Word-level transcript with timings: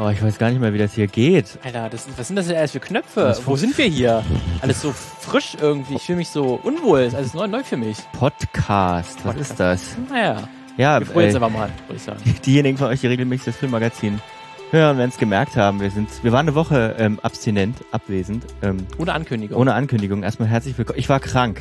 Oh, 0.00 0.08
ich 0.10 0.22
weiß 0.22 0.38
gar 0.38 0.50
nicht 0.50 0.60
mehr, 0.60 0.72
wie 0.72 0.78
das 0.78 0.94
hier 0.94 1.08
geht. 1.08 1.58
Alter, 1.64 1.88
das, 1.90 2.06
was 2.16 2.28
sind 2.28 2.36
das 2.36 2.46
denn 2.46 2.56
alles 2.56 2.70
für 2.70 2.78
Knöpfe? 2.78 3.36
Wo 3.44 3.56
sind 3.56 3.76
wir 3.76 3.86
hier? 3.86 4.22
Alles 4.60 4.80
so 4.80 4.92
frisch 4.92 5.56
irgendwie. 5.60 5.96
Ich 5.96 6.02
fühle 6.02 6.18
mich 6.18 6.28
so 6.28 6.60
unwohl. 6.62 7.00
Das 7.04 7.14
ist 7.14 7.18
alles 7.18 7.34
neu, 7.34 7.48
neu 7.48 7.64
für 7.64 7.76
mich. 7.76 7.96
Podcast, 8.12 9.16
was 9.24 9.34
Podcast. 9.34 9.50
ist 9.50 9.60
das? 9.60 9.96
Naja, 10.08 10.48
Ja, 10.76 11.00
wir 11.00 11.06
freuen 11.06 11.26
uns 11.26 11.34
äh, 11.34 11.36
aber 11.38 11.50
mal, 11.50 11.68
würde 11.88 11.96
ich 11.96 12.02
sagen. 12.02 12.20
diejenigen 12.46 12.78
von 12.78 12.86
euch, 12.86 13.00
die 13.00 13.08
regelmäßig 13.08 13.46
das 13.46 13.56
Filmmagazin 13.56 14.20
hören, 14.70 14.98
werden 14.98 15.10
es 15.10 15.18
gemerkt 15.18 15.56
haben. 15.56 15.80
Wir 15.80 15.90
sind, 15.90 16.08
wir 16.22 16.30
waren 16.30 16.46
eine 16.46 16.54
Woche 16.54 16.94
ähm, 16.98 17.18
abstinent, 17.22 17.78
abwesend, 17.90 18.44
ähm, 18.62 18.86
Ohne 18.98 19.12
Ankündigung. 19.14 19.58
ohne 19.58 19.74
Ankündigung. 19.74 20.22
Erstmal 20.22 20.48
herzlich 20.48 20.78
willkommen. 20.78 21.00
Ich 21.00 21.08
war 21.08 21.18
krank. 21.18 21.60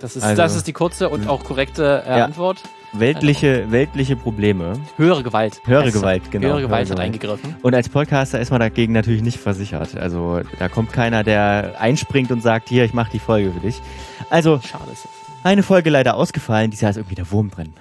das, 0.00 0.16
ist, 0.16 0.22
also- 0.22 0.40
das 0.40 0.56
ist 0.56 0.66
die 0.66 0.72
kurze 0.72 1.10
und 1.10 1.28
auch 1.28 1.44
korrekte 1.44 2.02
äh, 2.06 2.18
Ja. 2.18 2.24
Antwort. 2.24 2.62
Weltliche, 2.96 3.72
weltliche 3.72 4.14
Probleme. 4.14 4.74
Höhere 4.96 5.24
Gewalt. 5.24 5.60
Höhere 5.64 5.84
Also, 5.84 5.98
Gewalt, 5.98 6.30
genau. 6.30 6.48
Höhere 6.48 6.62
Gewalt 6.62 6.86
Höhere 6.88 6.98
hat 7.00 7.04
eingegriffen. 7.04 7.56
Und 7.60 7.74
als 7.74 7.88
Podcaster 7.88 8.38
ist 8.40 8.50
man 8.50 8.60
dagegen 8.60 8.92
natürlich 8.92 9.22
nicht 9.22 9.38
versichert. 9.38 9.96
Also 9.96 10.42
da 10.60 10.68
kommt 10.68 10.92
keiner, 10.92 11.24
der 11.24 11.74
einspringt 11.80 12.30
und 12.30 12.40
sagt, 12.40 12.68
hier, 12.68 12.84
ich 12.84 12.94
mache 12.94 13.10
die 13.10 13.18
Folge 13.18 13.50
für 13.50 13.60
dich. 13.60 13.80
Also 14.30 14.60
Schade 14.60 14.92
ist 14.92 15.06
es. 15.06 15.10
eine 15.42 15.64
Folge 15.64 15.90
leider 15.90 16.14
ausgefallen, 16.14 16.70
dieses 16.70 16.82
Jahr 16.82 16.90
ist 16.90 16.96
irgendwie 16.96 17.16
der 17.16 17.30
Wurm 17.32 17.50
drin. 17.50 17.72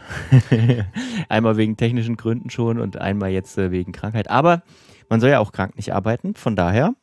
einmal 1.30 1.58
wegen 1.58 1.78
technischen 1.78 2.18
Gründen 2.18 2.50
schon 2.50 2.80
und 2.80 2.98
einmal 2.98 3.30
jetzt 3.30 3.58
äh, 3.60 3.70
wegen 3.70 3.92
Krankheit. 3.92 4.32
Aber 4.32 4.64
man 5.10 5.20
soll 5.20 5.30
ja 5.30 5.40
auch 5.40 5.52
krank 5.52 5.76
nicht 5.76 5.94
arbeiten, 5.94 6.34
von 6.34 6.56
daher 6.56 6.96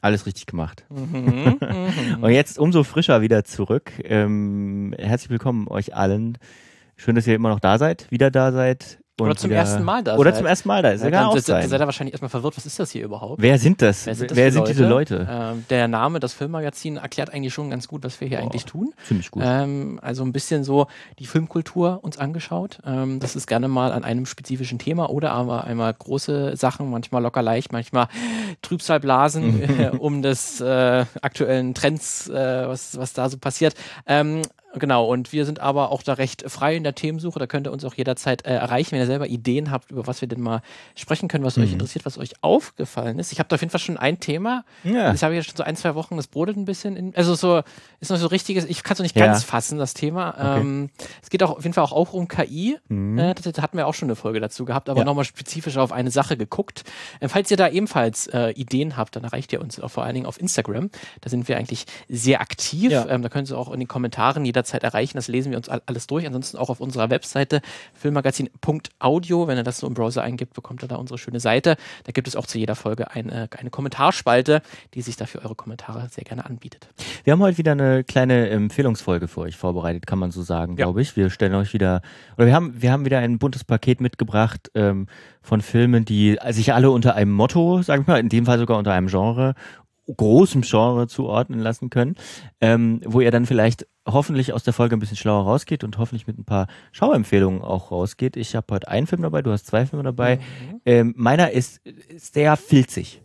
alles 0.00 0.26
richtig 0.26 0.46
gemacht. 0.46 0.84
Mhm, 0.88 1.58
mhm. 1.60 2.18
Und 2.22 2.30
jetzt 2.30 2.58
umso 2.58 2.84
frischer 2.84 3.22
wieder 3.22 3.44
zurück. 3.44 3.92
Ähm, 4.04 4.94
herzlich 4.98 5.30
willkommen 5.30 5.68
euch 5.68 5.96
allen. 5.96 6.38
Schön, 6.96 7.14
dass 7.14 7.26
ihr 7.26 7.34
immer 7.34 7.50
noch 7.50 7.60
da 7.60 7.78
seid, 7.78 8.10
wieder 8.10 8.30
da 8.30 8.52
seid. 8.52 8.98
Und 9.18 9.28
Oder 9.28 9.36
zum 9.36 9.48
wieder, 9.48 9.60
ersten 9.60 9.82
Mal 9.82 10.04
da 10.04 10.18
Oder 10.18 10.30
seid. 10.30 10.38
zum 10.40 10.46
ersten 10.46 10.68
Mal 10.68 10.82
da. 10.82 10.90
Ist 10.90 11.02
ja 11.02 11.08
gar 11.08 11.22
dann 11.22 11.30
auch 11.30 11.38
sein. 11.38 11.66
seid 11.66 11.80
ihr 11.80 11.86
wahrscheinlich 11.86 12.12
erstmal 12.12 12.28
verwirrt, 12.28 12.54
was 12.58 12.66
ist 12.66 12.78
das 12.78 12.90
hier 12.90 13.02
überhaupt? 13.02 13.40
Wer 13.40 13.58
sind 13.58 13.80
das? 13.80 14.04
Wer 14.04 14.14
sind, 14.14 14.30
das 14.30 14.36
Wer 14.36 14.52
sind 14.52 14.68
diese 14.68 14.86
Leute? 14.86 15.26
Ähm, 15.30 15.64
der 15.70 15.88
Name, 15.88 16.20
das 16.20 16.34
Filmmagazin, 16.34 16.98
erklärt 16.98 17.32
eigentlich 17.32 17.54
schon 17.54 17.70
ganz 17.70 17.88
gut, 17.88 18.04
was 18.04 18.20
wir 18.20 18.28
hier 18.28 18.40
Oh, 18.40 18.42
eigentlich 18.42 18.66
tun. 18.66 18.92
Ziemlich 19.08 19.30
gut. 19.30 19.42
Ähm, 19.46 19.98
also 20.02 20.22
ein 20.22 20.34
bisschen 20.34 20.64
so 20.64 20.86
die 21.18 21.24
Filmkultur 21.24 22.00
uns 22.02 22.18
angeschaut. 22.18 22.78
Ähm, 22.84 23.18
das 23.18 23.36
ist 23.36 23.46
gerne 23.46 23.68
mal 23.68 23.90
an 23.92 24.04
einem 24.04 24.26
spezifischen 24.26 24.78
Thema 24.78 25.08
oder 25.08 25.32
aber 25.32 25.64
einmal 25.64 25.94
große 25.94 26.54
Sachen, 26.54 26.90
manchmal 26.90 27.22
locker 27.22 27.40
leicht, 27.40 27.72
manchmal 27.72 28.08
Trübsalblasen 28.60 29.62
äh, 29.80 29.90
um 29.96 30.20
des 30.20 30.60
äh, 30.60 31.06
aktuellen 31.22 31.72
Trends, 31.72 32.28
äh, 32.28 32.68
was, 32.68 32.98
was 32.98 33.14
da 33.14 33.30
so 33.30 33.38
passiert. 33.38 33.74
Genau, 34.78 35.06
und 35.06 35.32
wir 35.32 35.44
sind 35.46 35.60
aber 35.60 35.90
auch 35.90 36.02
da 36.02 36.14
recht 36.14 36.44
frei 36.50 36.76
in 36.76 36.84
der 36.84 36.94
Themensuche. 36.94 37.38
Da 37.38 37.46
könnt 37.46 37.66
ihr 37.66 37.72
uns 37.72 37.84
auch 37.84 37.94
jederzeit 37.94 38.44
äh, 38.46 38.54
erreichen, 38.54 38.92
wenn 38.92 39.00
ihr 39.00 39.06
selber 39.06 39.26
Ideen 39.26 39.70
habt, 39.70 39.90
über 39.90 40.06
was 40.06 40.20
wir 40.20 40.28
denn 40.28 40.40
mal 40.40 40.60
sprechen 40.94 41.28
können, 41.28 41.44
was 41.44 41.56
euch 41.58 41.72
interessiert, 41.72 42.04
was 42.04 42.18
euch 42.18 42.32
aufgefallen 42.42 43.18
ist. 43.18 43.32
Ich 43.32 43.38
habe 43.38 43.48
da 43.48 43.54
auf 43.56 43.60
jeden 43.62 43.70
Fall 43.70 43.80
schon 43.80 43.96
ein 43.96 44.20
Thema. 44.20 44.64
Ja. 44.84 45.12
Das 45.12 45.22
habe 45.22 45.34
ich 45.34 45.38
ja 45.38 45.42
schon 45.44 45.56
so 45.56 45.62
ein, 45.62 45.76
zwei 45.76 45.94
Wochen, 45.94 46.16
das 46.16 46.26
brodelt 46.26 46.56
ein 46.56 46.64
bisschen. 46.66 46.96
In, 46.96 47.14
also 47.16 47.34
so, 47.34 47.62
ist 48.00 48.10
noch 48.10 48.18
so 48.18 48.26
richtiges, 48.26 48.64
ich 48.66 48.82
kann 48.82 48.92
es 48.92 48.98
noch 48.98 49.04
nicht 49.04 49.16
Ja. 49.16 49.26
ganz 49.26 49.42
fassen, 49.44 49.78
das 49.78 49.94
Thema. 49.94 50.34
Okay. 50.36 50.60
Ähm, 50.60 50.90
es 51.22 51.30
geht 51.30 51.42
auch 51.42 51.52
auf 51.56 51.62
jeden 51.62 51.72
Fall 51.72 51.84
auch, 51.84 51.92
auch 51.92 52.12
um 52.12 52.28
KI. 52.28 52.76
Mhm. 52.88 53.18
Äh, 53.18 53.34
das, 53.34 53.44
das 53.50 53.62
hatten 53.62 53.78
wir 53.78 53.86
auch 53.86 53.94
schon 53.94 54.08
eine 54.08 54.16
Folge 54.16 54.40
dazu 54.40 54.64
gehabt, 54.66 54.90
aber 54.90 55.00
Ja. 55.00 55.04
nochmal 55.06 55.24
spezifisch 55.24 55.78
auf 55.78 55.90
eine 55.92 56.10
Sache 56.10 56.36
geguckt. 56.36 56.84
Äh, 57.20 57.28
falls 57.28 57.50
ihr 57.50 57.56
da 57.56 57.68
ebenfalls 57.68 58.26
äh, 58.26 58.50
Ideen 58.50 58.96
habt, 58.98 59.16
dann 59.16 59.24
erreicht 59.24 59.52
ihr 59.54 59.60
uns 59.62 59.80
auch 59.80 59.90
vor 59.90 60.04
allen 60.04 60.14
Dingen 60.14 60.26
auf 60.26 60.38
Instagram. 60.38 60.90
Da 61.22 61.30
sind 61.30 61.48
wir 61.48 61.56
eigentlich 61.56 61.86
sehr 62.08 62.40
aktiv. 62.42 62.92
Ähm, 63.08 63.22
da 63.22 63.28
könnt 63.30 63.48
ihr 63.50 63.56
auch 63.56 63.72
in 63.72 63.78
den 63.80 63.88
Kommentaren 63.88 64.44
jederzeit 64.44 64.65
erreichen. 64.74 65.16
Das 65.16 65.28
lesen 65.28 65.50
wir 65.50 65.58
uns 65.58 65.68
all- 65.68 65.82
alles 65.86 66.06
durch. 66.06 66.26
Ansonsten 66.26 66.56
auch 66.58 66.70
auf 66.70 66.80
unserer 66.80 67.10
Webseite 67.10 67.60
filmmagazin.audio. 67.94 69.48
Wenn 69.48 69.56
ihr 69.58 69.62
das 69.62 69.78
so 69.78 69.86
im 69.86 69.94
Browser 69.94 70.22
eingibt, 70.22 70.54
bekommt 70.54 70.82
ihr 70.82 70.88
da 70.88 70.96
unsere 70.96 71.18
schöne 71.18 71.40
Seite. 71.40 71.76
Da 72.04 72.12
gibt 72.12 72.28
es 72.28 72.36
auch 72.36 72.46
zu 72.46 72.58
jeder 72.58 72.74
Folge 72.74 73.10
eine, 73.10 73.48
eine 73.56 73.70
Kommentarspalte, 73.70 74.62
die 74.94 75.02
sich 75.02 75.16
dafür 75.16 75.42
eure 75.44 75.54
Kommentare 75.54 76.08
sehr 76.10 76.24
gerne 76.24 76.44
anbietet. 76.46 76.88
Wir 77.24 77.32
haben 77.32 77.40
heute 77.40 77.58
wieder 77.58 77.72
eine 77.72 78.04
kleine 78.04 78.48
Empfehlungsfolge 78.50 79.28
für 79.28 79.40
euch 79.40 79.56
vorbereitet, 79.56 80.06
kann 80.06 80.18
man 80.18 80.30
so 80.30 80.42
sagen, 80.42 80.72
Ja. 80.72 80.84
glaube 80.84 81.02
ich. 81.02 81.16
Wir 81.16 81.30
stellen 81.30 81.54
euch 81.54 81.72
wieder, 81.72 82.02
oder 82.36 82.46
wir 82.46 82.54
haben, 82.54 82.80
wir 82.80 82.92
haben 82.92 83.04
wieder 83.04 83.18
ein 83.18 83.38
buntes 83.38 83.64
Paket 83.64 84.00
mitgebracht 84.00 84.70
ähm, 84.74 85.06
von 85.42 85.60
Filmen, 85.60 86.04
die 86.04 86.38
sich 86.50 86.72
alle 86.72 86.90
unter 86.90 87.14
einem 87.14 87.32
Motto, 87.32 87.82
sagen 87.82 88.06
wir 88.06 88.14
mal, 88.14 88.20
in 88.20 88.28
dem 88.28 88.46
Fall 88.46 88.58
sogar 88.58 88.78
unter 88.78 88.92
einem 88.92 89.06
Genre, 89.08 89.54
großem 90.14 90.62
Genre 90.62 91.08
zuordnen 91.08 91.60
lassen 91.60 91.90
können, 91.90 92.14
ähm, 92.60 93.00
wo 93.04 93.20
ihr 93.20 93.30
dann 93.30 93.46
vielleicht 93.46 93.86
hoffentlich 94.08 94.52
aus 94.52 94.62
der 94.62 94.72
Folge 94.72 94.96
ein 94.96 95.00
bisschen 95.00 95.16
schlauer 95.16 95.44
rausgeht 95.44 95.82
und 95.84 95.98
hoffentlich 95.98 96.26
mit 96.26 96.38
ein 96.38 96.44
paar 96.44 96.68
Schauempfehlungen 96.92 97.62
auch 97.62 97.90
rausgeht. 97.90 98.36
Ich 98.36 98.54
habe 98.54 98.66
heute 98.70 98.88
einen 98.88 99.06
Film 99.06 99.22
dabei, 99.22 99.42
du 99.42 99.50
hast 99.50 99.66
zwei 99.66 99.84
Filme 99.86 100.04
dabei. 100.04 100.36
Mhm. 100.36 100.80
Ähm, 100.86 101.14
meiner 101.16 101.50
ist 101.50 101.80
sehr 102.16 102.56
filzig. 102.56 103.20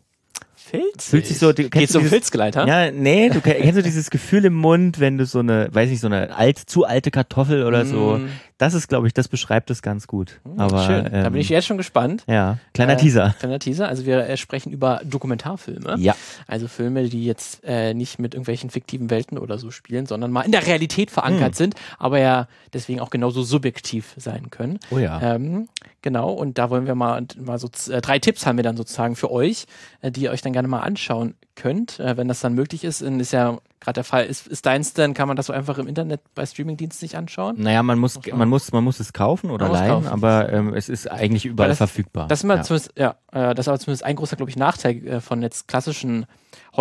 Filz? 0.55 1.09
Fühlt 1.09 1.25
sich 1.25 1.37
so, 1.39 1.47
du- 1.51 1.63
Geht 1.63 1.71
kennst 1.71 1.93
so 1.93 1.99
um 1.99 2.05
Filzgleiter? 2.05 2.65
Ja, 2.67 2.91
nee, 2.91 3.29
du 3.29 3.41
ke- 3.41 3.55
kennst 3.55 3.77
du 3.77 3.83
dieses 3.83 4.09
Gefühl 4.09 4.45
im 4.45 4.53
Mund, 4.53 4.99
wenn 4.99 5.17
du 5.17 5.25
so 5.25 5.39
eine, 5.39 5.67
weiß 5.71 5.89
nicht, 5.89 5.99
so 5.99 6.07
eine 6.07 6.35
alt, 6.35 6.59
zu 6.59 6.85
alte 6.85 7.11
Kartoffel 7.11 7.63
oder 7.65 7.85
so. 7.85 8.21
Das 8.61 8.75
ist, 8.75 8.87
glaube 8.89 9.07
ich, 9.07 9.13
das 9.15 9.27
beschreibt 9.27 9.71
es 9.71 9.81
ganz 9.81 10.05
gut. 10.05 10.39
Aber, 10.55 10.85
Schön. 10.85 11.05
da 11.05 11.25
ähm, 11.25 11.33
bin 11.33 11.41
ich 11.41 11.49
jetzt 11.49 11.65
schon 11.65 11.77
gespannt. 11.77 12.23
Ja, 12.27 12.59
kleiner 12.75 12.93
Äh, 12.93 12.97
Teaser. 12.97 13.33
Kleiner 13.39 13.57
Teaser. 13.57 13.87
Also 13.87 14.05
wir 14.05 14.29
äh, 14.29 14.37
sprechen 14.37 14.71
über 14.71 15.01
Dokumentarfilme. 15.03 15.95
Ja. 15.97 16.15
Also 16.45 16.67
Filme, 16.67 17.09
die 17.09 17.25
jetzt 17.25 17.63
äh, 17.63 17.95
nicht 17.95 18.19
mit 18.19 18.35
irgendwelchen 18.35 18.69
fiktiven 18.69 19.09
Welten 19.09 19.39
oder 19.39 19.57
so 19.57 19.71
spielen, 19.71 20.05
sondern 20.05 20.29
mal 20.29 20.43
in 20.43 20.51
der 20.51 20.67
Realität 20.67 21.09
verankert 21.09 21.49
Hm. 21.49 21.53
sind, 21.55 21.75
aber 21.97 22.19
ja 22.19 22.47
deswegen 22.71 22.99
auch 22.99 23.09
genauso 23.09 23.41
subjektiv 23.41 24.13
sein 24.17 24.51
können. 24.51 24.77
Oh 24.91 24.99
ja. 24.99 25.19
Ähm, 25.19 25.67
genau, 26.03 26.31
und 26.31 26.59
da 26.59 26.69
wollen 26.69 26.85
wir 26.85 26.93
mal, 26.93 27.25
mal 27.43 27.57
so 27.57 27.67
äh, 27.91 27.99
drei 27.99 28.19
Tipps 28.19 28.45
haben 28.45 28.57
wir 28.57 28.63
dann 28.63 28.77
sozusagen 28.77 29.15
für 29.15 29.31
euch, 29.31 29.65
äh, 30.01 30.11
die 30.11 30.21
ihr 30.21 30.29
euch 30.31 30.43
dann 30.43 30.53
gerne 30.53 30.67
mal 30.67 30.81
anschauen 30.81 31.33
könnt, 31.55 31.99
äh, 31.99 32.17
wenn 32.17 32.27
das 32.27 32.39
dann 32.39 32.53
möglich 32.53 32.83
ist. 32.83 33.01
Ist 33.01 33.33
ja 33.33 33.57
gerade 33.79 33.95
der 33.95 34.03
Fall, 34.03 34.25
ist, 34.25 34.47
ist 34.47 34.65
deins 34.65 34.93
denn, 34.93 35.13
kann 35.13 35.27
man 35.27 35.35
das 35.37 35.47
so 35.47 35.53
einfach 35.53 35.77
im 35.77 35.87
Internet 35.87 36.21
bei 36.35 36.45
Streamingdiensten 36.45 37.05
nicht 37.05 37.15
anschauen? 37.15 37.55
Naja, 37.59 37.83
man 37.83 37.99
muss, 37.99 38.19
man- 38.31 38.47
muss, 38.49 38.71
man 38.71 38.83
muss 38.83 38.99
es 38.99 39.11
kaufen 39.13 39.49
oder 39.51 39.69
leihen, 39.69 39.91
kaufen. 40.03 40.07
aber 40.07 40.51
ähm, 40.53 40.73
es 40.73 40.87
ist 40.89 41.09
eigentlich 41.09 41.45
überall 41.45 41.69
das- 41.69 41.77
verfügbar. 41.79 42.27
Das 42.27 42.43
ist 42.43 42.49
ja. 42.49 42.61
zumindest, 42.61 42.91
ja, 42.97 43.15
äh, 43.31 43.53
das 43.55 43.65
ist 43.65 43.67
aber 43.67 43.79
zumindest 43.79 44.03
ein 44.05 44.15
großer, 44.15 44.35
glaube 44.35 44.49
ich, 44.49 44.55
Nachteil 44.57 45.05
äh, 45.07 45.19
von 45.21 45.41
jetzt 45.41 45.67
klassischen 45.67 46.25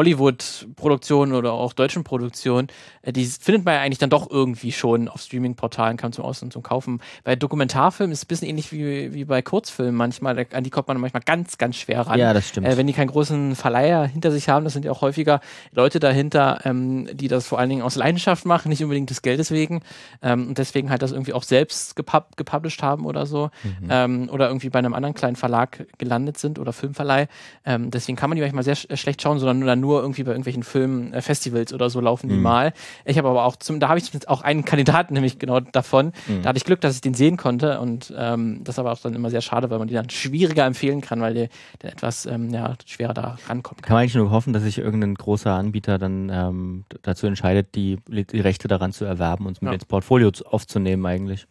Hollywood-Produktionen 0.00 1.34
oder 1.34 1.52
auch 1.52 1.74
deutschen 1.74 2.04
Produktionen. 2.04 2.68
Äh, 3.02 3.12
die 3.12 3.26
findet 3.26 3.66
man 3.66 3.74
ja 3.74 3.80
eigentlich 3.80 3.98
dann 3.98 4.08
doch 4.08 4.30
irgendwie 4.30 4.72
schon 4.72 5.08
auf 5.08 5.20
Streaming-Portalen, 5.20 5.98
kann 5.98 6.12
zum 6.12 6.24
Aus- 6.24 6.42
und 6.42 6.52
zum 6.52 6.62
Kaufen. 6.62 7.00
Bei 7.22 7.36
Dokumentarfilmen 7.36 8.12
ist 8.12 8.20
es 8.20 8.24
ein 8.24 8.28
bisschen 8.28 8.48
ähnlich 8.48 8.72
wie, 8.72 9.12
wie 9.12 9.24
bei 9.26 9.42
Kurzfilmen 9.42 9.94
manchmal. 9.94 10.46
An 10.52 10.64
die 10.64 10.70
kommt 10.70 10.88
man 10.88 10.98
manchmal 10.98 11.22
ganz, 11.22 11.58
ganz 11.58 11.76
schwer 11.76 12.06
ran. 12.06 12.18
Ja, 12.18 12.32
das 12.32 12.48
stimmt. 12.48 12.66
Äh, 12.66 12.78
wenn 12.78 12.86
die 12.86 12.94
keinen 12.94 13.08
großen 13.08 13.56
Verleiher 13.56 14.06
hinter 14.06 14.30
sich 14.30 14.48
haben, 14.48 14.64
das 14.64 14.72
sind 14.72 14.86
ja 14.86 14.90
auch 14.90 15.02
häufiger 15.02 15.40
Leute 15.72 16.00
dahinter, 16.00 16.60
ähm, 16.64 17.08
die 17.12 17.28
das 17.28 17.46
vor 17.46 17.58
allen 17.58 17.68
Dingen 17.68 17.82
aus 17.82 17.96
Leidenschaft 17.96 18.46
machen, 18.46 18.70
nicht 18.70 18.82
unbedingt 18.82 19.10
des 19.10 19.20
Geldes 19.20 19.50
wegen. 19.50 19.82
Ähm, 20.22 20.48
und 20.48 20.58
deswegen 20.58 20.88
halt 20.88 21.02
das 21.02 21.12
irgendwie 21.12 21.34
auch 21.34 21.42
selbst 21.42 21.94
gepub 21.94 22.38
gepublished 22.38 22.82
haben 22.82 23.04
oder 23.04 23.26
so. 23.26 23.50
Mhm. 23.62 23.88
Ähm, 23.90 24.30
oder 24.32 24.48
irgendwie 24.48 24.70
bei 24.70 24.78
einem 24.78 24.94
anderen 24.94 25.14
kleinen 25.14 25.36
Verlag 25.36 25.86
gelandet 25.98 26.38
sind 26.38 26.58
oder 26.58 26.72
Filmverleih. 26.72 27.28
Ähm, 27.66 27.90
deswegen 27.90 28.16
kann 28.16 28.30
man 28.30 28.36
die 28.36 28.42
manchmal 28.42 28.64
sehr 28.64 28.76
sch 28.76 28.86
schlecht 28.94 29.20
schauen, 29.20 29.38
sondern 29.38 29.80
nur, 29.80 29.89
nur 29.90 30.00
irgendwie 30.00 30.22
bei 30.22 30.30
irgendwelchen 30.30 30.62
Filmfestivals 30.62 31.72
oder 31.72 31.90
so 31.90 32.00
laufen 32.00 32.28
die 32.28 32.36
Mhm. 32.36 32.42
mal. 32.42 32.72
Ich 33.04 33.18
habe 33.18 33.28
aber 33.28 33.44
auch 33.44 33.56
zum, 33.56 33.80
da 33.80 33.88
habe 33.88 33.98
ich 33.98 34.28
auch 34.28 34.42
einen 34.42 34.64
Kandidaten 34.64 35.14
nämlich 35.14 35.38
genau 35.38 35.60
davon. 35.60 36.12
Mhm. 36.28 36.42
Da 36.42 36.50
hatte 36.50 36.58
ich 36.58 36.64
Glück, 36.64 36.80
dass 36.80 36.94
ich 36.94 37.00
den 37.00 37.14
sehen 37.14 37.36
konnte 37.36 37.80
und 37.80 38.12
ähm, 38.16 38.60
das 38.64 38.76
ist 38.76 38.78
aber 38.78 38.92
auch 38.92 38.98
dann 38.98 39.14
immer 39.14 39.30
sehr 39.30 39.40
schade, 39.40 39.70
weil 39.70 39.78
man 39.78 39.88
die 39.88 39.94
dann 39.94 40.10
schwieriger 40.10 40.64
empfehlen 40.64 41.00
kann, 41.00 41.20
weil 41.20 41.34
der, 41.34 41.48
der 41.82 41.92
etwas 41.92 42.26
ähm, 42.26 42.50
ja, 42.50 42.74
schwerer 42.86 43.14
da 43.14 43.38
rankommen 43.48 43.80
kann 43.82 43.88
kann. 43.88 43.94
man 43.94 44.02
eigentlich 44.02 44.14
nur 44.14 44.30
hoffen, 44.30 44.52
dass 44.52 44.62
sich 44.62 44.78
irgendein 44.78 45.14
großer 45.14 45.52
Anbieter 45.52 45.98
dann 45.98 46.30
ähm, 46.32 46.84
dazu 47.02 47.26
entscheidet, 47.26 47.74
die, 47.74 47.98
die 48.08 48.40
Rechte 48.40 48.68
daran 48.68 48.92
zu 48.92 49.04
erwerben 49.04 49.46
und 49.46 49.56
es 49.56 49.60
mit 49.62 49.68
Ja. 49.70 49.74
ins 49.74 49.84
Portfolio 49.84 50.30
zu- 50.30 50.46
aufzunehmen 50.46 51.04
eigentlich. 51.06 51.46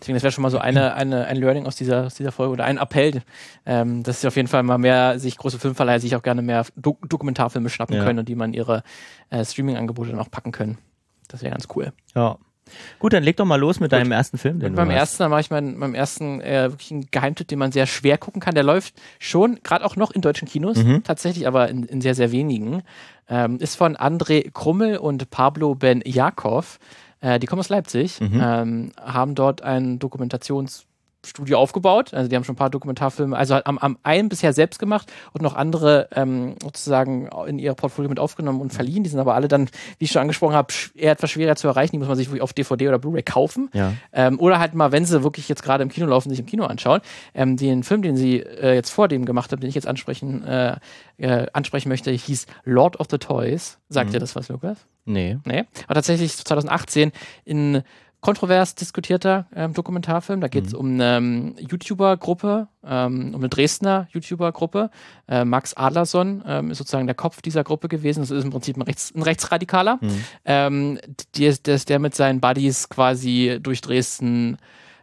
Deswegen, 0.00 0.14
das 0.14 0.22
wäre 0.22 0.32
schon 0.32 0.42
mal 0.42 0.50
so 0.50 0.58
eine, 0.58 0.94
eine, 0.94 1.26
ein 1.26 1.36
Learning 1.36 1.66
aus 1.66 1.76
dieser, 1.76 2.06
aus 2.06 2.14
dieser 2.14 2.32
Folge 2.32 2.52
oder 2.52 2.64
ein 2.64 2.78
Appell, 2.78 3.22
ähm, 3.66 4.02
dass 4.02 4.20
sie 4.20 4.26
auf 4.28 4.36
jeden 4.36 4.48
Fall 4.48 4.62
mal 4.62 4.78
mehr, 4.78 5.18
sich 5.18 5.36
große 5.36 5.58
Filmverleiher 5.58 6.00
sich 6.00 6.14
auch 6.16 6.22
gerne 6.22 6.42
mehr 6.42 6.64
Do 6.76 6.98
Dokumentarfilme 7.08 7.68
schnappen 7.68 7.96
Ja. 7.96 8.04
können 8.04 8.18
und 8.20 8.28
die 8.28 8.34
man 8.34 8.52
ihre 8.54 8.82
äh, 9.30 9.44
Streaming-Angebote 9.44 10.10
dann 10.10 10.20
auch 10.20 10.30
packen 10.30 10.52
können. 10.52 10.78
Das 11.28 11.42
wäre 11.42 11.50
ganz 11.52 11.66
cool. 11.76 11.92
Ja. 12.14 12.38
Gut, 12.98 13.14
dann 13.14 13.22
leg 13.22 13.34
doch 13.38 13.46
mal 13.46 13.56
los 13.58 13.80
mit 13.80 13.92
deinem 13.92 14.12
ersten 14.12 14.36
Film. 14.36 14.60
Den 14.60 14.74
beim 14.74 14.90
ersten, 14.90 15.22
da 15.22 15.30
mache 15.30 15.40
ich 15.40 15.50
meinen, 15.50 15.80
beim 15.80 15.94
ersten 15.94 16.42
äh, 16.42 16.70
wirklich 16.70 16.90
einen 16.90 17.08
Geheimtipp, 17.10 17.48
den 17.48 17.58
man 17.58 17.72
sehr 17.72 17.86
schwer 17.86 18.18
gucken 18.18 18.42
kann. 18.42 18.54
Der 18.54 18.62
läuft 18.62 18.92
schon, 19.18 19.58
gerade 19.62 19.86
auch 19.86 19.96
noch 19.96 20.10
in 20.10 20.20
deutschen 20.20 20.46
Kinos, 20.46 20.76
Mhm. 20.76 21.02
tatsächlich, 21.02 21.46
aber 21.46 21.70
in, 21.70 21.84
in 21.84 22.02
sehr, 22.02 22.14
sehr 22.14 22.30
wenigen. 22.30 22.82
Ähm, 23.26 23.56
ist 23.58 23.76
von 23.76 23.96
André 23.96 24.50
Krummel 24.52 24.98
und 24.98 25.30
Pablo 25.30 25.74
Ben 25.76 26.02
Jakov. 26.04 26.78
Äh, 27.20 27.38
die 27.40 27.46
kommen 27.46 27.60
aus 27.60 27.68
Leipzig, 27.68 28.20
Mhm. 28.20 28.40
ähm, 28.42 28.92
haben 29.00 29.34
dort 29.34 29.62
einen 29.62 29.98
Dokumentationsfilm 29.98 30.86
Studio 31.26 31.58
aufgebaut. 31.58 32.14
Also 32.14 32.28
die 32.28 32.36
haben 32.36 32.44
schon 32.44 32.52
ein 32.54 32.58
paar 32.58 32.70
Dokumentarfilme, 32.70 33.36
also 33.36 33.54
am, 33.64 33.76
am 33.78 33.98
einen 34.02 34.28
bisher 34.28 34.52
selbst 34.52 34.78
gemacht 34.78 35.12
und 35.32 35.42
noch 35.42 35.54
andere 35.56 36.08
ähm, 36.14 36.54
sozusagen 36.62 37.28
in 37.46 37.58
ihr 37.58 37.74
Portfolio 37.74 38.08
mit 38.08 38.20
aufgenommen 38.20 38.60
und 38.60 38.72
verliehen. 38.72 39.02
Die 39.02 39.10
sind 39.10 39.18
aber 39.18 39.34
alle 39.34 39.48
dann, 39.48 39.68
wie 39.98 40.04
ich 40.04 40.12
schon 40.12 40.22
angesprochen 40.22 40.54
habe, 40.54 40.72
eher 40.94 41.12
etwas 41.12 41.30
schwerer 41.32 41.56
zu 41.56 41.66
erreichen. 41.66 41.92
Die 41.92 41.98
muss 41.98 42.08
man 42.08 42.16
sich 42.16 42.28
wirklich 42.28 42.42
auf 42.42 42.52
DVD 42.52 42.88
oder 42.88 42.98
Blu-ray 42.98 43.22
kaufen. 43.24 43.68
Ja. 43.72 43.92
Ähm, 44.12 44.38
oder 44.38 44.60
halt 44.60 44.74
mal, 44.74 44.92
wenn 44.92 45.04
sie 45.04 45.22
wirklich 45.24 45.48
jetzt 45.48 45.62
gerade 45.62 45.82
im 45.82 45.88
Kino 45.88 46.06
laufen, 46.06 46.30
sich 46.30 46.38
im 46.38 46.46
Kino 46.46 46.64
anschauen. 46.64 47.00
Ähm, 47.34 47.56
den 47.56 47.82
Film, 47.82 48.02
den 48.02 48.16
sie 48.16 48.38
äh, 48.40 48.74
jetzt 48.74 48.90
vor 48.90 49.08
dem 49.08 49.24
gemacht 49.24 49.50
haben, 49.50 49.60
den 49.60 49.68
ich 49.68 49.74
jetzt 49.74 49.88
ansprechen, 49.88 50.44
äh, 50.44 50.76
äh, 51.18 51.46
ansprechen 51.52 51.88
möchte, 51.88 52.12
hieß 52.12 52.46
Lord 52.64 53.00
of 53.00 53.08
the 53.10 53.18
Toys. 53.18 53.78
Sagt 53.88 54.10
Mhm. 54.10 54.14
ihr 54.14 54.20
das 54.20 54.36
was, 54.36 54.48
Lukas? 54.48 54.78
Nee. 55.04 55.38
Nee. 55.44 55.64
Aber 55.86 55.94
tatsächlich 55.94 56.36
2018 56.36 57.12
in 57.44 57.82
kontrovers 58.20 58.74
diskutierter 58.74 59.46
ähm, 59.54 59.74
Dokumentarfilm. 59.74 60.40
Da 60.40 60.48
geht 60.48 60.66
es 60.66 60.74
um 60.74 60.94
eine 60.94 61.16
ähm, 61.16 61.54
YouTuber-Gruppe, 61.58 62.68
ähm, 62.84 63.34
um 63.34 63.40
eine 63.40 63.48
Dresdner 63.48 64.08
YouTuber-Gruppe. 64.12 64.90
Äh, 65.28 65.44
Max 65.44 65.74
Adlerson 65.74 66.42
ähm, 66.46 66.70
ist 66.70 66.78
sozusagen 66.78 67.06
der 67.06 67.14
Kopf 67.14 67.42
dieser 67.42 67.62
Gruppe 67.62 67.88
gewesen. 67.88 68.20
Das 68.20 68.30
ist 68.30 68.44
im 68.44 68.50
Prinzip 68.50 68.76
ein, 68.76 68.82
Rechts-, 68.82 69.14
ein 69.14 69.22
Rechtsradikaler, 69.22 69.98
Mhm. 70.00 70.24
ähm, 70.44 70.98
der, 71.36 71.54
der, 71.54 71.78
der 71.78 71.98
mit 72.00 72.14
seinen 72.14 72.40
Buddies 72.40 72.88
quasi 72.88 73.58
durch 73.62 73.80
Dresden 73.80 74.58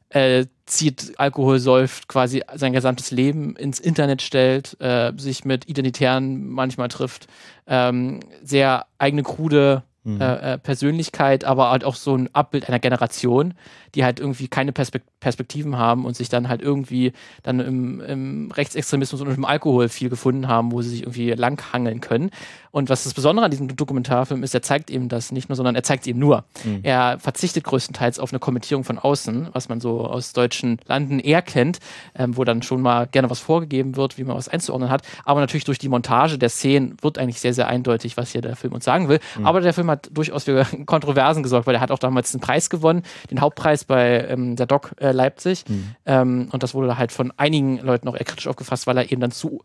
äh, 0.10 0.46
zieht, 0.66 1.14
Alkohol 1.18 1.60
säuft, 1.60 2.08
quasi 2.08 2.44
sein 2.56 2.74
gesamtes 2.74 3.12
Leben 3.12 3.56
ins 3.56 3.80
Internet 3.80 4.22
stellt, 4.22 4.80
äh, 4.80 5.12
sich 5.18 5.46
mit 5.46 5.68
Identitären 5.70 6.48
manchmal 6.50 6.88
trifft, 6.90 7.28
ähm, 7.68 8.20
sehr 8.44 8.86
eigene 8.98 9.24
krude 9.24 9.84
Mhm. 10.06 10.22
äh, 10.22 10.54
äh, 10.54 10.58
Persönlichkeit, 10.60 11.46
aber 11.46 11.72
halt 11.72 11.84
auch 11.84 11.96
so 11.96 12.16
ein 12.16 12.30
Abbild 12.34 12.70
einer 12.70 12.78
Generation, 12.78 13.56
die 13.96 14.04
halt 14.04 14.20
irgendwie 14.20 14.48
keine 14.48 14.72
Perspek 14.72 15.02
Perspektiven 15.20 15.80
haben 15.80 16.06
und 16.06 16.16
sich 16.16 16.30
dann 16.30 16.48
halt 16.48 16.62
irgendwie 16.62 17.12
dann 17.42 17.60
im, 17.60 18.00
im 18.02 18.52
Rechtsextremismus 18.52 19.20
und 19.22 19.36
im 19.36 19.46
Alkohol 19.46 19.90
viel 19.90 20.10
gefunden 20.10 20.48
haben, 20.48 20.72
wo 20.72 20.84
sie 20.84 20.90
sich 20.90 21.02
irgendwie 21.02 21.32
langhangeln 21.32 22.00
können. 22.00 22.30
Und 22.76 22.90
was 22.90 23.06
das 23.06 23.14
Besondere 23.14 23.46
an 23.46 23.52
diesem 23.52 23.74
Dokumentarfilm 23.74 24.44
ist, 24.44 24.54
er 24.54 24.62
zeigt 24.62 24.92
eben 24.92 25.08
das 25.08 25.32
nicht 25.32 25.48
nur, 25.48 25.56
sondern 25.56 25.76
er 25.76 25.84
zeigt 25.84 26.06
eben 26.08 26.20
nur. 26.20 26.44
Mhm. 26.66 26.82
Er 26.84 27.18
verzichtet 27.20 27.64
größtenteils 27.64 28.20
auf 28.20 28.34
eine 28.34 28.40
Kommentierung 28.40 28.84
von 28.84 29.00
außen, 29.00 29.48
was 29.54 29.70
man 29.70 29.80
so 29.80 30.02
aus 30.02 30.34
deutschen 30.34 30.80
Landen 30.86 31.22
eher 31.22 31.42
kennt, 31.42 31.80
ähm, 32.16 32.36
wo 32.36 32.44
dann 32.44 32.64
schon 32.64 32.82
mal 32.82 33.08
gerne 33.08 33.30
was 33.30 33.40
vorgegeben 33.40 33.96
wird, 33.96 34.18
wie 34.18 34.26
man 34.26 34.36
was 34.36 34.50
einzuordnen 34.50 34.90
hat. 34.90 35.04
Aber 35.24 35.40
natürlich 35.40 35.64
durch 35.64 35.80
die 35.80 35.88
Montage 35.88 36.38
der 36.38 36.50
Szenen 36.50 36.98
wird 37.02 37.18
eigentlich 37.18 37.40
sehr, 37.40 37.54
sehr 37.54 37.70
eindeutig, 37.70 38.18
was 38.18 38.34
hier 38.34 38.42
der 38.42 38.58
Film 38.58 38.74
uns 38.74 38.84
sagen 38.84 39.08
will. 39.08 39.22
Aber 39.42 39.62
der 39.62 39.72
Film 39.72 39.90
hat 39.90 40.10
durchaus 40.12 40.44
für 40.44 40.66
Kontroversen 40.86 41.44
gesorgt, 41.44 41.68
weil 41.68 41.76
er 41.76 41.82
hat 41.82 41.92
auch 41.92 42.00
damals 42.00 42.34
einen 42.34 42.42
Preis 42.42 42.70
gewonnen, 42.70 43.04
den 43.32 43.40
Hauptpreis 43.40 43.86
bei 43.86 44.28
ähm, 44.28 44.58
der 44.58 44.66
Doc 44.66 44.92
äh, 45.00 45.14
Leipzig. 45.14 45.64
Ähm, 46.06 46.50
und 46.52 46.62
das 46.62 46.74
wurde 46.74 46.98
halt 46.98 47.14
von 47.14 47.32
einigen 47.38 47.78
Leuten 47.78 48.10
auch 48.10 48.16
eher 48.16 48.26
kritisch 48.26 48.48
aufgefasst, 48.48 48.86
weil 48.86 48.98
er 48.98 49.10
eben 49.10 49.22
dann 49.22 49.32
zu 49.32 49.64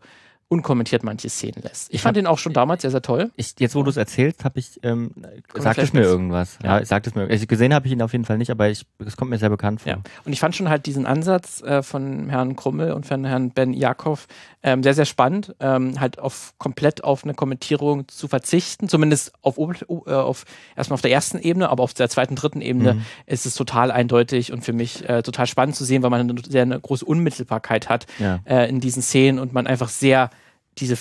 unkommentiert 0.51 1.01
manche 1.03 1.29
Szenen 1.29 1.61
lässt. 1.63 1.87
Ich, 1.89 1.95
Ich 1.95 2.01
fand 2.01 2.17
hab- 2.17 2.21
den 2.23 2.27
auch 2.27 2.37
schon 2.37 2.51
damals 2.51 2.81
sehr, 2.81 2.91
sehr 2.91 3.01
toll. 3.01 3.31
Ich, 3.37 3.55
jetzt, 3.59 3.73
wo 3.73 3.83
du 3.83 3.89
es 3.89 3.95
erzählst, 3.95 4.43
habe 4.43 4.59
ich, 4.59 4.79
ähm, 4.83 5.11
sagt 5.57 5.77
es 5.79 5.93
mir 5.93 6.01
irgendwas. 6.01 6.57
Ja, 6.61 6.79
Ja. 6.79 6.85
sagt 6.85 7.07
es 7.07 7.15
mir. 7.15 7.27
Also 7.29 7.45
gesehen 7.47 7.73
habe 7.73 7.87
ich 7.87 7.93
ihn 7.93 8.01
auf 8.01 8.11
jeden 8.11 8.25
Fall 8.25 8.37
nicht, 8.37 8.51
aber 8.51 8.67
es 8.69 8.85
kommt 9.17 9.31
mir 9.31 9.37
sehr 9.37 9.49
bekannt 9.49 9.81
vor. 9.81 9.91
Ja. 9.93 9.99
Und 10.25 10.33
ich 10.33 10.41
fand 10.41 10.53
schon 10.53 10.67
halt 10.67 10.85
diesen 10.87 11.05
Ansatz 11.05 11.61
äh, 11.61 11.81
von 11.81 12.27
Herrn 12.29 12.57
Krummel 12.57 12.91
und 12.91 13.05
von 13.05 13.23
Herrn 13.23 13.51
Ben 13.51 13.71
Jakow 13.73 14.27
ähm, 14.61 14.83
sehr, 14.83 14.93
sehr 14.93 15.05
spannend, 15.05 15.55
ähm, 15.61 15.99
halt 16.01 16.19
auf 16.19 16.53
komplett 16.57 17.03
auf 17.03 17.23
eine 17.23 17.33
Kommentierung 17.33 18.07
zu 18.09 18.27
verzichten, 18.27 18.89
zumindest 18.89 19.31
auf, 19.41 19.57
äh, 19.57 20.11
auf 20.11 20.43
erstmal 20.75 20.95
auf 20.95 21.01
der 21.01 21.11
ersten 21.11 21.39
Ebene, 21.39 21.69
aber 21.69 21.81
auf 21.83 21.93
der 21.93 22.09
zweiten, 22.09 22.35
dritten 22.35 22.61
Ebene 22.61 22.95
Mhm. 22.95 23.05
ist 23.25 23.45
es 23.45 23.55
total 23.55 23.89
eindeutig 23.89 24.51
und 24.51 24.63
für 24.65 24.73
mich 24.73 25.07
äh, 25.07 25.23
total 25.23 25.47
spannend 25.47 25.75
zu 25.77 25.85
sehen, 25.85 26.03
weil 26.03 26.09
man 26.09 26.19
eine 26.29 26.35
sehr 26.47 26.63
eine 26.63 26.79
große 26.79 27.05
Unmittelbarkeit 27.05 27.87
hat 27.89 28.05
Ja. 28.19 28.39
äh, 28.45 28.69
in 28.69 28.81
diesen 28.81 29.01
Szenen 29.01 29.39
und 29.39 29.53
man 29.53 29.65
einfach 29.65 29.89
sehr 29.89 30.29
diese 30.77 30.97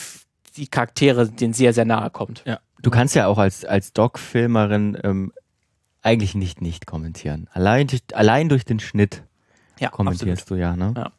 die 0.56 0.66
Charaktere 0.66 1.28
denen 1.28 1.52
sehr, 1.54 1.72
sehr 1.72 1.84
nahe 1.84 2.10
kommt. 2.10 2.42
Ja. 2.46 2.58
Du 2.82 2.90
kannst 2.90 3.14
ja 3.14 3.26
auch 3.28 3.38
als, 3.38 3.64
als 3.64 3.92
Doc-Filmerin 3.92 4.98
ähm, 5.04 5.32
eigentlich 6.02 6.34
nicht 6.34 6.60
nicht 6.60 6.86
kommentieren. 6.86 7.48
Allein 7.52 7.86
durch, 7.86 8.02
allein 8.14 8.48
durch 8.48 8.64
den 8.64 8.80
Schnitt 8.80 9.22
Ja, 9.78 9.90
kommentierst 9.90 10.50
du 10.50 10.54
ja, 10.56 10.74
ne? 10.76 10.94
Ja. 10.96 11.12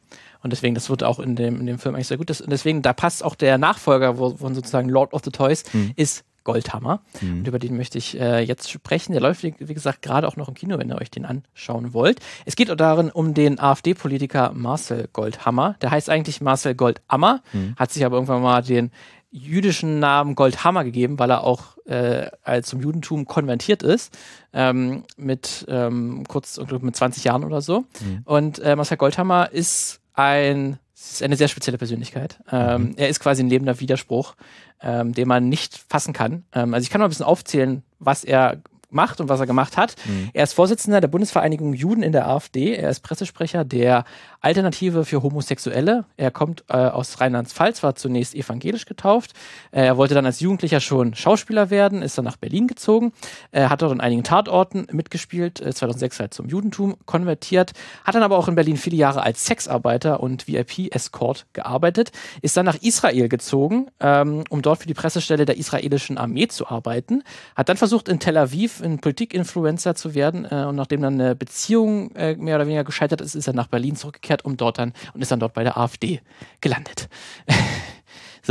Und 0.44 0.52
deswegen, 0.52 0.74
das 0.74 0.90
wird 0.90 1.04
auch 1.04 1.20
in 1.20 1.36
dem, 1.36 1.60
in 1.60 1.68
dem 1.68 1.78
Film 1.78 1.94
eigentlich 1.94 2.08
sehr 2.08 2.18
gut. 2.18 2.30
Das, 2.32 2.42
und 2.42 2.50
deswegen, 2.50 2.82
da 2.82 2.94
passt 2.94 3.24
auch 3.24 3.36
der 3.36 3.60
Nachfolger 3.60 4.18
wo- 4.18 4.36
von 4.38 4.56
sozusagen 4.56 4.90
Lord 4.90 5.14
of 5.14 5.22
the 5.24 5.30
Toys, 5.30 5.64
Mhm. 5.72 5.92
ist 5.96 6.24
Goldhammer. 6.44 7.02
Mhm. 7.22 7.40
Und 7.40 7.48
über 7.48 7.60
den 7.60 7.78
möchte 7.78 7.98
ich 7.98 8.20
äh, 8.20 8.40
jetzt 8.40 8.70
sprechen. 8.70 9.12
Der 9.14 9.22
läuft, 9.22 9.44
wie, 9.44 9.54
wie 9.60 9.74
gesagt, 9.74 10.02
gerade 10.02 10.28
auch 10.28 10.36
noch 10.36 10.48
im 10.48 10.54
Kino, 10.56 10.78
wenn 10.78 10.90
ihr 10.90 11.00
euch 11.00 11.12
den 11.12 11.26
anschauen 11.26 11.94
wollt. 11.94 12.20
Es 12.46 12.56
geht 12.56 12.70
darin 12.80 13.10
um 13.12 13.34
den 13.34 13.60
AfD-Politiker 13.60 14.52
Marcel 14.54 15.10
Goldhammer. 15.14 15.76
Der 15.82 15.92
heißt 15.92 16.10
eigentlich 16.10 16.42
Marcel 16.42 16.76
Goldammer, 16.76 17.42
Mhm. 17.54 17.76
hat 17.78 17.92
sich 17.92 18.06
aber 18.06 18.16
irgendwann 18.18 18.42
mal 18.42 18.62
den 18.62 18.92
jüdischen 19.32 20.00
Namen 20.00 20.36
Goldhammer 20.36 20.84
gegeben, 20.84 21.18
weil 21.18 21.32
er 21.32 21.44
auch 21.44 21.78
äh, 21.86 22.28
als 22.44 22.68
zum 22.68 22.82
Judentum 22.82 23.26
konvertiert 23.26 23.82
ist, 23.82 24.18
ähm, 24.54 25.04
mit 25.18 25.66
ähm, 25.70 26.26
kurz 26.28 26.60
mit 26.82 26.96
20 26.96 27.24
Jahren 27.24 27.44
oder 27.44 27.62
so. 27.62 27.86
Mhm. 28.02 28.22
Und 28.26 28.60
äh, 28.60 28.76
Marcel 28.76 28.98
Goldhammer 28.98 29.52
ist 29.52 30.02
ein 30.14 30.80
ist 31.14 31.24
eine 31.24 31.36
sehr 31.36 31.48
spezielle 31.48 31.78
Persönlichkeit. 31.78 32.40
Ähm, 32.52 32.82
Mhm. 32.84 32.94
Er 32.98 33.10
ist 33.10 33.20
quasi 33.20 33.44
ein 33.44 33.50
lebender 33.50 33.80
Widerspruch, 33.80 34.36
ähm, 34.82 35.14
den 35.14 35.28
man 35.28 35.50
nicht 35.50 35.84
fassen 35.90 36.14
kann. 36.14 36.44
Ähm, 36.54 36.74
also 36.74 36.84
ich 36.84 36.90
kann 36.90 37.00
mal 37.00 37.06
ein 37.08 37.10
bisschen 37.10 37.26
aufzählen, 37.26 37.84
was 38.00 38.24
er 38.24 38.62
macht 38.90 39.22
und 39.22 39.30
was 39.30 39.40
er 39.40 39.48
gemacht 39.48 39.78
hat. 39.78 39.96
Mhm. 40.06 40.30
Er 40.34 40.44
ist 40.44 40.54
Vorsitzender 40.54 41.00
der 41.00 41.08
Bundesvereinigung 41.08 41.74
Juden 41.74 42.04
in 42.04 42.12
der 42.12 42.28
AfD. 42.28 42.76
Er 42.76 42.90
ist 42.90 43.00
Pressesprecher 43.02 43.64
der 43.64 44.04
Alternative 44.42 45.06
für 45.06 45.22
Homosexuelle. 45.22 46.06
Er 46.18 46.32
kommt 46.32 46.64
äh, 46.68 46.74
aus 46.74 47.22
Rheinland-Pfalz, 47.22 47.84
war 47.84 47.96
zunächst 47.96 48.34
evangelisch 48.36 48.86
getauft. 48.86 49.34
Äh, 49.72 49.86
er 49.86 49.98
wollte 49.98 50.16
dann 50.16 50.26
als 50.26 50.40
Jugendlicher 50.40 50.80
schon 50.80 51.14
Schauspieler 51.14 51.70
werden, 51.70 52.02
ist 52.02 52.18
dann 52.18 52.26
nach 52.26 52.38
Berlin 52.38 52.68
gezogen, 52.68 53.14
äh, 53.52 53.68
hat 53.68 53.82
dort 53.82 53.92
an 53.92 54.02
einigen 54.02 54.24
Tatorten 54.24 54.88
mitgespielt, 54.92 55.62
äh, 55.62 55.74
2006 55.74 56.20
halt 56.20 56.34
zum 56.34 56.48
Judentum 56.48 56.96
konvertiert, 57.06 57.74
hat 58.04 58.16
dann 58.16 58.24
aber 58.24 58.38
auch 58.38 58.48
in 58.48 58.56
Berlin 58.56 58.78
viele 58.78 58.98
Jahre 58.98 59.22
als 59.22 59.46
Sexarbeiter 59.46 60.22
und 60.22 60.48
VIP-Escort 60.48 61.46
gearbeitet, 61.54 62.12
ist 62.42 62.58
dann 62.58 62.66
nach 62.66 62.82
Israel 62.82 63.30
gezogen, 63.30 63.88
ähm, 64.00 64.44
um 64.50 64.64
dort 64.64 64.80
für 64.80 64.88
die 64.88 64.96
Pressestelle 64.96 65.46
der 65.46 65.58
israelischen 65.58 66.18
Armee 66.18 66.48
zu 66.48 66.68
arbeiten, 66.68 67.24
hat 67.56 67.70
dann 67.70 67.78
versucht 67.78 68.10
in 68.10 68.20
Tel 68.20 68.38
Aviv 68.38 68.82
ein 68.82 69.00
Politikinfluencer 69.00 69.94
zu 69.94 70.16
werden 70.16 70.48
äh, 70.50 70.66
und 70.66 70.76
nachdem 70.76 71.02
dann 71.02 71.22
eine 71.22 71.36
Beziehung 71.36 72.16
äh, 72.16 72.36
mehr 72.36 72.56
oder 72.56 72.66
weniger 72.66 72.84
gescheitert 72.84 73.22
ist, 73.22 73.36
ist 73.36 73.46
er 73.46 73.54
nach 73.54 73.68
Berlin 73.68 73.96
zurückgekehrt, 73.96 74.31
um 74.46 74.58
dort 74.58 74.78
dann 74.78 74.94
und 75.14 75.22
ist 75.22 75.32
dann 75.32 75.40
dort 75.40 75.54
bei 75.54 75.64
der 75.64 75.78
AfD 75.78 76.22
gelandet. 76.62 77.10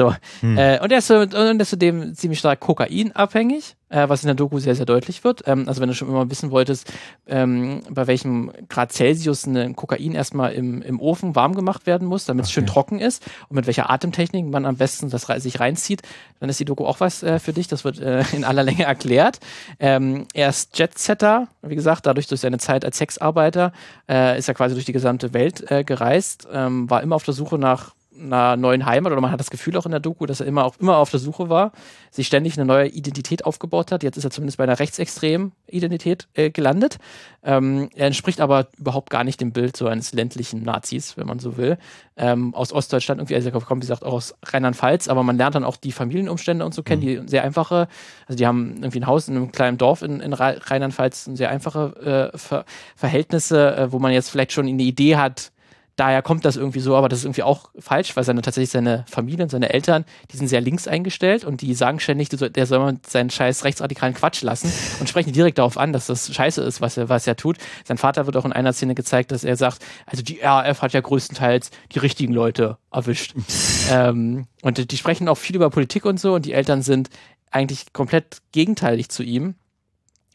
so. 0.00 0.14
Äh, 0.43 0.81
und 0.81 0.91
er 0.91 0.99
ist, 0.99 1.06
so- 1.08 1.19
und 1.19 1.61
ist 1.61 1.70
zudem 1.70 2.14
ziemlich 2.14 2.38
stark 2.38 2.61
kokainabhängig, 2.61 3.76
äh, 3.91 4.08
was 4.08 4.23
in 4.23 4.29
der 4.29 4.35
Doku 4.35 4.58
sehr, 4.58 4.75
sehr 4.75 4.87
deutlich 4.87 5.25
wird. 5.25 5.43
Ähm, 5.47 5.69
also 5.69 5.81
wenn 5.81 5.88
du 5.88 5.94
schon 5.94 6.08
immer 6.08 6.31
wissen 6.31 6.50
wolltest, 6.50 6.91
ähm, 7.26 7.82
bei 7.91 8.06
welchem 8.06 8.50
Grad 8.69 8.93
Celsius 8.93 9.47
ein 9.47 9.76
Kokain 9.76 10.12
erstmal 10.12 10.52
im, 10.52 10.81
im 10.81 11.01
Ofen 11.01 11.34
warm 11.36 11.55
gemacht 11.55 11.86
werden 11.86 12.08
muss, 12.08 12.25
damit 12.25 12.46
es 12.46 12.53
schön 12.53 12.67
trocken 12.67 12.98
ist 12.98 13.27
und 13.48 13.56
mit 13.56 13.67
welcher 13.67 13.91
Atemtechnik 13.91 14.46
man 14.46 14.65
am 14.65 14.77
besten 14.77 15.10
das 15.10 15.27
sich 15.43 15.60
reinzieht, 15.60 16.03
dann 16.41 16.48
ist 16.48 16.58
die 16.58 16.65
Doku 16.65 16.86
auch 16.86 17.01
was 17.01 17.22
äh, 17.22 17.39
für 17.39 17.53
dich. 17.53 17.69
Das 17.69 17.84
wird 17.84 17.98
äh, 17.98 18.25
in 18.32 18.44
aller 18.44 18.63
Länge 18.63 18.84
erklärt. 18.84 19.39
Ähm, 19.79 20.27
er 20.32 20.48
ist 20.48 20.79
Jetsetter, 20.79 21.48
wie 21.63 21.77
gesagt, 21.77 22.06
dadurch 22.06 22.27
durch 22.27 22.41
seine 22.41 22.58
Zeit 22.58 22.84
als 22.84 22.96
Sexarbeiter 22.96 23.72
äh, 24.08 24.39
ist 24.39 24.48
er 24.48 24.55
quasi 24.55 24.75
durch 24.75 24.86
die 24.86 24.93
gesamte 24.93 25.34
Welt 25.34 25.70
äh, 25.70 25.84
gereist, 25.84 26.48
ähm, 26.53 26.89
war 26.89 27.03
immer 27.03 27.17
auf 27.17 27.25
der 27.25 27.34
Suche 27.34 27.58
nach 27.58 27.94
einer 28.19 28.56
neuen 28.56 28.86
Heimat 28.86 29.12
oder 29.12 29.20
man 29.20 29.31
hat 29.31 29.40
das 29.40 29.50
Gefühl 29.50 29.76
auch 29.76 29.86
in 29.86 29.93
der 29.93 30.00
Doku, 30.00 30.26
dass 30.26 30.40
er 30.40 30.46
immer, 30.46 30.64
auch, 30.64 30.76
immer 30.79 30.96
auf 30.96 31.10
der 31.10 31.20
Suche 31.20 31.48
war, 31.48 31.72
sich 32.10 32.26
ständig 32.26 32.58
eine 32.58 32.67
neue 32.67 32.88
Identität 32.88 33.44
aufgebaut 33.44 33.93
hat. 33.93 34.02
Jetzt 34.02 34.17
ist 34.17 34.24
er 34.24 34.31
zumindest 34.31 34.58
bei 34.58 34.64
einer 34.64 34.79
rechtsextremen 34.79 35.52
Identität 35.69 36.29
äh, 36.34 36.50
gelandet. 36.50 36.98
Ähm, 37.43 37.88
er 37.94 38.08
entspricht 38.08 38.40
aber 38.40 38.69
überhaupt 38.76 39.10
gar 39.10 39.24
nicht 39.24 39.40
dem 39.40 39.52
Bild 39.52 39.76
so 39.76 39.86
eines 39.86 40.12
ländlichen 40.12 40.62
Nazis, 40.62 41.17
wenn 41.17 41.26
man 41.26 41.38
so 41.38 41.56
will. 41.56 41.79
Ähm, 42.17 42.55
aus 42.55 42.72
Ostdeutschland 42.72 43.20
irgendwie, 43.20 43.34
also 43.36 43.48
er 43.48 43.60
kommt, 43.60 43.82
wie 43.82 43.86
gesagt, 43.86 44.05
auch 44.05 44.12
aus 44.12 44.34
Rheinland-Pfalz, 44.44 45.08
aber 45.08 45.22
man 45.22 45.38
lernt 45.38 45.55
dann 45.55 45.64
auch 45.64 45.76
die 45.76 45.93
Familienumstände 45.93 46.64
und 46.64 46.74
so 46.74 46.82
kennen, 46.82 47.00
die 47.00 47.22
sehr 47.26 47.44
einfache, 47.44 47.88
also 48.26 48.36
die 48.36 48.46
haben 48.46 48.76
irgendwie 48.79 49.00
ein 49.00 49.06
Haus 49.06 49.29
in 49.29 49.36
einem 49.36 49.52
kleinen 49.52 49.79
Dorf 49.79 50.02
in, 50.02 50.20
in 50.20 50.34
Rhe- 50.34 50.60
Rheinland-Pfalz, 50.62 51.31
sehr 51.32 51.48
einfache 51.48 52.31
äh, 52.34 52.36
Ver 52.36 52.64
Verhältnisse, 52.96 53.76
äh, 53.76 53.93
wo 53.93 53.98
man 53.98 54.12
jetzt 54.12 54.31
vielleicht 54.31 54.52
schon 54.52 54.67
eine 54.67 54.82
Idee 54.82 55.17
hat, 55.17 55.52
daher 56.01 56.23
kommt 56.23 56.47
das 56.47 56.57
irgendwie 56.57 56.81
so, 56.81 56.97
aber 56.97 57.11
das 57.11 57.19
ist 57.19 57.25
irgendwie 57.27 57.43
auch 57.43 57.69
falsch, 57.79 58.17
weil 58.17 58.25
seine 58.25 58.41
tatsächlich 58.41 58.71
seine 58.71 59.05
Familie 59.07 59.43
und 59.43 59.51
seine 59.51 59.69
Eltern, 59.69 60.07
die 60.33 60.39
sind 60.39 60.49
sehr 60.49 60.63
links 60.63 60.89
eingestellt 60.89 61.45
und 61.45 61.61
die 61.61 61.75
sagen 61.75 62.01
ständig, 62.01 62.31
der 62.31 62.67
soll 62.67 62.79
mal 62.79 62.97
seinen 63.07 63.29
scheiß 63.29 63.65
rechtsradikalen 63.65 64.15
Quatsch 64.15 64.41
lassen 64.41 64.73
und 64.99 65.11
sprechen 65.11 65.35
direkt 65.35 65.59
darauf 65.59 65.77
an, 65.77 65.93
dass 65.93 66.07
das 66.07 66.35
scheiße 66.35 66.63
ist, 66.63 66.81
was 66.81 66.97
er, 66.97 67.11
was 67.11 67.27
er 67.27 67.37
tut. 67.37 67.59
Sein 67.85 67.99
Vater 67.99 68.25
wird 68.25 68.39
auch 68.39 68.47
in 68.47 68.53
einer 68.55 68.73
Szene 68.73 68.95
gezeigt, 68.95 69.31
dass 69.31 69.45
er 69.45 69.57
sagt, 69.57 69.85
also 70.07 70.23
die 70.23 70.41
RAF 70.41 70.81
hat 70.81 70.95
ja 70.95 71.03
größtenteils 71.03 71.71
die 71.93 71.99
richtigen 71.99 72.33
Leute 72.33 72.79
erwischt. 72.91 73.35
ähm, 73.91 74.47
und 74.63 74.91
die 74.91 74.97
sprechen 74.97 75.29
auch 75.29 75.37
viel 75.37 75.57
über 75.57 75.69
Politik 75.69 76.07
und 76.07 76.19
so 76.19 76.33
und 76.33 76.47
die 76.47 76.55
Eltern 76.55 76.81
sind 76.81 77.11
eigentlich 77.51 77.93
komplett 77.93 78.39
gegenteilig 78.53 79.11
zu 79.11 79.23
ihm. 79.23 79.55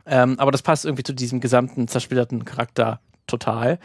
Ähm, 0.06 0.40
aber 0.40 0.52
das 0.52 0.62
passt 0.62 0.86
irgendwie 0.86 1.02
zu 1.02 1.14
diesem 1.14 1.40
gesamten 1.40 1.88
zersplitterten 1.88 2.46
Charakter 2.46 3.00
total. 3.26 3.80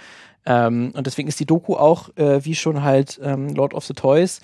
Ähm, 0.47 0.93
und 0.97 1.07
deswegen 1.07 1.29
ist 1.29 1.41
die 1.41 1.47
Doku 1.47 1.75
auch, 1.75 2.09
äh, 2.17 2.45
wie 2.45 2.55
schon 2.55 2.83
halt 2.83 3.21
ähm, 3.23 3.55
Lord 3.55 3.75
of 3.75 3.85
the 3.85 3.95
Toys, 3.95 4.41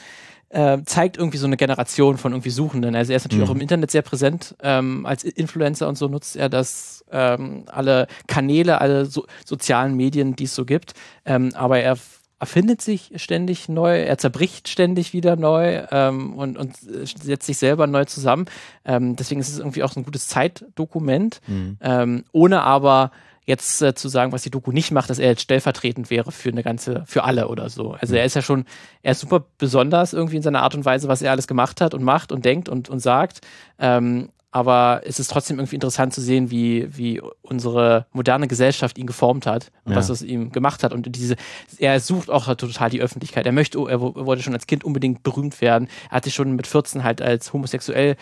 äh, 0.49 0.79
zeigt 0.85 1.17
irgendwie 1.17 1.39
so 1.39 1.47
eine 1.47 1.57
Generation 1.57 2.19
von 2.19 2.33
irgendwie 2.33 2.51
Suchenden. 2.51 2.95
Also 2.95 3.13
er 3.13 3.17
ist 3.17 3.25
natürlich 3.25 3.45
mhm. 3.45 3.51
auch 3.51 3.55
im 3.55 3.61
Internet 3.61 3.91
sehr 3.91 4.03
präsent. 4.03 4.55
Ähm, 4.63 5.05
als 5.05 5.25
Influencer 5.25 5.89
und 5.89 5.99
so 5.99 6.09
nutzt 6.09 6.37
er 6.37 6.49
das, 6.49 7.05
ähm, 7.11 7.65
alle 7.67 8.07
Kanäle, 8.27 8.81
alle 8.81 9.07
so 9.07 9.27
sozialen 9.45 9.97
Medien, 9.97 10.37
die 10.37 10.45
es 10.45 10.55
so 10.55 10.65
gibt. 10.65 10.95
Ähm, 11.25 11.53
aber 11.55 11.81
er 11.81 11.97
erfindet 12.39 12.83
sich 12.83 13.13
ständig 13.17 13.69
neu, 13.69 14.03
er 14.03 14.19
zerbricht 14.19 14.69
ständig 14.69 15.13
wieder 15.13 15.37
neu 15.37 15.83
ähm, 15.91 16.35
und, 16.35 16.59
und 16.59 16.77
setzt 16.77 17.47
sich 17.47 17.57
selber 17.57 17.87
neu 17.87 18.05
zusammen. 18.05 18.45
Ähm, 18.85 19.17
deswegen 19.17 19.41
ist 19.41 19.49
es 19.49 19.59
irgendwie 19.59 19.83
auch 19.83 19.93
so 19.93 20.01
ein 20.01 20.05
gutes 20.05 20.29
Zeitdokument, 20.29 21.41
mhm. 21.47 21.79
ähm, 21.81 22.25
ohne 22.33 22.63
aber 22.63 23.11
jetzt 23.47 23.81
äh, 23.81 23.95
zu 23.95 24.09
sagen, 24.09 24.33
was 24.33 24.43
die 24.43 24.51
Doku 24.51 24.73
nicht 24.73 24.91
macht, 24.91 25.09
dass 25.09 25.19
er 25.19 25.31
jetzt 25.31 25.43
stellvertretend 25.43 26.11
wäre 26.11 26.33
für 26.33 26.51
eine 26.51 26.63
ganze, 26.63 27.05
für 27.07 27.25
alle 27.25 27.49
oder 27.49 27.71
so. 27.71 27.93
Also 27.93 28.13
mhm. 28.13 28.19
er 28.19 28.25
ist 28.25 28.35
ja 28.35 28.43
schon, 28.43 28.65
er 29.03 29.13
ist 29.13 29.21
super 29.21 29.45
besonders 29.57 30.13
irgendwie 30.13 30.37
in 30.37 30.43
seiner 30.43 30.63
Art 30.63 30.75
und 30.75 30.85
Weise, 30.85 31.09
was 31.09 31.23
er 31.23 31.31
alles 31.31 31.47
gemacht 31.47 31.81
hat 31.81 31.95
und 31.95 32.03
macht 32.03 32.33
und 32.33 32.45
denkt 32.45 32.69
und, 32.69 32.89
und 32.89 32.99
sagt. 32.99 33.41
Ähm, 33.79 34.29
aber 34.57 35.03
es 35.05 35.21
ist 35.21 35.31
trotzdem 35.31 35.59
irgendwie 35.59 35.75
interessant 35.75 36.15
zu 36.15 36.23
sehen, 36.23 36.51
wie, 36.51 36.89
wie 36.97 37.21
unsere 37.43 38.07
moderne 38.13 38.49
Gesellschaft 38.49 38.97
ihn 38.97 39.07
geformt 39.07 39.45
hat 39.45 39.71
und 39.85 39.93
ja. 39.93 39.99
was 39.99 40.09
es 40.09 40.23
ihm 40.23 40.51
gemacht 40.51 40.83
hat. 40.83 40.95
Und 40.95 41.15
diese, 41.15 41.37
er 41.79 42.01
sucht 42.01 42.31
auch 42.31 42.47
total 42.55 42.89
die 42.89 43.03
Öffentlichkeit. 43.03 43.45
Er 43.45 43.53
möchte, 43.53 43.79
er 43.79 44.01
wollte 44.01 44.43
schon 44.43 44.55
als 44.55 44.67
Kind 44.67 44.83
unbedingt 44.83 45.23
berühmt 45.23 45.61
werden. 45.61 45.89
Er 46.09 46.17
hat 46.17 46.25
sich 46.25 46.33
schon 46.33 46.57
mit 46.57 46.67
14 46.67 47.05
halt 47.05 47.21
als 47.21 47.53
homosexuell 47.53 48.17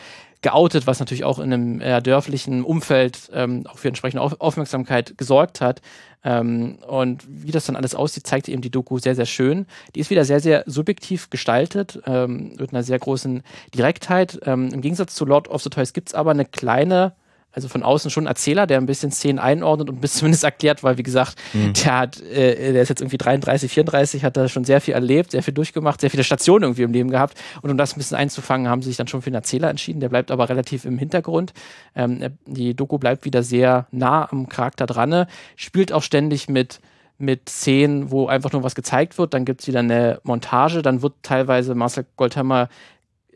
geoutet, 0.44 0.86
was 0.86 1.00
natürlich 1.00 1.24
auch 1.24 1.38
in 1.38 1.52
einem 1.52 1.80
äh, 1.80 2.00
dörflichen 2.02 2.64
Umfeld 2.64 3.30
ähm, 3.32 3.66
auch 3.66 3.78
für 3.78 3.88
entsprechende 3.88 4.22
Auf 4.22 4.40
Aufmerksamkeit 4.40 5.16
gesorgt 5.18 5.60
hat. 5.62 5.80
Ähm, 6.22 6.78
und 6.86 7.24
wie 7.26 7.50
das 7.50 7.64
dann 7.64 7.76
alles 7.76 7.94
aussieht, 7.94 8.26
zeigt 8.26 8.48
eben 8.48 8.60
die 8.60 8.70
Doku 8.70 8.98
sehr, 8.98 9.14
sehr 9.14 9.26
schön. 9.26 9.66
Die 9.94 10.00
ist 10.00 10.10
wieder 10.10 10.24
sehr, 10.24 10.40
sehr 10.40 10.62
subjektiv 10.66 11.30
gestaltet, 11.30 12.00
ähm, 12.06 12.52
mit 12.58 12.72
einer 12.72 12.82
sehr 12.82 12.98
großen 12.98 13.42
Direktheit. 13.74 14.38
Ähm, 14.44 14.68
Im 14.72 14.82
Gegensatz 14.82 15.14
zu 15.14 15.24
Lord 15.24 15.48
of 15.48 15.62
the 15.62 15.70
Toys 15.70 15.94
gibt 15.94 16.10
es 16.10 16.14
aber 16.14 16.32
eine 16.32 16.44
kleine 16.44 17.14
also 17.54 17.68
von 17.68 17.82
außen 17.82 18.10
schon 18.10 18.24
ein 18.24 18.28
Erzähler, 18.28 18.66
der 18.66 18.78
ein 18.78 18.86
bisschen 18.86 19.10
Szenen 19.10 19.38
einordnet 19.38 19.88
und 19.90 20.00
bis 20.00 20.14
zumindest 20.18 20.44
erklärt, 20.44 20.82
weil 20.82 20.98
wie 20.98 21.02
gesagt, 21.02 21.36
mhm. 21.52 21.72
der 21.72 21.98
hat, 21.98 22.20
äh, 22.20 22.72
der 22.72 22.82
ist 22.82 22.88
jetzt 22.88 23.00
irgendwie 23.00 23.18
33, 23.18 23.70
34, 23.70 24.24
hat 24.24 24.36
da 24.36 24.48
schon 24.48 24.64
sehr 24.64 24.80
viel 24.80 24.94
erlebt, 24.94 25.30
sehr 25.30 25.42
viel 25.42 25.54
durchgemacht, 25.54 26.00
sehr 26.00 26.10
viele 26.10 26.24
Stationen 26.24 26.64
irgendwie 26.64 26.82
im 26.82 26.92
Leben 26.92 27.10
gehabt 27.10 27.40
und 27.62 27.70
um 27.70 27.76
das 27.76 27.94
ein 27.94 27.98
bisschen 27.98 28.16
einzufangen, 28.16 28.68
haben 28.68 28.82
sie 28.82 28.88
sich 28.88 28.96
dann 28.96 29.08
schon 29.08 29.22
für 29.22 29.28
einen 29.28 29.36
Erzähler 29.36 29.70
entschieden. 29.70 30.00
Der 30.00 30.08
bleibt 30.08 30.30
aber 30.30 30.48
relativ 30.48 30.84
im 30.84 30.98
Hintergrund. 30.98 31.52
Ähm, 31.94 32.36
die 32.46 32.74
Doku 32.74 32.98
bleibt 32.98 33.24
wieder 33.24 33.42
sehr 33.42 33.86
nah 33.90 34.30
am 34.30 34.48
Charakter 34.48 34.86
dran, 34.86 35.26
spielt 35.56 35.92
auch 35.92 36.02
ständig 36.02 36.48
mit 36.48 36.80
mit 37.16 37.48
Szenen, 37.48 38.10
wo 38.10 38.26
einfach 38.26 38.52
nur 38.52 38.64
was 38.64 38.74
gezeigt 38.74 39.18
wird, 39.18 39.34
dann 39.34 39.44
gibt 39.44 39.60
es 39.60 39.68
wieder 39.68 39.78
eine 39.78 40.20
Montage, 40.24 40.82
dann 40.82 41.00
wird 41.00 41.14
teilweise 41.22 41.74
Marcel 41.74 42.06
Goldhammer 42.16 42.68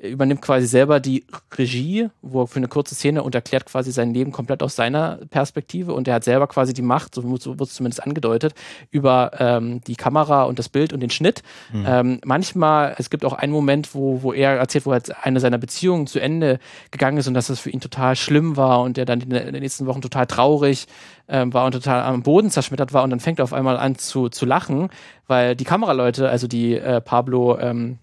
übernimmt 0.03 0.43
quasi 0.43 0.67
selber 0.67 1.01
die 1.01 1.25
Regie, 1.57 2.09
wo 2.23 2.43
er 2.43 2.47
für 2.47 2.57
eine 2.57 2.69
kurze 2.69 2.95
Szene 2.95 3.23
und 3.23 3.35
erklärt 3.35 3.67
quasi 3.67 3.91
sein 3.91 4.15
Leben 4.15 4.33
komplett 4.33 4.63
aus 4.63 4.77
seiner 4.77 5.19
Perspektive 5.31 5.93
und 5.93 6.07
er 6.07 6.15
hat 6.15 6.25
selber 6.25 6.47
quasi 6.47 6.73
die 6.73 6.83
Macht, 6.83 7.15
so 7.15 7.25
wird 7.25 7.61
es 7.61 7.75
zumindest 7.75 8.03
angedeutet, 8.03 8.55
über 8.91 9.33
ähm, 9.39 9.81
die 9.87 9.97
Kamera 9.97 10.45
und 10.45 10.59
das 10.59 10.69
Bild 10.69 10.93
und 10.93 11.01
den 11.01 11.11
Schnitt. 11.11 11.43
Mhm. 11.73 11.85
Ähm, 11.87 12.21
manchmal, 12.25 12.95
es 12.99 13.11
gibt 13.11 13.25
auch 13.25 13.33
einen 13.33 13.53
Moment, 13.53 13.95
wo, 13.95 14.23
wo 14.23 14.33
er 14.33 14.57
erzählt, 14.57 14.87
wo 14.87 14.93
halt 14.93 15.13
eine 15.25 15.41
seiner 15.41 15.59
Beziehungen 15.59 16.07
zu 16.07 16.21
Ende 16.21 16.59
gegangen 16.91 17.19
ist 17.19 17.27
und 17.27 17.35
dass 17.35 17.49
das 17.49 17.61
für 17.61 17.71
ihn 17.71 17.81
total 17.81 18.15
schlimm 18.15 18.57
war 18.57 18.83
und 18.83 18.99
er 18.99 19.05
dann 19.05 19.21
in 19.21 19.31
den 19.31 19.53
nächsten 19.53 19.87
Wochen 19.87 20.03
total 20.03 20.27
traurig 20.27 20.87
ähm, 21.29 21.53
war 21.53 21.67
und 21.67 21.73
total 21.73 22.03
am 22.03 22.23
Boden 22.23 22.51
zerschmettert 22.51 22.93
war 22.93 23.03
und 23.03 23.11
dann 23.11 23.21
fängt 23.21 23.41
er 23.41 23.45
auf 23.45 23.53
einmal 23.53 23.77
an 23.77 23.97
zu, 23.97 24.29
zu 24.29 24.47
lachen, 24.47 24.91
weil 25.27 25.57
die 25.57 25.65
Kameraleute, 25.65 26.29
also 26.29 26.47
die 26.47 26.75
äh, 26.75 27.01
Pablo 27.01 27.59
ähm, 27.59 27.99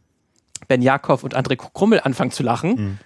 Ben 0.68 0.82
Jakob 0.82 1.24
und 1.24 1.36
André 1.36 1.56
Krummel 1.56 2.02
anfangen 2.02 2.32
zu 2.32 2.44
lachen. 2.44 2.76
Mhm. 2.76 2.98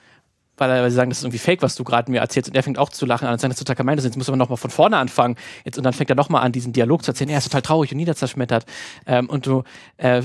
Weil, 0.57 0.69
weil 0.69 0.89
sie 0.89 0.95
sagen, 0.95 1.09
das 1.09 1.19
ist 1.19 1.23
irgendwie 1.23 1.39
fake, 1.39 1.61
was 1.61 1.75
du 1.75 1.85
gerade 1.85 2.11
mir 2.11 2.19
erzählst. 2.19 2.49
Und 2.49 2.55
er 2.55 2.63
fängt 2.63 2.77
auch 2.77 2.89
zu 2.89 3.05
lachen 3.05 3.25
an 3.25 3.33
und 3.33 3.39
sagt, 3.39 3.51
das 3.51 3.57
ist 3.57 3.65
total 3.65 3.77
gemein. 3.77 3.97
Jetzt 3.97 4.17
muss 4.17 4.29
man 4.29 4.37
nochmal 4.37 4.57
von 4.57 4.69
vorne 4.69 4.97
anfangen. 4.97 5.37
Jetzt, 5.63 5.77
und 5.77 5.85
dann 5.85 5.93
fängt 5.93 6.09
er 6.09 6.17
nochmal 6.17 6.43
an, 6.43 6.51
diesen 6.51 6.73
Dialog 6.73 7.03
zu 7.03 7.11
erzählen. 7.11 7.29
Er 7.29 7.37
ist 7.37 7.45
total 7.45 7.61
traurig 7.61 7.91
und 7.91 7.97
niederzerschmettert. 7.97 8.65
Ähm, 9.05 9.29
und 9.29 9.45
du 9.45 9.63
äh, 9.97 10.21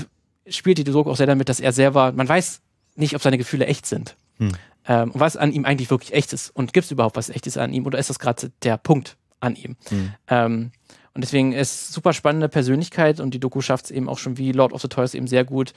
spielt 0.47 0.77
die 0.77 0.83
Dialog 0.83 1.07
auch 1.07 1.15
sehr 1.15 1.27
damit, 1.27 1.47
dass 1.47 1.61
er 1.61 1.71
selber, 1.71 2.11
man 2.11 2.27
weiß 2.27 2.61
nicht, 2.95 3.15
ob 3.15 3.21
seine 3.21 3.37
Gefühle 3.37 3.65
echt 3.65 3.85
sind. 3.85 4.17
Mhm. 4.37 4.51
Ähm, 4.87 5.11
und 5.11 5.19
was 5.19 5.37
an 5.37 5.51
ihm 5.51 5.65
eigentlich 5.65 5.89
wirklich 5.89 6.13
echt 6.13 6.33
ist. 6.33 6.49
Und 6.49 6.73
gibt 6.73 6.85
es 6.85 6.91
überhaupt 6.91 7.15
was 7.15 7.29
echtes 7.29 7.57
an 7.57 7.73
ihm? 7.73 7.85
Oder 7.85 7.97
ist 7.97 8.09
das 8.09 8.19
gerade 8.19 8.51
der 8.61 8.77
Punkt 8.77 9.17
an 9.39 9.55
ihm? 9.55 9.77
Mhm. 9.89 10.13
Ähm, 10.27 10.71
und 11.13 11.23
deswegen 11.23 11.53
ist 11.53 11.93
super 11.93 12.11
spannende 12.11 12.49
Persönlichkeit 12.49 13.21
und 13.21 13.33
die 13.33 13.39
Doku 13.39 13.61
schafft 13.61 13.85
es 13.85 13.91
eben 13.91 14.09
auch 14.09 14.17
schon 14.17 14.37
wie 14.37 14.51
Lord 14.51 14.73
of 14.73 14.81
the 14.81 14.89
Toys 14.89 15.13
eben 15.13 15.27
sehr 15.27 15.45
gut, 15.45 15.73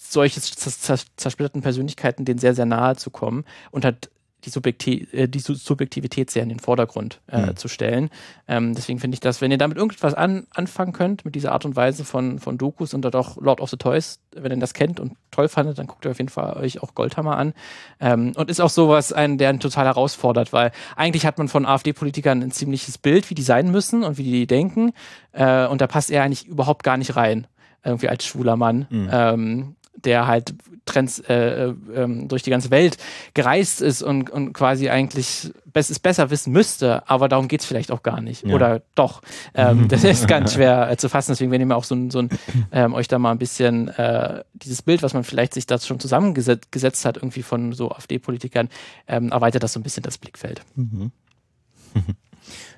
solche 0.00 0.40
zersplitterten 0.40 1.62
Persönlichkeiten 1.62 2.24
denen 2.24 2.38
sehr, 2.38 2.54
sehr 2.54 2.66
nahe 2.66 2.96
zu 2.96 3.10
kommen 3.10 3.44
und 3.70 3.84
hat 3.84 4.10
die, 4.44 4.50
Subjekti 4.50 5.08
äh, 5.12 5.28
die 5.28 5.40
Subjektivität 5.40 6.30
sehr 6.30 6.42
in 6.42 6.48
den 6.48 6.60
Vordergrund 6.60 7.20
äh, 7.28 7.46
mhm. 7.46 7.56
zu 7.56 7.68
stellen. 7.68 8.10
Ähm, 8.46 8.74
deswegen 8.74 8.98
finde 8.98 9.14
ich 9.14 9.20
das, 9.20 9.40
wenn 9.40 9.50
ihr 9.50 9.58
damit 9.58 9.78
irgendwas 9.78 10.14
an, 10.14 10.46
anfangen 10.50 10.92
könnt, 10.92 11.24
mit 11.24 11.34
dieser 11.34 11.52
Art 11.52 11.64
und 11.64 11.76
Weise 11.76 12.04
von, 12.04 12.38
von 12.38 12.58
Dokus 12.58 12.94
und 12.94 13.02
dort 13.02 13.16
auch 13.16 13.36
Lord 13.38 13.60
of 13.60 13.70
the 13.70 13.76
Toys, 13.76 14.20
wenn 14.34 14.52
ihr 14.52 14.58
das 14.58 14.74
kennt 14.74 15.00
und 15.00 15.14
toll 15.30 15.48
fandet, 15.48 15.78
dann 15.78 15.86
guckt 15.86 16.04
ihr 16.04 16.10
auf 16.10 16.18
jeden 16.18 16.30
Fall 16.30 16.56
euch 16.56 16.82
auch 16.82 16.94
Goldhammer 16.94 17.36
an. 17.36 17.54
Ähm, 18.00 18.32
und 18.36 18.50
ist 18.50 18.60
auch 18.60 18.70
sowas, 18.70 19.12
ein, 19.12 19.38
der 19.38 19.48
einen 19.48 19.60
total 19.60 19.86
herausfordert, 19.86 20.52
weil 20.52 20.72
eigentlich 20.96 21.26
hat 21.26 21.38
man 21.38 21.48
von 21.48 21.66
AfD-Politikern 21.66 22.42
ein 22.42 22.50
ziemliches 22.50 22.98
Bild, 22.98 23.30
wie 23.30 23.34
die 23.34 23.42
sein 23.42 23.70
müssen 23.70 24.04
und 24.04 24.18
wie 24.18 24.24
die 24.24 24.46
denken. 24.46 24.92
Äh, 25.32 25.66
und 25.66 25.80
da 25.80 25.86
passt 25.86 26.10
er 26.10 26.22
eigentlich 26.22 26.46
überhaupt 26.46 26.82
gar 26.82 26.96
nicht 26.96 27.16
rein 27.16 27.46
irgendwie 27.86 28.08
als 28.08 28.24
schwuler 28.24 28.56
Mann. 28.56 28.86
Mhm. 28.88 29.10
Ähm, 29.12 29.76
der 29.96 30.26
halt 30.26 30.54
Trends 30.84 31.20
äh, 31.20 31.34
äh, 31.34 31.74
ähm, 31.94 32.28
durch 32.28 32.42
die 32.42 32.50
ganze 32.50 32.70
Welt 32.70 32.98
gereist 33.32 33.80
ist 33.80 34.02
und, 34.02 34.30
und 34.30 34.52
quasi 34.52 34.90
eigentlich 34.90 35.50
es 35.72 35.98
besser 35.98 36.30
wissen 36.30 36.52
müsste, 36.52 37.08
aber 37.08 37.28
darum 37.28 37.48
geht 37.48 37.60
es 37.60 37.66
vielleicht 37.66 37.90
auch 37.90 38.02
gar 38.02 38.20
nicht. 38.20 38.46
Ja. 38.46 38.54
Oder 38.54 38.82
doch. 38.94 39.22
Ähm, 39.54 39.88
das 39.88 40.04
ist 40.04 40.28
ganz 40.28 40.54
schwer 40.54 40.90
äh, 40.90 40.96
zu 40.96 41.08
fassen. 41.08 41.32
Deswegen, 41.32 41.50
wenn 41.50 41.60
ihr 41.60 41.66
mal 41.66 41.74
auch 41.74 41.84
so 41.84 41.94
ein, 41.94 42.10
so 42.10 42.20
ein 42.20 42.28
ähm, 42.70 42.94
euch 42.94 43.08
da 43.08 43.18
mal 43.18 43.32
ein 43.32 43.38
bisschen 43.38 43.88
äh, 43.88 44.44
dieses 44.52 44.82
Bild, 44.82 45.02
was 45.02 45.14
man 45.14 45.24
vielleicht 45.24 45.54
sich 45.54 45.66
da 45.66 45.78
schon 45.78 45.98
zusammengesetzt 45.98 47.04
hat, 47.04 47.16
irgendwie 47.16 47.42
von 47.42 47.72
so 47.72 47.90
AfD-Politikern, 47.90 48.68
ähm, 49.08 49.32
erweitert 49.32 49.62
das 49.62 49.72
so 49.72 49.80
ein 49.80 49.82
bisschen 49.82 50.02
das 50.02 50.18
Blickfeld. 50.18 50.62
Mhm. 50.76 51.10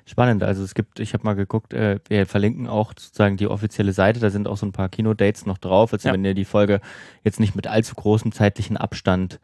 Spannend. 0.07 0.41
Also 0.41 0.63
es 0.63 0.73
gibt, 0.73 1.01
ich 1.01 1.13
habe 1.13 1.25
mal 1.25 1.33
geguckt, 1.33 1.73
äh, 1.73 1.99
wir 2.07 2.25
verlinken 2.25 2.67
auch 2.67 2.93
sozusagen 2.97 3.35
die 3.35 3.47
offizielle 3.47 3.91
Seite, 3.91 4.21
da 4.21 4.29
sind 4.29 4.47
auch 4.47 4.55
so 4.55 4.65
ein 4.65 4.71
paar 4.71 4.87
Kinodates 4.87 5.45
noch 5.45 5.57
drauf. 5.57 5.91
Also 5.91 6.07
ja. 6.07 6.13
wenn 6.13 6.23
ihr 6.23 6.33
die 6.33 6.45
Folge 6.45 6.79
jetzt 7.25 7.41
nicht 7.41 7.55
mit 7.55 7.67
allzu 7.67 7.93
großem 7.93 8.31
zeitlichen 8.31 8.77
Abstand 8.77 9.41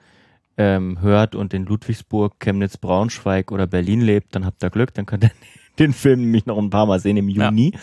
ähm, 0.56 1.02
hört 1.02 1.36
und 1.36 1.54
in 1.54 1.66
Ludwigsburg, 1.66 2.40
Chemnitz, 2.40 2.78
Braunschweig 2.78 3.52
oder 3.52 3.68
Berlin 3.68 4.00
lebt, 4.00 4.36
dann 4.36 4.46
habt 4.46 4.64
ihr 4.64 4.70
Glück, 4.70 4.94
dann 4.94 5.06
könnt 5.06 5.26
ihr 5.26 5.32
den 5.80 5.92
Film 5.92 6.22
nämlich 6.22 6.46
noch 6.46 6.58
ein 6.58 6.70
paar 6.70 6.86
Mal 6.86 7.02
sehen 7.02 7.18
im 7.18 7.28
Juni 7.28 7.72
ja. 7.74 7.80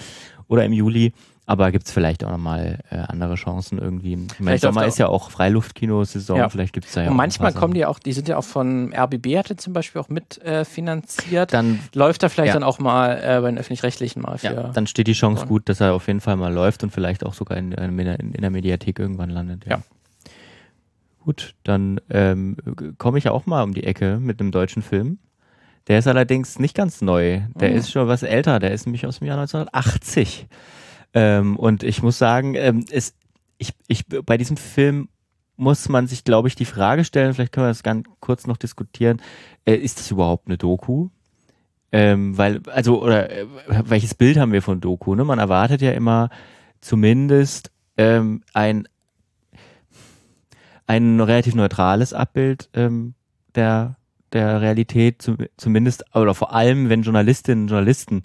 oder 0.49 0.65
im 0.65 0.73
Juli. 0.73 1.13
Aber 1.51 1.73
gibt 1.73 1.89
es 1.89 1.93
vielleicht 1.93 2.23
auch 2.23 2.31
nochmal 2.31 2.79
äh, 2.93 2.99
andere 2.99 3.35
Chancen 3.35 3.79
irgendwie? 3.79 4.17
Ich 4.35 4.39
meine, 4.39 4.57
Sommer 4.59 4.87
ist 4.87 5.01
ja 5.01 5.09
auch 5.09 5.33
Freiluftkino-Saison, 5.33 6.39
ja. 6.39 6.49
vielleicht 6.49 6.73
gibt 6.73 6.87
es 6.87 6.93
da 6.93 7.03
ja 7.03 7.11
Und 7.11 7.17
manchmal 7.17 7.53
kommen 7.53 7.75
die 7.75 7.85
auch, 7.87 7.99
die 7.99 8.13
sind 8.13 8.29
ja 8.29 8.37
auch 8.37 8.45
von 8.45 8.95
RBB, 8.95 9.37
hatte 9.37 9.57
zum 9.57 9.73
Beispiel 9.73 10.01
auch 10.01 10.09
mitfinanziert. 10.09 11.51
Äh, 11.51 11.53
dann 11.53 11.81
läuft 11.93 12.23
er 12.23 12.31
vielleicht 12.31 12.51
ja. 12.51 12.55
dann 12.55 12.63
auch 12.63 12.79
mal 12.79 13.21
äh, 13.21 13.41
bei 13.41 13.51
den 13.51 13.59
Öffentlich-Rechtlichen 13.59 14.23
mal 14.23 14.39
für. 14.39 14.47
Ja, 14.47 14.69
dann 14.69 14.87
steht 14.87 15.09
die 15.09 15.13
Chance 15.13 15.45
gut, 15.47 15.69
dass 15.69 15.81
er 15.81 15.93
auf 15.93 16.07
jeden 16.07 16.21
Fall 16.21 16.37
mal 16.37 16.55
läuft 16.55 16.85
und 16.85 16.93
vielleicht 16.93 17.27
auch 17.27 17.35
sogar 17.35 17.59
in, 17.59 17.73
in, 17.73 17.99
in 17.99 18.41
der 18.41 18.51
Mediathek 18.51 19.01
irgendwann 19.01 19.31
landet. 19.31 19.67
Ja. 19.67 19.83
Gut, 21.25 21.57
dann 21.65 22.01
ähm, 22.11 22.59
komme 22.99 23.19
ich 23.19 23.29
auch 23.29 23.47
mal 23.47 23.65
um 23.65 23.75
die 23.75 23.83
Ecke 23.83 24.21
mit 24.21 24.39
einem 24.39 24.53
deutschen 24.53 24.83
Film. 24.83 25.19
Der 25.89 25.99
ist 25.99 26.07
allerdings 26.07 26.61
nicht 26.61 26.77
ganz 26.77 27.03
neu. 27.03 27.41
Der 27.57 27.71
mhm. 27.71 27.77
ist 27.77 27.91
schon 27.91 28.07
was 28.07 28.23
älter. 28.23 28.61
Der 28.61 28.71
ist 28.71 28.87
nämlich 28.87 29.05
aus 29.05 29.19
dem 29.19 29.27
Jahr 29.27 29.39
1980. 29.39 30.47
Ähm, 31.15 31.57
und 31.57 31.83
ich 31.83 32.03
muss 32.03 32.19
sagen, 32.19 32.55
ähm, 32.55 32.85
es, 32.91 33.15
ich, 33.59 33.75
ich, 33.89 34.07
bei 34.07 34.37
diesem 34.37 34.57
Film 34.57 35.09
muss 35.57 35.89
man 35.89 36.07
sich, 36.07 36.25
glaube 36.25 36.49
ich, 36.49 36.55
die 36.55 36.65
Frage 36.65 37.05
stellen, 37.05 37.35
vielleicht 37.35 37.53
können 37.53 37.67
wir 37.67 37.71
das 37.71 37.83
ganz 37.83 38.07
kurz 38.21 38.47
noch 38.47 38.57
diskutieren, 38.57 39.21
äh, 39.67 39.75
ist 39.75 39.99
das 39.99 40.11
überhaupt 40.11 40.49
eine 40.49 40.57
Doku? 40.57 41.11
Ähm, 41.93 42.39
weil, 42.39 42.63
also, 42.67 43.03
oder 43.03 43.31
äh, 43.31 43.47
welches 43.67 44.15
Bild 44.15 44.39
haben 44.39 44.53
wir 44.53 44.63
von 44.63 44.81
Doku? 44.81 45.15
Ne? 45.15 45.25
Man 45.25 45.39
erwartet 45.39 45.83
ja 45.83 45.93
immer 45.93 46.31
zumindest 46.81 47.73
ähm, 47.99 48.43
ein, 48.55 48.89
ein 50.87 51.21
relativ 51.21 51.55
neutrales 51.55 52.15
Abbild 52.15 52.71
ähm, 52.75 53.15
der, 53.55 53.97
der 54.33 54.61
Realität, 54.61 55.21
zu, 55.21 55.37
zumindest, 55.57 56.05
oder 56.15 56.35
vor 56.35 56.55
allem, 56.55 56.89
wenn 56.89 57.03
Journalistinnen 57.03 57.65
und 57.65 57.69
Journalisten 57.69 58.23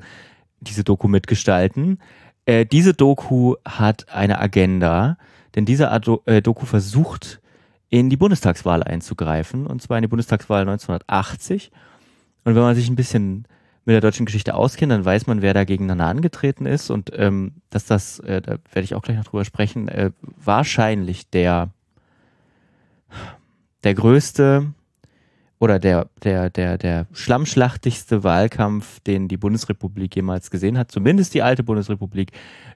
diese 0.61 0.83
Doku 0.83 1.07
mitgestalten. 1.07 1.99
Äh, 2.45 2.65
diese 2.65 2.93
Doku 2.93 3.55
hat 3.65 4.07
eine 4.09 4.39
Agenda, 4.39 5.17
denn 5.55 5.65
diese 5.65 5.91
Ado 5.91 6.21
äh, 6.25 6.41
Doku 6.41 6.65
versucht, 6.65 7.41
in 7.89 8.09
die 8.09 8.17
Bundestagswahl 8.17 8.83
einzugreifen, 8.83 9.67
und 9.67 9.81
zwar 9.81 9.97
in 9.97 10.01
die 10.01 10.07
Bundestagswahl 10.07 10.61
1980. 10.61 11.71
Und 12.43 12.55
wenn 12.55 12.61
man 12.61 12.75
sich 12.75 12.89
ein 12.89 12.95
bisschen 12.95 13.47
mit 13.85 13.93
der 13.93 14.01
deutschen 14.01 14.25
Geschichte 14.25 14.55
auskennt, 14.55 14.91
dann 14.91 15.05
weiß 15.05 15.27
man, 15.27 15.41
wer 15.41 15.53
da 15.53 15.63
gegeneinander 15.63 16.07
angetreten 16.07 16.65
ist 16.65 16.89
und 16.89 17.11
ähm, 17.15 17.53
dass 17.69 17.85
das, 17.85 18.19
äh, 18.19 18.41
da 18.41 18.57
werde 18.73 18.83
ich 18.83 18.95
auch 18.95 19.03
gleich 19.03 19.17
noch 19.17 19.25
drüber 19.25 19.45
sprechen, 19.45 19.87
äh, 19.87 20.11
wahrscheinlich 20.23 21.29
der, 21.29 21.69
der 23.83 23.93
größte 23.93 24.73
oder 25.59 25.79
der, 25.79 26.09
der, 26.23 26.49
der, 26.49 26.77
der 26.77 27.07
schlammschlachtigste 27.13 28.23
Wahlkampf, 28.23 28.99
den 29.01 29.27
die 29.27 29.37
Bundesrepublik 29.37 30.15
jemals 30.15 30.51
gesehen 30.51 30.77
hat, 30.77 30.91
zumindest 30.91 31.33
die 31.33 31.41
alte 31.41 31.63
Bundesrepublik, 31.63 32.31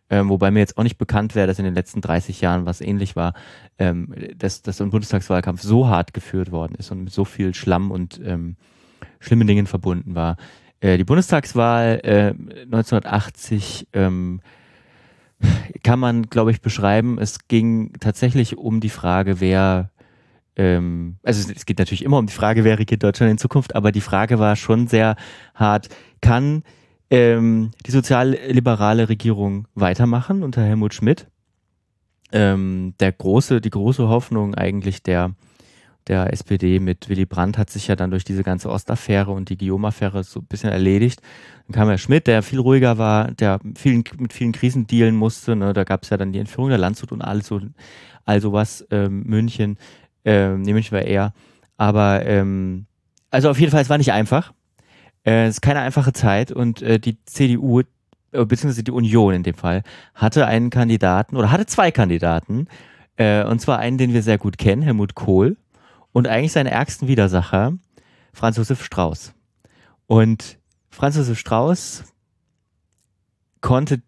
ähm, 0.10 0.30
wobei 0.30 0.50
mir 0.50 0.60
jetzt 0.60 0.78
auch 0.78 0.84
nicht 0.84 0.98
bekannt 0.98 1.36
wäre, 1.36 1.48
dass 1.48 1.60
in 1.60 1.66
den 1.66 1.74
letzten 1.74 2.02
30 2.02 2.42
Jahren 2.42 2.66
was 2.66 2.82
ähnlich 2.82 3.16
war, 3.16 3.34
ähm, 3.78 4.14
dass, 4.38 4.62
dass 4.62 4.82
ein 4.82 4.92
Bundestagswahlkampf 4.92 5.62
so 5.62 5.88
hart 5.88 6.14
geführt 6.14 6.52
worden 6.52 6.76
ist 6.78 6.92
und 6.92 7.04
mit 7.04 7.14
so 7.14 7.26
viel 7.26 7.54
Schlamm 7.54 7.92
und 7.92 8.20
ähm, 8.24 8.56
schlimmen 9.20 9.48
Dingen 9.48 9.68
verbunden 9.68 10.16
war. 10.16 10.38
Äh, 10.80 10.98
die 10.98 11.04
Bundestagswahl 11.04 12.00
äh, 12.04 12.34
1980 12.64 13.88
ähm, 13.94 14.42
kann 15.84 16.00
man, 16.00 16.24
glaube 16.24 16.52
ich, 16.52 16.62
beschreiben. 16.62 17.18
Es 17.20 17.48
ging 17.48 17.94
tatsächlich 18.00 18.58
um 18.58 18.80
die 18.80 18.90
Frage, 18.90 19.40
wer 19.40 19.90
ähm, 20.60 21.16
also 21.24 21.50
es 21.56 21.66
geht 21.66 21.80
natürlich 21.80 22.04
immer 22.04 22.18
um 22.18 22.26
die 22.26 22.34
Frage, 22.34 22.66
wer 22.66 22.78
regiert 22.78 23.02
Deutschland 23.02 23.32
in 23.32 23.38
Zukunft, 23.38 23.76
aber 23.76 23.94
die 23.94 24.02
Frage 24.02 24.40
war 24.40 24.58
schon 24.58 24.88
sehr 24.88 25.16
hart, 25.56 25.88
kann 26.20 26.64
ähm, 27.10 27.72
die 27.86 27.92
sozialliberale 27.92 29.08
Regierung 29.08 29.70
weitermachen 29.74 30.44
unter 30.44 30.62
Helmut 30.62 30.94
Schmidt? 30.94 31.28
Ähm, 32.34 32.94
der 33.00 33.14
große, 33.14 33.62
die 33.62 33.70
große 33.70 34.10
Hoffnung 34.10 34.54
eigentlich 34.54 35.02
der 35.02 35.34
der 36.10 36.34
SPD 36.34 36.80
mit 36.80 37.08
Willy 37.08 37.26
Brandt 37.26 37.58
hat 37.58 37.70
sich 37.70 37.88
ja 37.88 37.96
dann 37.96 38.10
durch 38.10 38.24
diese 38.24 38.44
ganze 38.44 38.70
Ostaffäre 38.70 39.32
und 39.32 39.50
die 39.50 39.58
Guillaume-Affäre 39.58 40.24
so 40.24 40.40
ein 40.40 40.48
bisschen 40.48 40.72
erledigt. 40.72 41.22
Dann 41.68 41.76
kam 41.76 41.88
Herr 41.88 42.00
Schmidt, 42.00 42.26
der 42.26 42.42
viel 42.42 42.60
ruhiger 42.60 42.98
war, 42.98 43.32
der 43.32 43.60
vielen, 43.76 44.04
mit 44.18 44.34
vielen 44.34 44.52
Krisen 44.52 44.88
dealen 44.88 45.16
musste. 45.16 45.56
Ne? 45.56 45.72
Da 45.72 45.84
gab 45.84 46.04
es 46.04 46.10
ja 46.10 46.18
dann 46.18 46.32
die 46.34 46.40
Entführung 46.40 46.70
der 46.70 46.80
Landshut 46.80 47.12
und 47.12 47.22
alles 47.22 47.46
so, 47.46 47.62
all 48.26 48.42
sowas, 48.42 48.86
ähm, 48.90 49.22
München. 49.24 49.78
Ähm, 50.26 50.62
nee, 50.62 50.74
München 50.74 50.92
war 50.92 51.04
eher. 51.04 51.34
Aber 51.78 52.26
ähm, 52.26 52.86
also 53.32 53.50
auf 53.50 53.60
jeden 53.60 53.72
Fall, 53.72 53.82
es 53.82 53.90
war 53.90 53.98
nicht 53.98 54.12
einfach. 54.12 54.54
Äh, 55.24 55.46
es 55.46 55.56
ist 55.56 55.62
keine 55.62 55.82
einfache 55.82 56.14
Zeit 56.14 56.52
und 56.52 56.82
äh, 56.82 57.00
die 57.00 57.24
CDU, 57.26 57.82
äh, 57.82 58.46
beziehungsweise 58.46 58.84
die 58.84 58.92
Union 58.92 59.34
in 59.34 59.44
dem 59.44 59.56
Fall, 59.56 59.84
hatte 60.14 60.46
einen 60.46 60.70
Kandidaten 60.70 61.36
oder 61.36 61.52
hatte 61.52 61.66
zwei 61.66 61.92
Kandidaten. 61.92 62.68
Äh, 63.18 63.44
und 63.44 63.60
zwar 63.60 63.80
einen, 63.80 63.98
den 63.98 64.14
wir 64.14 64.24
sehr 64.24 64.38
gut 64.38 64.58
kennen, 64.58 64.82
Helmut 64.82 65.16
Kohl, 65.16 65.58
und 66.12 66.28
eigentlich 66.28 66.54
seinen 66.54 66.68
ärgsten 66.68 67.08
Widersacher, 67.08 67.74
Franz 68.34 68.58
Josef 68.58 68.84
Strauß. 68.84 69.34
Und 70.08 70.58
Franz 70.90 71.18
Josef 71.18 71.38
Strauß 71.38 72.04
konnte 73.62 74.02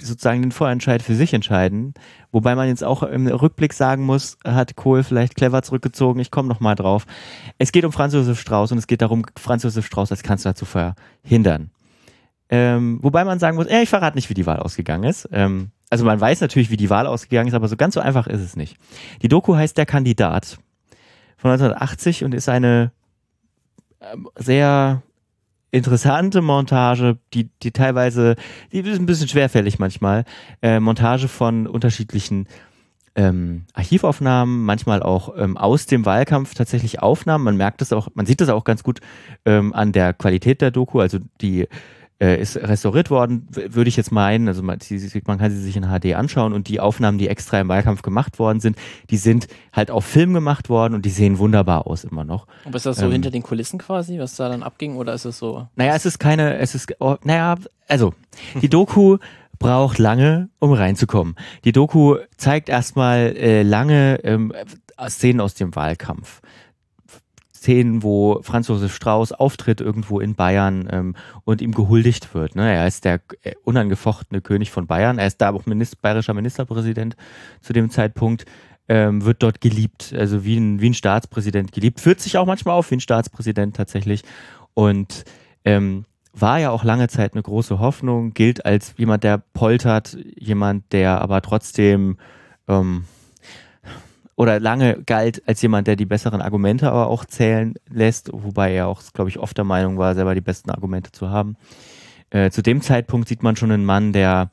sozusagen 0.00 0.42
den 0.42 0.52
Vorentscheid 0.52 1.02
für 1.02 1.14
sich 1.14 1.34
entscheiden. 1.34 1.94
Wobei 2.32 2.54
man 2.54 2.68
jetzt 2.68 2.84
auch 2.84 3.02
im 3.02 3.26
Rückblick 3.26 3.72
sagen 3.72 4.04
muss, 4.04 4.38
hat 4.44 4.76
Kohl 4.76 5.02
vielleicht 5.02 5.36
clever 5.36 5.62
zurückgezogen. 5.62 6.20
Ich 6.20 6.30
komme 6.30 6.48
noch 6.48 6.60
mal 6.60 6.74
drauf. 6.74 7.06
Es 7.58 7.72
geht 7.72 7.84
um 7.84 7.92
Franz 7.92 8.14
Josef 8.14 8.40
Strauß 8.40 8.72
und 8.72 8.78
es 8.78 8.86
geht 8.86 9.02
darum, 9.02 9.24
Franz 9.38 9.62
Josef 9.62 9.86
Strauß 9.86 10.10
als 10.10 10.22
Kanzler 10.22 10.54
zu 10.54 10.64
verhindern. 10.64 11.70
Ähm, 12.48 12.98
wobei 13.02 13.24
man 13.24 13.38
sagen 13.38 13.56
muss, 13.56 13.66
äh, 13.66 13.82
ich 13.82 13.88
verrate 13.88 14.16
nicht, 14.16 14.30
wie 14.30 14.34
die 14.34 14.46
Wahl 14.46 14.60
ausgegangen 14.60 15.04
ist. 15.04 15.28
Ähm, 15.32 15.70
also 15.90 16.04
man 16.04 16.20
weiß 16.20 16.40
natürlich, 16.40 16.70
wie 16.70 16.76
die 16.76 16.90
Wahl 16.90 17.06
ausgegangen 17.06 17.48
ist, 17.48 17.54
aber 17.54 17.68
so 17.68 17.76
ganz 17.76 17.94
so 17.94 18.00
einfach 18.00 18.26
ist 18.26 18.40
es 18.40 18.56
nicht. 18.56 18.76
Die 19.22 19.28
Doku 19.28 19.56
heißt 19.56 19.76
Der 19.76 19.86
Kandidat 19.86 20.58
von 21.36 21.50
1980 21.50 22.24
und 22.24 22.34
ist 22.34 22.48
eine 22.48 22.92
ähm, 24.00 24.28
sehr 24.36 25.02
interessante 25.76 26.42
Montage, 26.42 27.18
die, 27.34 27.50
die 27.62 27.70
teilweise, 27.70 28.36
die 28.72 28.80
ist 28.80 28.98
ein 28.98 29.06
bisschen 29.06 29.28
schwerfällig 29.28 29.78
manchmal, 29.78 30.24
äh, 30.62 30.80
Montage 30.80 31.28
von 31.28 31.66
unterschiedlichen 31.66 32.46
ähm, 33.16 33.64
Archivaufnahmen, 33.72 34.64
manchmal 34.64 35.02
auch 35.02 35.34
ähm, 35.36 35.56
aus 35.56 35.86
dem 35.86 36.04
Wahlkampf 36.04 36.54
tatsächlich 36.54 37.02
Aufnahmen. 37.02 37.44
Man 37.44 37.56
merkt 37.56 37.80
das 37.80 37.92
auch, 37.92 38.08
man 38.14 38.26
sieht 38.26 38.40
das 38.40 38.50
auch 38.50 38.64
ganz 38.64 38.82
gut 38.82 39.00
ähm, 39.46 39.72
an 39.72 39.92
der 39.92 40.12
Qualität 40.12 40.60
der 40.60 40.70
Doku. 40.70 41.00
Also 41.00 41.18
die 41.40 41.66
äh, 42.20 42.40
ist 42.40 42.56
restauriert 42.56 43.10
worden, 43.10 43.46
würde 43.50 43.88
ich 43.88 43.96
jetzt 43.96 44.10
meinen. 44.10 44.48
Also 44.48 44.62
man, 44.62 44.78
man, 45.26 45.38
kann 45.38 45.50
sie 45.50 45.60
sich 45.60 45.76
in 45.76 45.84
HD 45.84 46.14
anschauen 46.14 46.52
und 46.52 46.68
die 46.68 46.80
Aufnahmen, 46.80 47.18
die 47.18 47.28
extra 47.28 47.60
im 47.60 47.68
Wahlkampf 47.68 48.02
gemacht 48.02 48.38
worden 48.38 48.60
sind, 48.60 48.76
die 49.10 49.16
sind 49.16 49.48
halt 49.72 49.90
auf 49.90 50.04
Film 50.04 50.32
gemacht 50.32 50.68
worden 50.68 50.94
und 50.94 51.04
die 51.04 51.10
sehen 51.10 51.38
wunderbar 51.38 51.86
aus 51.86 52.04
immer 52.04 52.24
noch. 52.24 52.46
Aber 52.64 52.76
ist 52.76 52.86
das 52.86 52.96
so 52.96 53.06
ähm, 53.06 53.12
hinter 53.12 53.30
den 53.30 53.42
Kulissen 53.42 53.78
quasi, 53.78 54.18
was 54.18 54.36
da 54.36 54.48
dann 54.48 54.62
abging 54.62 54.96
oder 54.96 55.14
ist 55.14 55.24
es 55.24 55.38
so? 55.38 55.68
Naja, 55.76 55.94
es 55.94 56.06
ist 56.06 56.18
keine, 56.18 56.56
es 56.58 56.74
ist, 56.74 56.94
oh, 57.00 57.16
naja, 57.22 57.56
also 57.88 58.14
die 58.62 58.68
Doku 58.68 59.18
braucht 59.58 59.98
lange, 59.98 60.48
um 60.58 60.72
reinzukommen. 60.72 61.34
Die 61.64 61.72
Doku 61.72 62.16
zeigt 62.36 62.68
erstmal 62.68 63.36
äh, 63.36 63.62
lange 63.62 64.20
ähm, 64.24 64.52
Szenen 65.08 65.40
aus 65.40 65.54
dem 65.54 65.74
Wahlkampf. 65.74 66.40
Szenen, 67.66 68.04
wo 68.04 68.40
Franz 68.42 68.68
Josef 68.68 68.94
Strauß 68.94 69.32
auftritt 69.32 69.80
irgendwo 69.80 70.20
in 70.20 70.36
Bayern 70.36 70.88
ähm, 70.90 71.16
und 71.44 71.60
ihm 71.60 71.72
gehuldigt 71.72 72.32
wird. 72.32 72.54
Ne? 72.54 72.72
Er 72.72 72.86
ist 72.86 73.04
der 73.04 73.20
äh, 73.42 73.54
unangefochtene 73.64 74.40
König 74.40 74.70
von 74.70 74.86
Bayern. 74.86 75.18
Er 75.18 75.26
ist 75.26 75.40
da 75.40 75.50
auch 75.50 75.66
Minister, 75.66 75.98
bayerischer 76.00 76.32
Ministerpräsident 76.32 77.16
zu 77.60 77.72
dem 77.72 77.90
Zeitpunkt. 77.90 78.44
Ähm, 78.88 79.24
wird 79.24 79.42
dort 79.42 79.60
geliebt, 79.60 80.14
also 80.16 80.44
wie 80.44 80.56
ein, 80.56 80.80
wie 80.80 80.90
ein 80.90 80.94
Staatspräsident 80.94 81.72
geliebt. 81.72 81.98
Führt 82.00 82.20
sich 82.20 82.38
auch 82.38 82.46
manchmal 82.46 82.76
auf 82.76 82.88
wie 82.92 82.96
ein 82.96 83.00
Staatspräsident 83.00 83.74
tatsächlich. 83.74 84.22
Und 84.74 85.24
ähm, 85.64 86.04
war 86.32 86.60
ja 86.60 86.70
auch 86.70 86.84
lange 86.84 87.08
Zeit 87.08 87.32
eine 87.32 87.42
große 87.42 87.80
Hoffnung, 87.80 88.32
gilt 88.32 88.64
als 88.64 88.94
jemand, 88.96 89.24
der 89.24 89.38
poltert, 89.38 90.16
jemand, 90.38 90.92
der 90.92 91.20
aber 91.20 91.42
trotzdem 91.42 92.18
ähm, 92.68 93.06
oder 94.36 94.60
lange 94.60 95.02
galt 95.04 95.42
als 95.48 95.62
jemand, 95.62 95.86
der 95.86 95.96
die 95.96 96.04
besseren 96.04 96.42
Argumente 96.42 96.90
aber 96.90 97.08
auch 97.08 97.24
zählen 97.24 97.74
lässt, 97.88 98.30
wobei 98.32 98.74
er 98.74 98.86
auch, 98.86 99.02
glaube 99.14 99.30
ich, 99.30 99.38
oft 99.38 99.56
der 99.56 99.64
Meinung 99.64 99.98
war, 99.98 100.14
selber 100.14 100.34
die 100.34 100.42
besten 100.42 100.70
Argumente 100.70 101.10
zu 101.10 101.30
haben. 101.30 101.56
Äh, 102.30 102.50
zu 102.50 102.62
dem 102.62 102.82
Zeitpunkt 102.82 103.28
sieht 103.28 103.42
man 103.42 103.56
schon 103.56 103.72
einen 103.72 103.86
Mann, 103.86 104.12
der 104.12 104.50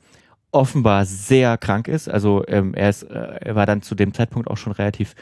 offenbar 0.52 1.04
sehr 1.04 1.58
krank 1.58 1.88
ist. 1.88 2.08
Also 2.08 2.44
ähm, 2.48 2.74
er, 2.74 2.88
ist, 2.88 3.02
äh, 3.02 3.14
er 3.14 3.54
war 3.56 3.66
dann 3.66 3.82
zu 3.82 3.94
dem 3.94 4.14
Zeitpunkt 4.14 4.48
auch 4.48 4.56
schon 4.56 4.72
relativ, 4.72 5.14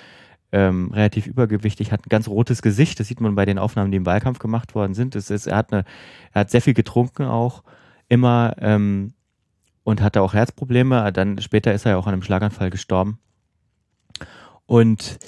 ähm, 0.53 0.93
relativ 0.93 1.27
übergewichtig, 1.27 1.91
hat 1.91 2.07
ein 2.07 2.11
ganz 2.11 2.29
rotes 2.29 2.63
Gesicht. 2.63 3.01
Das 3.01 3.09
sieht 3.09 3.21
man 3.21 3.35
bei 3.35 3.47
den 3.47 3.59
Aufnahmen, 3.59 3.91
die 3.91 3.97
im 3.97 4.07
Wahlkampf 4.07 4.39
gemacht 4.39 4.77
worden 4.77 4.95
sind. 4.95 5.17
Das 5.17 5.31
ist, 5.31 5.49
er, 5.49 5.57
hat 5.57 5.73
eine, 5.73 5.85
er 6.33 6.43
hat 6.43 6.51
sehr 6.51 6.63
viel 6.63 6.75
getrunken 6.75 7.25
auch 7.25 7.65
immer 8.09 8.55
ähm, 8.61 9.15
und 9.83 10.03
hatte 10.03 10.23
auch 10.23 10.35
Herzprobleme. 10.35 11.13
Dann 11.13 11.41
später 11.41 11.73
ist 11.73 11.87
er 11.87 11.93
ja 11.93 11.99
auch 11.99 12.07
an 12.07 12.13
einem 12.13 12.23
Schlaganfall 12.23 12.71
gestorben. 12.71 13.19
Und 14.67 15.19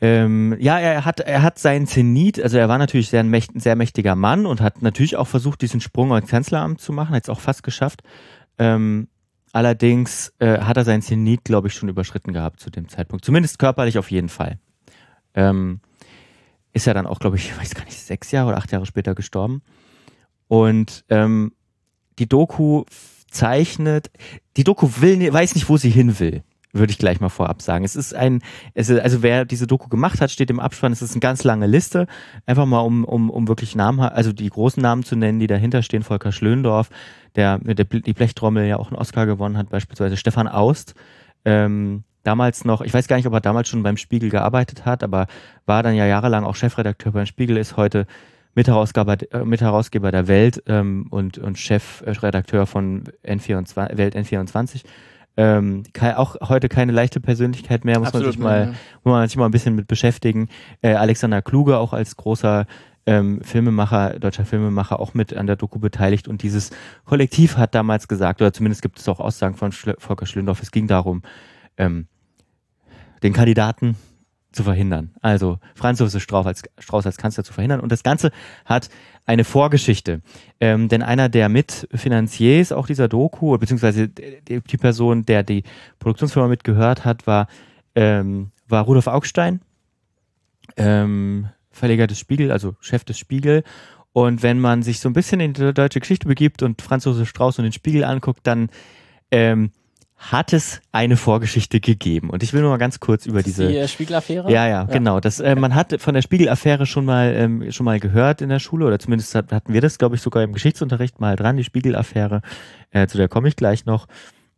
ähm, 0.00 0.56
ja, 0.58 0.78
er 0.78 1.04
hat, 1.04 1.20
er 1.20 1.42
hat 1.42 1.58
seinen 1.58 1.86
Zenit, 1.86 2.38
also 2.42 2.58
er 2.58 2.68
war 2.68 2.78
natürlich 2.78 3.08
sehr 3.08 3.20
ein, 3.20 3.42
sehr 3.54 3.76
mächtiger 3.76 4.16
Mann 4.16 4.44
und 4.44 4.60
hat 4.60 4.82
natürlich 4.82 5.16
auch 5.16 5.26
versucht, 5.26 5.62
diesen 5.62 5.80
Sprung 5.80 6.14
ins 6.16 6.28
Kanzleramt 6.28 6.80
zu 6.80 6.92
machen, 6.92 7.14
hat 7.14 7.22
es 7.22 7.28
auch 7.30 7.40
fast 7.40 7.62
geschafft. 7.62 8.02
Ähm, 8.58 9.08
allerdings 9.52 10.34
äh, 10.40 10.58
hat 10.58 10.76
er 10.76 10.84
seinen 10.84 11.02
Zenit, 11.02 11.44
glaube 11.44 11.68
ich, 11.68 11.74
schon 11.74 11.88
überschritten 11.88 12.32
gehabt 12.32 12.60
zu 12.60 12.70
dem 12.70 12.88
Zeitpunkt. 12.88 13.24
Zumindest 13.24 13.58
körperlich 13.58 13.96
auf 13.96 14.10
jeden 14.10 14.28
Fall. 14.28 14.58
Ähm, 15.34 15.80
ist 16.72 16.86
ja 16.86 16.92
dann 16.92 17.06
auch, 17.06 17.20
glaube 17.20 17.36
ich, 17.36 17.50
ich 17.50 17.58
weiß 17.58 17.74
gar 17.74 17.84
nicht, 17.84 17.98
sechs 17.98 18.30
Jahre 18.30 18.48
oder 18.48 18.58
acht 18.58 18.72
Jahre 18.72 18.86
später 18.86 19.14
gestorben. 19.14 19.62
Und 20.48 21.04
ähm, 21.08 21.52
die 22.18 22.28
Doku 22.28 22.84
zeichnet, 23.30 24.10
die 24.56 24.64
Doku 24.64 24.88
will, 25.00 25.32
weiß 25.32 25.54
nicht, 25.54 25.68
wo 25.68 25.76
sie 25.76 25.90
hin 25.90 26.18
will 26.18 26.42
würde 26.74 26.90
ich 26.90 26.98
gleich 26.98 27.20
mal 27.20 27.28
vorab 27.28 27.62
sagen. 27.62 27.84
Es 27.84 27.96
ist 27.96 28.14
ein, 28.14 28.42
es 28.74 28.90
ist, 28.90 29.00
also 29.00 29.22
wer 29.22 29.44
diese 29.44 29.66
Doku 29.66 29.88
gemacht 29.88 30.20
hat, 30.20 30.30
steht 30.30 30.50
im 30.50 30.60
Abspann, 30.60 30.92
es 30.92 31.02
ist 31.02 31.12
eine 31.12 31.20
ganz 31.20 31.44
lange 31.44 31.66
Liste. 31.66 32.06
Einfach 32.46 32.66
mal, 32.66 32.80
um, 32.80 33.04
um, 33.04 33.30
um 33.30 33.48
wirklich 33.48 33.74
Namen, 33.74 34.00
also 34.00 34.32
die 34.32 34.50
großen 34.50 34.82
Namen 34.82 35.04
zu 35.04 35.16
nennen, 35.16 35.38
die 35.38 35.46
dahinter 35.46 35.82
stehen. 35.82 36.02
Volker 36.02 36.32
Schlöndorf, 36.32 36.90
der 37.36 37.60
mit 37.62 37.78
der 37.78 37.86
die 37.86 38.12
Blechtrommel 38.12 38.66
ja 38.66 38.76
auch 38.76 38.88
einen 38.88 38.96
Oscar 38.96 39.26
gewonnen 39.26 39.56
hat, 39.56 39.70
beispielsweise 39.70 40.16
Stefan 40.16 40.48
Aust, 40.48 40.94
ähm, 41.44 42.04
damals 42.24 42.64
noch, 42.64 42.80
ich 42.80 42.92
weiß 42.92 43.06
gar 43.06 43.16
nicht, 43.16 43.26
ob 43.26 43.32
er 43.32 43.40
damals 43.40 43.68
schon 43.68 43.82
beim 43.82 43.96
Spiegel 43.96 44.30
gearbeitet 44.30 44.84
hat, 44.84 45.04
aber 45.04 45.26
war 45.66 45.82
dann 45.82 45.94
ja 45.94 46.06
jahrelang 46.06 46.44
auch 46.44 46.56
Chefredakteur 46.56 47.12
beim 47.12 47.26
Spiegel, 47.26 47.56
ist 47.56 47.76
heute 47.76 48.06
Mitherausgeber, 48.54 49.16
äh, 49.30 49.44
Mitherausgeber 49.44 50.10
der 50.10 50.26
Welt 50.26 50.62
ähm, 50.66 51.06
und, 51.10 51.38
und 51.38 51.58
Chefredakteur 51.58 52.66
von 52.66 53.04
N24, 53.24 53.96
Welt 53.96 54.16
N24 54.16 54.84
ähm, 55.36 55.82
auch 56.16 56.36
heute 56.48 56.68
keine 56.68 56.92
leichte 56.92 57.20
Persönlichkeit 57.20 57.84
mehr, 57.84 57.98
muss 57.98 58.08
Absolut, 58.08 58.26
man 58.26 58.32
sich 58.32 58.40
mal, 58.40 58.60
ja. 58.60 58.66
muss 59.02 59.12
man 59.12 59.28
sich 59.28 59.36
mal 59.36 59.46
ein 59.46 59.50
bisschen 59.50 59.74
mit 59.74 59.88
beschäftigen. 59.88 60.48
Äh, 60.80 60.94
Alexander 60.94 61.42
Kluge 61.42 61.78
auch 61.78 61.92
als 61.92 62.16
großer 62.16 62.66
ähm, 63.06 63.40
Filmemacher, 63.42 64.18
deutscher 64.18 64.44
Filmemacher 64.44 65.00
auch 65.00 65.14
mit 65.14 65.34
an 65.34 65.46
der 65.46 65.56
Doku 65.56 65.78
beteiligt 65.78 66.28
und 66.28 66.42
dieses 66.42 66.70
Kollektiv 67.04 67.56
hat 67.56 67.74
damals 67.74 68.08
gesagt, 68.08 68.40
oder 68.40 68.52
zumindest 68.52 68.82
gibt 68.82 68.98
es 68.98 69.08
auch 69.08 69.20
Aussagen 69.20 69.56
von 69.56 69.72
Schl 69.72 69.96
Volker 69.98 70.26
Schlindorf, 70.26 70.62
es 70.62 70.70
ging 70.70 70.86
darum, 70.86 71.22
ähm, 71.76 72.06
den 73.22 73.32
Kandidaten 73.32 73.96
zu 74.54 74.62
verhindern. 74.62 75.10
Also 75.20 75.58
Franz 75.74 75.98
Josef 75.98 76.22
Strauß 76.22 76.46
als, 76.46 76.62
Strauß 76.78 77.06
als 77.06 77.16
Kanzler 77.16 77.44
zu 77.44 77.52
verhindern. 77.52 77.80
Und 77.80 77.90
das 77.90 78.02
Ganze 78.02 78.30
hat 78.64 78.88
eine 79.26 79.44
Vorgeschichte. 79.44 80.22
Ähm, 80.60 80.88
denn 80.88 81.02
einer 81.02 81.28
der 81.28 81.48
Mitfinanziers 81.48 82.72
auch 82.72 82.86
dieser 82.86 83.08
Doku, 83.08 83.58
beziehungsweise 83.58 84.08
die, 84.08 84.60
die 84.60 84.76
Person, 84.76 85.24
der 85.24 85.42
die 85.42 85.64
Produktionsfirma 85.98 86.48
mitgehört 86.48 87.04
hat, 87.04 87.26
war, 87.26 87.48
ähm, 87.94 88.50
war 88.68 88.84
Rudolf 88.84 89.06
Augstein, 89.06 89.60
ähm, 90.76 91.48
Verleger 91.70 92.06
des 92.06 92.18
Spiegel, 92.18 92.52
also 92.52 92.76
Chef 92.80 93.04
des 93.04 93.18
Spiegel. 93.18 93.64
Und 94.12 94.44
wenn 94.44 94.60
man 94.60 94.82
sich 94.82 95.00
so 95.00 95.08
ein 95.08 95.12
bisschen 95.12 95.40
in 95.40 95.54
die 95.54 95.74
deutsche 95.74 95.98
Geschichte 95.98 96.28
begibt 96.28 96.62
und 96.62 96.80
Franz 96.80 97.04
Josef 97.04 97.28
Strauß 97.28 97.58
und 97.58 97.64
den 97.64 97.72
Spiegel 97.72 98.04
anguckt, 98.04 98.46
dann 98.46 98.68
ähm, 99.32 99.72
hat 100.16 100.52
es 100.52 100.80
eine 100.92 101.16
Vorgeschichte 101.16 101.80
gegeben. 101.80 102.30
Und 102.30 102.42
ich 102.42 102.52
will 102.52 102.62
nur 102.62 102.70
mal 102.70 102.78
ganz 102.78 103.00
kurz 103.00 103.26
über 103.26 103.42
diese. 103.42 103.68
Die 103.68 103.76
äh, 103.76 103.88
Spiegelaffäre? 103.88 104.50
Ja, 104.50 104.66
ja, 104.66 104.84
genau. 104.84 105.20
Das, 105.20 105.40
äh, 105.40 105.54
man 105.54 105.74
hat 105.74 106.00
von 106.00 106.14
der 106.14 106.22
Spiegelaffäre 106.22 106.86
schon 106.86 107.04
mal 107.04 107.34
ähm, 107.36 107.70
schon 107.72 107.84
mal 107.84 108.00
gehört 108.00 108.40
in 108.40 108.48
der 108.48 108.58
Schule, 108.58 108.86
oder 108.86 108.98
zumindest 108.98 109.34
hat, 109.34 109.52
hatten 109.52 109.72
wir 109.72 109.80
das, 109.80 109.98
glaube 109.98 110.14
ich, 110.14 110.22
sogar 110.22 110.42
im 110.42 110.52
Geschichtsunterricht 110.52 111.20
mal 111.20 111.36
dran, 111.36 111.56
die 111.56 111.64
Spiegelaffäre. 111.64 112.40
Äh, 112.90 113.06
zu 113.06 113.18
der 113.18 113.28
komme 113.28 113.48
ich 113.48 113.56
gleich 113.56 113.86
noch. 113.86 114.06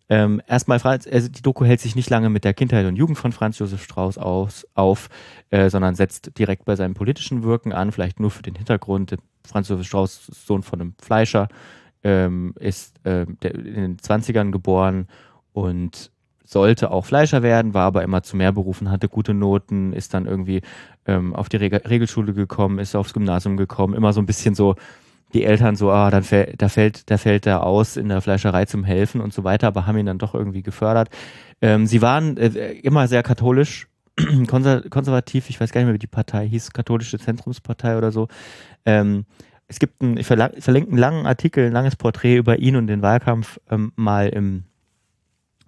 Ähm, 0.09 0.41
erstmal, 0.47 0.79
Franz, 0.79 1.09
also 1.11 1.29
die 1.29 1.43
Doku 1.43 1.65
hält 1.65 1.81
sich 1.81 1.97
nicht 1.97 2.11
lange 2.11 2.31
mit 2.31 2.45
der 2.45 2.55
Kindheit 2.55 2.87
und 2.87 2.95
Jugend 2.95 3.19
von 3.19 3.33
Franz 3.33 3.59
Josef 3.59 3.83
Strauß 3.83 4.19
aus, 4.19 4.67
auf, 4.75 5.09
äh, 5.51 5.69
sondern 5.69 5.97
setzt 5.97 6.39
direkt 6.39 6.65
bei 6.65 6.77
seinem 6.77 6.95
politischen 6.95 7.43
Wirken 7.43 7.73
an, 7.73 7.91
vielleicht 7.91 8.21
nur 8.21 8.31
für 8.31 8.43
den 8.43 8.55
Hintergrund. 8.55 9.17
Franz 9.45 9.69
Josef 9.69 9.87
Strauß, 9.87 10.27
Sohn 10.47 10.63
von 10.63 10.81
einem 10.81 10.95
Fleischer, 11.03 11.49
ähm, 12.05 12.55
ist 12.61 13.05
äh, 13.05 13.27
der, 13.43 13.55
in 13.57 13.75
den 13.75 13.97
20ern 13.97 14.53
geboren 14.53 15.09
und 15.57 16.11
sollte 16.45 16.91
auch 16.91 17.07
Fleischer 17.07 17.43
werden, 17.43 17.73
war 17.73 17.87
aber 17.87 18.03
immer 18.03 18.23
zu 18.23 18.37
mehr 18.37 18.53
berufen, 18.53 18.91
hatte 18.91 19.09
gute 19.09 19.33
Noten, 19.33 19.95
ist 19.95 20.13
dann 20.13 20.27
irgendwie 20.27 20.61
ähm, 21.07 21.35
auf 21.35 21.49
die 21.49 21.57
Reg 21.57 21.89
Regelschule 21.89 22.35
gekommen, 22.35 22.79
ist 22.79 22.95
aufs 22.95 23.15
Gymnasium 23.15 23.57
gekommen, 23.57 23.95
immer 23.95 24.13
so 24.13 24.21
ein 24.21 24.27
bisschen 24.27 24.55
so 24.55 24.77
die 25.33 25.45
Eltern 25.45 25.75
so, 25.75 25.91
ah, 25.91 26.11
dann 26.11 26.23
fällt, 26.23 26.61
da 26.61 26.69
fällt, 26.69 27.11
da 27.11 27.17
fällt 27.17 27.47
er 27.47 27.65
aus 27.65 27.97
in 27.97 28.11
der 28.11 28.21
Fleischerei 28.21 28.67
zum 28.67 28.85
Helfen 28.85 29.23
und 29.23 29.33
so 29.33 29.45
weiter, 29.45 29.69
aber 29.69 29.87
haben 29.87 29.97
ihn 29.97 30.07
dann 30.07 30.19
doch 30.19 30.35
irgendwie 30.35 30.63
gefördert. 30.63 31.09
Ähm, 31.63 31.87
sie 31.87 32.03
waren 32.03 32.37
äh, 32.37 32.73
immer 32.83 33.09
sehr 33.09 33.23
katholisch, 33.23 33.89
konservativ, 34.47 35.49
ich 35.49 35.59
weiß 35.59 35.73
gar 35.73 35.81
nicht 35.81 35.87
mehr, 35.87 35.95
wie 35.95 35.99
die 35.99 36.07
Partei 36.07 36.47
hieß, 36.47 36.73
katholische 36.73 37.19
Zentrumspartei 37.19 37.97
oder 37.97 38.13
so. 38.13 38.29
Ähm, 38.85 39.25
es 39.69 39.79
gibt 39.79 40.03
einen, 40.03 40.19
ich 40.19 40.27
verlinke 40.27 40.91
einen 40.91 40.99
langen 40.99 41.27
Artikel, 41.27 41.67
ein 41.67 41.73
langes 41.73 41.97
Porträt 41.97 42.37
über 42.37 42.59
ihn 42.59 42.77
und 42.77 42.89
den 42.89 43.01
Wahlkampf 43.01 43.59
ähm, 43.71 43.93
mal 43.97 44.29
im 44.29 44.65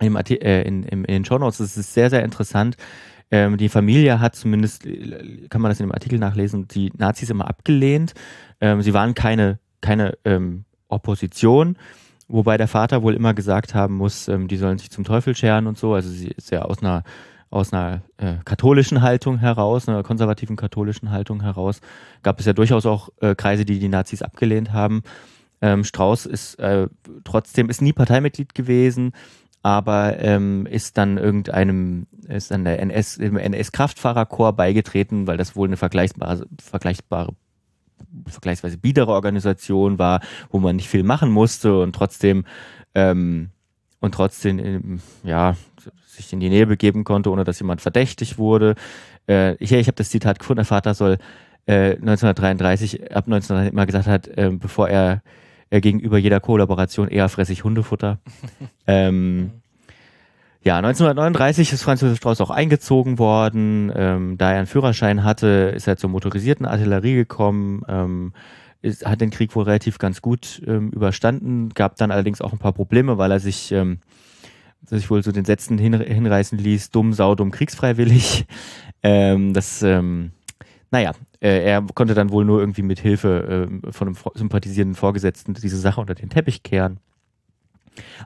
im, 0.01 0.17
äh, 0.17 0.63
in, 0.63 0.83
in, 0.83 1.05
in 1.05 1.05
den 1.05 1.25
Shownotes. 1.25 1.59
Das 1.59 1.77
ist 1.77 1.95
sehr, 1.95 2.11
sehr 2.11 2.25
interessant. 2.25 2.77
Ähm, 3.31 3.57
die 3.59 3.69
Familie 3.69 4.21
hat 4.21 4.35
zumindest, 4.37 4.85
kann 5.51 5.61
man 5.61 5.71
das 5.71 5.81
in 5.81 5.87
dem 5.87 5.93
Artikel 5.93 6.19
nachlesen, 6.19 6.67
die 6.69 6.93
Nazis 6.97 7.31
immer 7.31 7.49
abgelehnt. 7.49 8.15
Ähm, 8.61 8.81
sie 8.83 8.95
waren 8.95 9.15
keine, 9.15 9.59
keine 9.81 10.17
ähm, 10.25 10.65
Opposition, 10.89 11.77
wobei 12.29 12.57
der 12.57 12.69
Vater 12.69 13.03
wohl 13.03 13.15
immer 13.15 13.35
gesagt 13.35 13.75
haben 13.75 13.97
muss, 13.97 14.29
ähm, 14.29 14.49
die 14.49 14.57
sollen 14.57 14.79
sich 14.79 14.91
zum 14.91 15.05
Teufel 15.05 15.37
scheren 15.37 15.67
und 15.67 15.77
so. 15.77 15.93
Also 15.95 16.09
sie 16.09 16.29
ist 16.29 16.51
ja 16.51 16.63
aus 16.63 16.83
einer 16.83 17.05
aus 17.51 17.73
einer 17.73 18.03
äh, 18.19 18.35
katholischen 18.45 19.01
Haltung 19.01 19.39
heraus, 19.39 19.89
einer 19.89 20.03
konservativen 20.03 20.57
katholischen 20.57 21.11
Haltung 21.11 21.41
heraus, 21.41 21.81
gab 22.23 22.41
es 22.41 22.47
ja 22.47 22.53
durchaus 22.53 22.85
auch 22.85 23.09
äh, 23.21 23.35
Kreise, 23.35 23.65
die 23.65 23.79
die 23.79 23.89
Nazis 23.89 24.21
abgelehnt 24.21 24.73
haben. 24.73 25.03
Ähm, 25.61 25.83
Strauß 25.83 26.27
ist 26.27 26.57
äh, 26.57 26.89
trotzdem 27.25 27.71
ist 27.71 27.83
nie 27.83 27.93
Parteimitglied 27.93 28.55
gewesen, 28.55 29.13
aber 29.62 30.18
ähm, 30.21 30.66
ist 30.66 30.99
dann 30.99 31.18
irgendeinem, 31.18 32.07
ist 32.29 32.51
dann 32.51 32.64
der 32.64 32.81
NS, 32.81 33.16
im 33.16 33.37
NS-Kraftfahrerchor 33.37 34.53
beigetreten, 34.53 35.27
weil 35.27 35.37
das 35.37 35.57
wohl 35.57 35.68
eine 35.68 35.77
vergleichbare, 35.77 36.47
vergleichbare 36.61 37.35
vergleichsweise 38.27 38.79
biedere 38.79 39.12
Organisation 39.12 39.99
war, 39.99 40.21
wo 40.51 40.59
man 40.59 40.77
nicht 40.77 40.88
viel 40.88 41.03
machen 41.03 41.31
musste 41.31 41.81
und 41.81 41.94
trotzdem 41.94 42.44
ähm, 42.94 43.51
und 44.01 44.14
trotzdem 44.14 44.59
ähm, 44.59 45.01
ja 45.25 45.57
sich 46.07 46.33
in 46.33 46.40
die 46.40 46.49
Nähe 46.49 46.66
begeben 46.66 47.05
konnte, 47.05 47.31
ohne 47.31 47.44
dass 47.44 47.61
jemand 47.61 47.81
verdächtig 47.81 48.38
wurde. 48.38 48.75
Äh, 49.29 49.55
ich 49.57 49.73
ich 49.73 49.87
habe 49.87 49.97
das 49.97 50.11
Zitat 50.11 50.38
gefunden, 50.38 50.59
der 50.59 50.64
Vater 50.64 50.94
soll 50.94 51.18
äh, 51.66 51.97
1933 51.97 53.14
ab 53.14 53.27
1900 53.27 53.73
immer 53.73 53.87
gesagt 53.87 54.07
hat, 54.07 54.29
äh, 54.29 54.51
bevor 54.53 54.88
er 54.88 55.23
äh, 55.71 55.81
gegenüber 55.81 56.19
jeder 56.19 56.41
Kollaboration 56.41 57.09
eher 57.09 57.29
fressig 57.29 57.65
Hundefutter. 57.65 58.19
ähm, 58.87 59.53
ja, 60.63 60.77
1939 60.77 61.73
ist 61.73 61.83
Franz 61.83 62.01
Josef 62.01 62.19
Strauß 62.19 62.41
auch 62.41 62.51
eingezogen 62.51 63.19
worden. 63.19 63.93
Ähm, 63.95 64.37
da 64.39 64.53
er 64.53 64.59
einen 64.59 64.67
Führerschein 64.67 65.25
hatte, 65.25 65.73
ist 65.75 65.87
er 65.87 65.97
zur 65.97 66.11
motorisierten 66.11 66.67
Artillerie 66.67 67.15
gekommen. 67.15 67.83
Ähm, 67.89 68.33
ist, 68.83 69.07
hat 69.07 69.21
den 69.21 69.31
Krieg 69.31 69.55
wohl 69.55 69.65
relativ 69.65 69.99
ganz 69.99 70.23
gut 70.23 70.63
ähm, 70.67 70.91
überstanden, 70.91 71.71
gab 71.71 71.97
dann 71.97 72.11
allerdings 72.11 72.41
auch 72.41 72.53
ein 72.53 72.59
paar 72.59 72.73
Probleme, 72.73 73.19
weil 73.19 73.31
er 73.31 73.41
sich, 73.41 73.73
ähm, 73.73 73.99
sich 74.85 75.11
wohl 75.11 75.23
so 75.23 75.33
den 75.33 75.45
Sätzen 75.45 75.79
hin, 75.79 75.95
hinreißen 75.95 76.59
ließ, 76.59 76.91
dumm, 76.91 77.13
sau, 77.13 77.35
dumm, 77.35 77.51
kriegsfreiwillig. 77.51 78.47
Ähm, 79.01 79.55
das, 79.55 79.81
ähm, 79.85 80.33
naja, 80.90 81.12
äh, 81.40 81.64
er 81.64 81.85
konnte 81.94 82.14
dann 82.14 82.31
wohl 82.31 82.44
nur 82.44 82.61
irgendwie 82.61 82.83
mit 82.83 83.01
Hilfe 83.01 83.68
äh, 83.87 83.92
von 83.92 84.09
einem 84.09 84.16
sympathisierenden 84.35 84.96
Vorgesetzten 84.96 85.55
diese 85.55 85.79
Sache 85.79 86.01
unter 86.01 86.14
den 86.14 86.31
Teppich 86.31 86.62
kehren. 86.62 86.98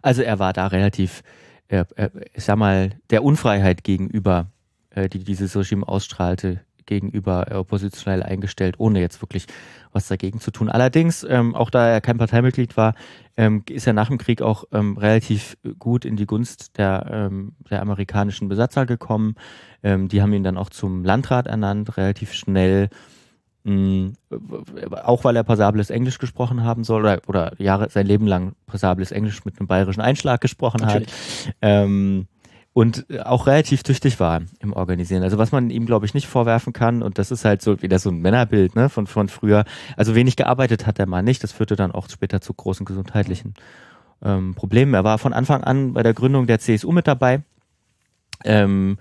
Also 0.03 0.23
er 0.23 0.39
war 0.39 0.53
da 0.53 0.69
relativ, 0.69 1.23
äh, 1.69 1.85
äh, 1.97 2.11
ich 2.35 2.45
sag 2.45 2.57
mal, 2.57 2.91
der 3.11 3.25
Unfreiheit 3.25 3.85
gegenüber, 3.85 4.51
äh, 4.91 5.09
die 5.09 5.25
dieses 5.25 5.57
Regime 5.57 5.87
ausstrahlte, 5.87 6.61
gegenüber 6.87 7.47
oppositionell 7.53 8.23
eingestellt, 8.23 8.77
ohne 8.79 9.01
jetzt 9.01 9.23
wirklich 9.23 9.47
was 9.93 10.09
dagegen 10.09 10.41
zu 10.41 10.51
tun. 10.51 10.69
Allerdings, 10.69 11.25
ähm, 11.29 11.55
auch 11.55 11.71
da 11.71 11.89
er 11.89 12.01
kein 12.01 12.19
Parteimitglied 12.19 12.77
war, 12.77 12.95
ähm, 13.37 13.63
ist 13.69 13.87
er 13.87 13.93
nach 13.93 14.09
dem 14.09 14.19
Krieg 14.19 14.43
auch 14.43 14.65
ähm, 14.73 14.97
relativ 14.97 15.57
gut 15.79 16.05
in 16.05 16.17
die 16.17 16.27
Gunst 16.27 16.79
der, 16.79 17.07
ähm, 17.11 17.53
der 17.71 17.83
amerikanischen 17.83 18.49
Besatzer 18.49 18.87
gekommen. 18.87 19.35
Ähm, 19.83 20.09
die 20.09 20.23
haben 20.23 20.33
ihn 20.33 20.45
dann 20.45 20.59
auch 20.59 20.71
zum 20.71 21.05
Landrat 21.05 21.47
ernannt, 21.47 21.97
relativ 21.97 22.33
schnell. 22.33 22.89
Mh, 23.65 24.15
auch 25.05 25.23
weil 25.23 25.37
er 25.37 25.45
passables 25.45 25.91
Englisch 25.91 26.19
gesprochen 26.19 26.65
haben 26.65 26.83
soll 26.83 27.03
oder, 27.03 27.21
oder 27.29 27.53
Jahre, 27.61 27.89
sein 27.91 28.07
Leben 28.07 28.27
lang 28.27 28.55
passables 28.67 29.13
Englisch 29.13 29.45
mit 29.45 29.61
einem 29.61 29.69
bayerischen 29.69 30.01
Einschlag 30.01 30.41
gesprochen 30.41 30.81
Natürlich. 30.81 31.09
hat. 31.63 32.27
Und 32.75 33.05
auch 33.25 33.47
relativ 33.47 33.83
tüchtig 33.83 34.19
war 34.19 34.41
im 34.61 34.73
Organisieren. 34.73 35.23
Also 35.23 35.37
was 35.37 35.53
man 35.53 35.69
ihm, 35.69 35.85
glaube 35.85 36.07
ich, 36.07 36.15
nicht 36.15 36.27
vorwerfen 36.27 36.73
kann, 36.73 37.03
und 37.03 37.19
das 37.19 37.31
ist 37.31 37.45
halt 37.45 37.61
so 37.61 37.83
wieder 37.83 37.99
so 37.99 38.09
ein 38.09 38.19
Männerbild 38.19 38.75
ne, 38.77 38.89
von, 38.89 39.07
von 39.07 39.29
früher. 39.29 39.65
Also 39.97 40.15
wenig 40.15 40.37
gearbeitet 40.37 40.87
hat 40.87 40.99
der 40.99 41.07
Mann 41.07 41.27
nicht. 41.27 41.43
Das 41.43 41.53
führte 41.53 41.77
dann 41.77 41.93
auch 41.93 42.09
später 42.09 42.41
zu 42.41 42.55
großen 42.55 42.87
gesundheitlichen 42.87 43.53
ähm, 44.23 44.55
Problemen. 44.55 44.95
Er 44.95 45.05
war 45.05 45.19
von 45.19 45.35
Anfang 45.35 45.63
an 45.63 45.93
bei 45.93 46.03
der 46.03 46.15
Gründung 46.15 46.47
der 46.47 46.61
CSU 46.61 46.93
mit 46.93 47.07
dabei. 47.07 47.43
Ähm, 48.45 48.97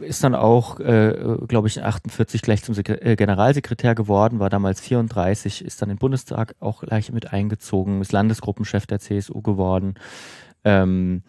ist 0.00 0.22
dann 0.22 0.34
auch, 0.36 0.78
äh, 0.78 1.36
glaube 1.48 1.68
ich, 1.68 1.82
48 1.82 2.42
gleich 2.42 2.62
zum 2.62 2.74
Sekre 2.74 3.02
äh, 3.02 3.16
Generalsekretär 3.16 3.94
geworden, 3.94 4.38
war 4.38 4.48
damals 4.48 4.80
34, 4.80 5.64
ist 5.64 5.82
dann 5.82 5.90
in 5.90 5.96
den 5.96 6.00
Bundestag 6.00 6.54
auch 6.60 6.82
gleich 6.82 7.12
mit 7.12 7.32
eingezogen, 7.32 8.00
ist 8.00 8.12
Landesgruppenchef 8.12 8.86
der 8.86 9.00
CSU 9.00 9.42
geworden. 9.42 9.94
Ähm, 10.64 11.22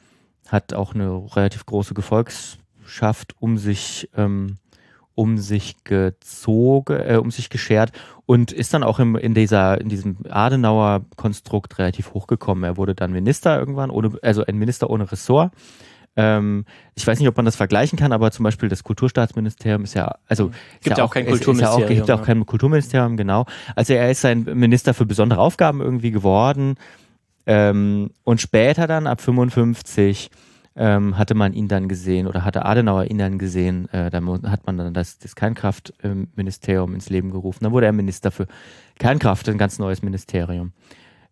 hat 0.47 0.73
auch 0.73 0.93
eine 0.93 1.36
relativ 1.36 1.65
große 1.65 1.93
Gefolgschaft 1.93 3.36
um 3.39 3.58
sich 3.58 4.10
ähm, 4.15 4.58
um 5.15 5.38
sich 5.38 5.84
gezogen, 5.84 6.99
äh, 6.99 7.17
um 7.17 7.32
sich 7.32 7.49
geschert 7.49 7.91
und 8.25 8.51
ist 8.51 8.73
dann 8.73 8.84
auch 8.84 8.99
im, 8.99 9.15
in 9.15 9.34
dieser, 9.34 9.79
in 9.79 9.89
diesem 9.89 10.17
Adenauer 10.29 11.01
Konstrukt 11.15 11.77
relativ 11.77 12.13
hochgekommen. 12.13 12.63
Er 12.63 12.77
wurde 12.77 12.95
dann 12.95 13.12
Minister 13.12 13.60
irgendwann, 13.60 13.89
ohne, 13.89 14.17
also 14.21 14.45
ein 14.45 14.58
Minister 14.58 14.89
ohne 14.89 15.12
Ressort. 15.12 15.51
Ähm, 16.15 16.65
ich 16.95 17.06
weiß 17.06 17.19
nicht, 17.19 17.27
ob 17.27 17.36
man 17.38 17.45
das 17.45 17.56
vergleichen 17.56 17.97
kann, 17.97 18.12
aber 18.12 18.32
zum 18.32 18.43
Beispiel 18.43 18.69
das 18.69 18.84
Kulturstaatsministerium 18.84 19.84
ist 19.84 19.95
ja, 19.95 20.15
also 20.27 20.51
gibt 20.82 20.97
ja 20.97 21.03
auch 21.03 21.13
kein 21.13 21.25
Kulturministerium. 21.25 21.84
Ist 21.84 21.89
ja 21.89 22.03
auch, 22.03 22.08
gibt 22.08 22.12
auch 22.12 22.25
kein 22.25 22.45
Kulturministerium, 22.45 23.17
genau. 23.17 23.45
Also 23.75 23.93
er 23.93 24.12
ist 24.12 24.23
ein 24.25 24.43
Minister 24.43 24.93
für 24.93 25.06
besondere 25.06 25.39
Aufgaben 25.39 25.82
irgendwie 25.82 26.12
geworden. 26.12 26.75
Ähm, 27.45 28.12
und 28.23 28.41
später 28.41 28.88
dann, 28.88 29.08
ab 29.08 29.21
55, 29.21 30.29
ähm, 30.75 31.17
hatte 31.17 31.36
man 31.36 31.53
ihn 31.53 31.67
dann 31.67 31.88
gesehen 31.88 32.27
oder 32.27 32.43
hatte 32.43 32.65
Adenauer 32.65 33.06
ihn 33.06 33.17
dann 33.17 33.38
gesehen. 33.38 33.89
Äh, 33.89 34.10
dann 34.10 34.49
hat 34.49 34.65
man 34.65 34.77
dann 34.77 34.93
das, 34.93 35.19
das 35.19 35.36
Kernkraftministerium 35.36 36.93
ins 36.93 37.10
Leben 37.10 37.32
gerufen. 37.32 37.63
Dann 37.63 37.73
wurde 37.73 37.86
er 37.86 37.93
Minister 37.93 38.32
für 38.32 38.47
Kernkraft, 38.97 39.47
ein 39.49 39.58
ganz 39.58 39.77
neues 39.77 40.01
Ministerium 40.01 40.71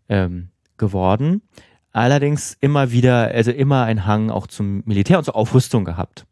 ähm, 0.09 0.49
geworden. 0.77 1.41
Allerdings 1.91 2.55
immer 2.61 2.91
wieder, 2.91 3.31
also 3.33 3.51
immer 3.51 3.83
ein 3.83 4.05
Hang 4.05 4.29
auch 4.29 4.47
zum 4.47 4.83
Militär 4.85 5.17
und 5.17 5.25
zur 5.25 5.35
Aufrüstung 5.35 5.85
gehabt. 5.85 6.25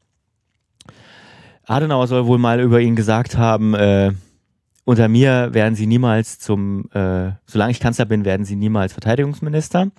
Adenauer 1.65 2.07
soll 2.07 2.25
wohl 2.25 2.37
mal 2.37 2.59
über 2.59 2.79
ihn 2.79 2.95
gesagt 2.95 3.37
haben, 3.37 3.73
äh, 3.73 4.11
unter 4.89 5.08
mir 5.08 5.54
werden 5.54 5.75
Sie 5.75 5.86
niemals 5.86 6.39
zum, 6.39 6.89
äh, 6.93 7.34
solange 7.45 7.69
ich 7.69 7.80
Kanzler 7.80 8.06
bin, 8.06 8.25
werden 8.25 8.43
Sie 8.43 8.56
niemals 8.56 8.91
Verteidigungsminister. 8.91 9.91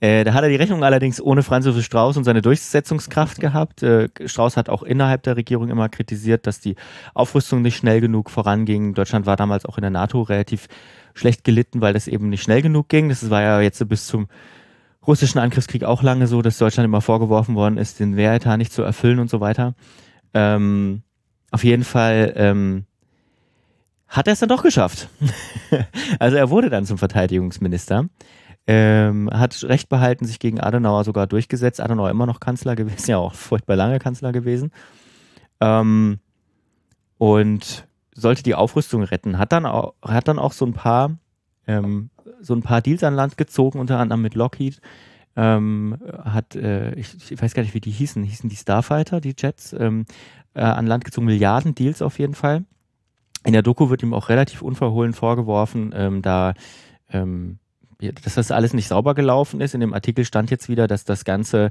Äh, 0.00 0.24
da 0.24 0.34
hat 0.34 0.42
er 0.42 0.48
die 0.48 0.56
Rechnung 0.56 0.82
allerdings 0.82 1.20
ohne 1.20 1.44
Franz 1.44 1.64
Josef 1.64 1.84
Strauß 1.84 2.16
und 2.16 2.24
seine 2.24 2.42
Durchsetzungskraft 2.42 3.38
gehabt. 3.38 3.84
Äh, 3.84 4.08
Strauß 4.24 4.56
hat 4.56 4.68
auch 4.68 4.82
innerhalb 4.82 5.22
der 5.22 5.36
Regierung 5.36 5.68
immer 5.68 5.88
kritisiert, 5.88 6.48
dass 6.48 6.58
die 6.58 6.74
Aufrüstung 7.14 7.62
nicht 7.62 7.76
schnell 7.76 8.00
genug 8.00 8.28
voranging. 8.30 8.94
Deutschland 8.94 9.26
war 9.26 9.36
damals 9.36 9.64
auch 9.64 9.78
in 9.78 9.82
der 9.82 9.92
NATO 9.92 10.22
relativ 10.22 10.66
schlecht 11.14 11.44
gelitten, 11.44 11.80
weil 11.80 11.92
das 11.92 12.08
eben 12.08 12.28
nicht 12.28 12.42
schnell 12.42 12.62
genug 12.62 12.88
ging. 12.88 13.08
Das 13.08 13.30
war 13.30 13.42
ja 13.42 13.60
jetzt 13.60 13.88
bis 13.88 14.08
zum 14.08 14.26
russischen 15.06 15.38
Angriffskrieg 15.38 15.84
auch 15.84 16.02
lange 16.02 16.26
so, 16.26 16.42
dass 16.42 16.58
Deutschland 16.58 16.84
immer 16.84 17.00
vorgeworfen 17.00 17.54
worden 17.54 17.78
ist, 17.78 18.00
den 18.00 18.16
Wehretat 18.16 18.58
nicht 18.58 18.72
zu 18.72 18.82
erfüllen 18.82 19.20
und 19.20 19.30
so 19.30 19.38
weiter. 19.38 19.76
Ähm, 20.34 21.02
auf 21.52 21.62
jeden 21.62 21.84
Fall 21.84 22.32
ähm, 22.34 22.85
hat 24.08 24.26
er 24.26 24.34
es 24.34 24.40
dann 24.40 24.48
doch 24.48 24.62
geschafft. 24.62 25.08
also 26.18 26.36
er 26.36 26.50
wurde 26.50 26.70
dann 26.70 26.86
zum 26.86 26.98
Verteidigungsminister. 26.98 28.08
Ähm, 28.68 29.30
hat 29.32 29.62
Recht 29.64 29.88
behalten, 29.88 30.24
sich 30.24 30.40
gegen 30.40 30.60
Adenauer 30.60 31.04
sogar 31.04 31.26
durchgesetzt. 31.26 31.80
Adenauer 31.80 32.10
immer 32.10 32.26
noch 32.26 32.40
Kanzler 32.40 32.74
gewesen, 32.74 33.06
ja 33.10 33.18
auch 33.18 33.34
furchtbar 33.34 33.76
lange 33.76 33.98
Kanzler 33.98 34.32
gewesen. 34.32 34.72
Ähm, 35.60 36.18
und 37.18 37.86
sollte 38.14 38.42
die 38.42 38.54
Aufrüstung 38.54 39.02
retten. 39.02 39.38
Hat 39.38 39.52
dann 39.52 39.66
auch, 39.66 39.94
hat 40.02 40.28
dann 40.28 40.38
auch 40.38 40.52
so 40.52 40.66
ein 40.66 40.72
paar, 40.72 41.16
ähm, 41.66 42.10
so 42.40 42.54
ein 42.54 42.62
paar 42.62 42.80
Deals 42.80 43.04
an 43.04 43.14
Land 43.14 43.36
gezogen, 43.36 43.78
unter 43.78 43.98
anderem 43.98 44.22
mit 44.22 44.34
Lockheed. 44.34 44.80
Ähm, 45.36 45.98
hat, 46.24 46.56
äh, 46.56 46.94
ich, 46.94 47.30
ich, 47.30 47.40
weiß 47.40 47.54
gar 47.54 47.62
nicht, 47.62 47.74
wie 47.74 47.80
die 47.80 47.90
hießen, 47.90 48.22
hießen 48.22 48.48
die 48.48 48.56
Starfighter, 48.56 49.20
die 49.20 49.34
Jets, 49.38 49.74
ähm, 49.74 50.06
äh, 50.54 50.62
an 50.62 50.86
Land 50.86 51.04
gezogen, 51.04 51.26
Milliarden 51.26 51.74
Deals 51.74 52.00
auf 52.00 52.18
jeden 52.18 52.34
Fall. 52.34 52.64
In 53.46 53.52
der 53.52 53.62
Doku 53.62 53.90
wird 53.90 54.02
ihm 54.02 54.12
auch 54.12 54.28
relativ 54.28 54.60
unverhohlen 54.62 55.12
vorgeworfen, 55.12 55.94
ähm, 55.96 56.20
da 56.20 56.54
ähm, 57.10 57.58
dass 57.98 58.34
das 58.34 58.50
alles 58.50 58.74
nicht 58.74 58.88
sauber 58.88 59.14
gelaufen 59.14 59.60
ist. 59.60 59.74
In 59.74 59.80
dem 59.80 59.94
Artikel 59.94 60.24
stand 60.24 60.50
jetzt 60.50 60.68
wieder, 60.68 60.86
dass 60.86 61.04
das 61.04 61.24
Ganze 61.24 61.70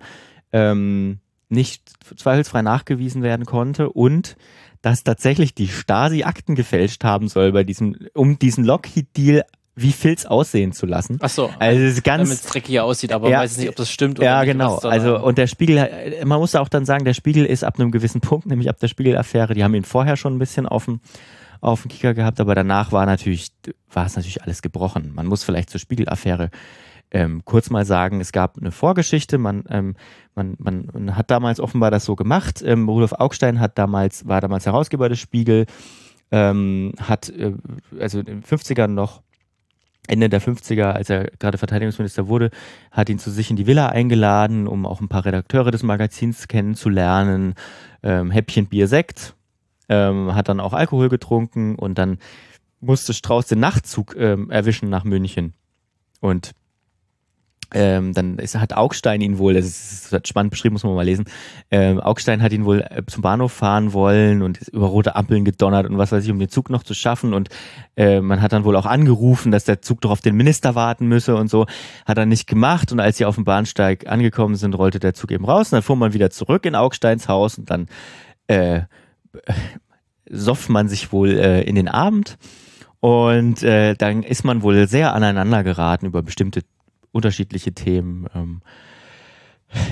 ähm, 0.52 1.20
nicht 1.50 1.84
zweifelsfrei 2.18 2.62
nachgewiesen 2.62 3.22
werden 3.22 3.46
konnte 3.46 3.90
und 3.90 4.36
dass 4.82 5.04
tatsächlich 5.04 5.54
die 5.54 5.68
Stasi 5.68 6.24
Akten 6.24 6.56
gefälscht 6.56 7.04
haben 7.04 7.28
soll 7.28 7.52
bei 7.52 7.64
diesem, 7.64 7.96
um 8.14 8.40
diesen 8.40 8.64
Lockheed-Deal 8.64 9.44
wie 9.76 9.92
Filz 9.92 10.26
aussehen 10.26 10.72
zu 10.72 10.86
lassen. 10.86 11.18
Ach 11.22 11.30
so, 11.30 11.50
also 11.60 11.82
es 11.82 11.96
ist 11.96 12.04
ganz, 12.04 12.30
damit 12.30 12.44
es 12.44 12.50
dreckiger 12.50 12.86
aussieht, 12.86 13.12
aber 13.12 13.30
ja, 13.30 13.40
weiß 13.40 13.58
nicht, 13.58 13.68
ob 13.68 13.76
das 13.76 13.92
stimmt 13.92 14.20
oder 14.20 14.28
ja, 14.28 14.40
nicht. 14.40 14.48
Ja, 14.48 14.54
genau. 14.54 14.78
Also 14.78 15.20
und 15.20 15.38
der 15.38 15.48
Spiegel, 15.48 16.24
man 16.24 16.40
muss 16.40 16.56
auch 16.56 16.70
dann 16.70 16.86
sagen, 16.86 17.04
der 17.04 17.14
Spiegel 17.14 17.46
ist 17.46 17.64
ab 17.64 17.78
einem 17.78 17.92
gewissen 17.92 18.22
Punkt, 18.22 18.46
nämlich 18.46 18.70
ab 18.70 18.80
der 18.80 18.88
Spiegel-Affäre, 18.88 19.54
die 19.54 19.64
haben 19.64 19.76
ihn 19.76 19.84
vorher 19.84 20.16
schon 20.16 20.36
ein 20.36 20.40
bisschen 20.40 20.66
dem 20.86 21.02
auf 21.62 21.82
dem 21.82 21.90
Kicker 21.90 22.14
gehabt, 22.14 22.40
aber 22.40 22.56
danach 22.56 22.92
war 22.92 23.06
natürlich, 23.06 23.50
war 23.92 24.06
es 24.06 24.16
natürlich 24.16 24.44
alles 24.44 24.62
gebrochen. 24.62 25.12
Man 25.14 25.28
muss 25.28 25.44
vielleicht 25.44 25.70
zur 25.70 25.80
Spiegel-Affäre 25.80 26.50
ähm, 27.12 27.44
kurz 27.46 27.70
mal 27.70 27.86
sagen, 27.86 28.20
es 28.20 28.32
gab 28.32 28.58
eine 28.58 28.72
Vorgeschichte, 28.72 29.38
man, 29.38 29.64
ähm, 29.70 29.96
man, 30.34 30.56
man, 30.58 31.16
hat 31.16 31.32
damals 31.32 31.60
offenbar 31.60 31.92
das 31.92 32.06
so 32.06 32.16
gemacht. 32.16 32.62
Ähm, 32.66 32.90
Rudolf 32.90 33.14
Augstein 33.14 33.60
hat 33.60 33.78
damals, 33.78 34.28
war 34.28 34.42
damals 34.42 34.66
Herausgeber 34.66 35.08
des 35.08 35.20
Spiegel, 35.20 35.66
ähm, 36.32 36.94
hat 37.00 37.30
äh, 37.30 37.54
also 38.00 38.20
in 38.20 38.26
den 38.26 38.44
50ern 38.44 38.88
noch 38.88 39.22
Ende 40.08 40.30
der 40.30 40.42
50er, 40.42 40.92
als 40.92 41.10
er 41.10 41.32
gerade 41.40 41.58
Verteidigungsminister 41.58 42.28
wurde, 42.28 42.52
hat 42.92 43.10
ihn 43.10 43.18
zu 43.18 43.32
sich 43.32 43.50
in 43.50 43.56
die 43.56 43.66
Villa 43.66 43.90
eingeladen, 43.90 44.68
um 44.68 44.86
auch 44.86 45.02
ein 45.02 45.08
paar 45.08 45.26
Redakteure 45.26 45.72
des 45.72 45.84
Magazins 45.84 46.48
kennenzulernen. 46.48 47.56
Ähm, 48.04 48.30
Häppchen 48.30 48.68
Bier 48.68 48.88
Sekt, 48.88 49.36
ähm, 49.90 50.36
hat 50.36 50.50
dann 50.50 50.60
auch 50.60 50.74
Alkohol 50.74 51.10
getrunken 51.10 51.76
und 51.76 51.98
dann 51.98 52.20
musste 52.80 53.14
Strauß 53.14 53.48
den 53.48 53.60
Nachtzug 53.60 54.16
ähm, 54.18 54.50
erwischen 54.50 54.90
nach 54.90 55.04
München. 55.04 55.54
Und 56.22 56.54
ähm, 57.74 58.14
dann 58.14 58.38
ist, 58.38 58.56
hat 58.56 58.74
Augstein 58.74 59.22
ihn 59.22 59.38
wohl, 59.38 59.54
das 59.54 59.66
ist, 59.66 60.14
das 60.14 60.22
spannend 60.28 60.52
beschrieben, 60.52 60.74
muss 60.74 60.84
man 60.84 60.94
mal 60.94 61.04
lesen, 61.04 61.26
ähm, 61.72 62.00
Augstein 62.00 62.42
hat 62.42 62.54
ihn 62.54 62.64
wohl 62.64 62.82
äh, 62.82 63.04
zum 63.08 63.22
Bahnhof 63.22 63.52
fahren 63.52 63.92
wollen 63.92 64.44
und 64.44 64.60
ist 64.60 64.70
über 64.70 64.88
rote 64.88 65.16
Ampeln 65.16 65.46
gedonnert 65.46 65.88
und 65.90 65.98
was 65.98 66.12
weiß 66.12 66.24
ich, 66.24 66.32
um 66.32 66.40
den 66.40 66.50
Zug 66.50 66.70
noch 66.70 66.84
zu 66.84 66.94
schaffen. 66.94 67.34
Und 67.34 67.50
äh, 67.98 68.22
man 68.22 68.42
hat 68.42 68.54
dann 68.54 68.64
wohl 68.64 68.76
auch 68.76 68.86
angerufen, 68.86 69.52
dass 69.52 69.66
der 69.66 69.82
Zug 69.82 70.02
doch 70.02 70.12
auf 70.12 70.22
den 70.22 70.36
Minister 70.36 70.76
warten 70.76 71.08
müsse 71.08 71.36
und 71.36 71.50
so, 71.50 71.66
hat 72.06 72.18
er 72.18 72.26
nicht 72.26 72.48
gemacht. 72.48 72.92
Und 72.92 73.00
als 73.00 73.18
sie 73.18 73.26
auf 73.26 73.36
dem 73.36 73.46
Bahnsteig 73.46 74.08
angekommen 74.08 74.56
sind, 74.56 74.76
rollte 74.76 75.00
der 75.00 75.14
Zug 75.14 75.32
eben 75.32 75.46
raus. 75.46 75.68
Und 75.68 75.78
dann 75.78 75.84
fuhr 75.84 75.96
man 75.96 76.14
wieder 76.14 76.30
zurück 76.30 76.66
in 76.66 76.76
Augsteins 76.76 77.28
Haus 77.28 77.58
und 77.58 77.70
dann 77.70 77.88
äh, 78.48 78.82
soff 80.30 80.70
man 80.70 80.88
sich 80.88 81.12
wohl 81.12 81.32
äh, 81.38 81.62
in 81.62 81.76
den 81.76 81.88
Abend 81.88 82.38
und 83.00 83.62
äh, 83.64 83.94
dann 83.96 84.24
ist 84.24 84.44
man 84.44 84.64
wohl 84.64 84.88
sehr 84.88 85.14
aneinander 85.14 85.64
geraten 85.64 86.08
über 86.08 86.24
bestimmte 86.24 86.62
unterschiedliche 87.12 87.74
Themen. 87.74 88.28
Ähm, 88.34 88.62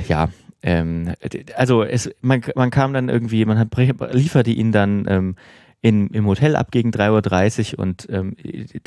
ja, 0.08 0.30
ähm, 0.62 1.14
also 1.56 1.84
es, 1.84 2.10
man, 2.22 2.42
man 2.56 2.72
kam 2.72 2.94
dann 2.94 3.10
irgendwie, 3.10 3.46
man 3.46 3.60
hat, 3.60 3.70
lieferte 4.14 4.52
ihn 4.52 4.72
dann 4.72 5.06
ähm, 5.08 5.36
in, 5.82 6.08
im 6.08 6.26
Hotel 6.26 6.56
ab 6.56 6.72
gegen 6.72 6.90
3.30 6.92 7.74
Uhr 7.74 7.80
und 7.80 8.08
ähm, 8.10 8.36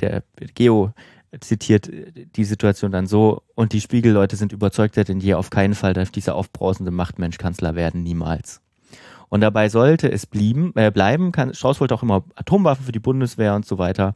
der 0.01 0.25
Geo 0.55 0.93
zitiert 1.41 1.91
die 2.37 2.45
Situation 2.45 2.91
dann 2.91 3.07
so 3.07 3.43
und 3.55 3.73
die 3.73 3.81
Spiegelleute 3.81 4.37
sind 4.37 4.53
überzeugter 4.53 5.05
denn 5.05 5.21
je 5.21 5.35
auf 5.35 5.51
keinen 5.51 5.75
Fall 5.75 5.93
darf 5.93 6.11
dieser 6.11 6.35
aufbrausende 6.35 6.91
Machtmensch 6.91 7.39
Kanzler 7.39 7.75
werden, 7.75 8.03
niemals. 8.03 8.63
Und 9.29 9.41
dabei 9.41 9.69
sollte 9.69 10.11
es 10.11 10.27
blieben, 10.27 10.73
äh, 10.77 10.91
bleiben. 10.91 11.33
Kann, 11.33 11.55
Strauß 11.55 11.81
wollte 11.81 11.95
auch 11.95 12.03
immer 12.03 12.25
Atomwaffen 12.37 12.85
für 12.85 12.93
die 12.93 13.01
Bundeswehr 13.01 13.55
und 13.55 13.67
so 13.67 13.79
weiter. 13.79 14.15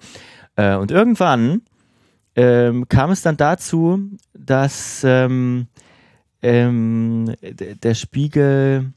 Äh, 0.57 0.77
und 0.77 0.91
irgendwann 0.91 1.63
ähm, 2.37 2.89
kam 2.89 3.11
es 3.11 3.23
dann 3.23 3.37
dazu, 3.37 4.01
dass 4.33 5.03
ähm, 5.05 5.67
ähm, 6.43 7.35
der 7.43 7.95
Spiegel, 7.95 8.93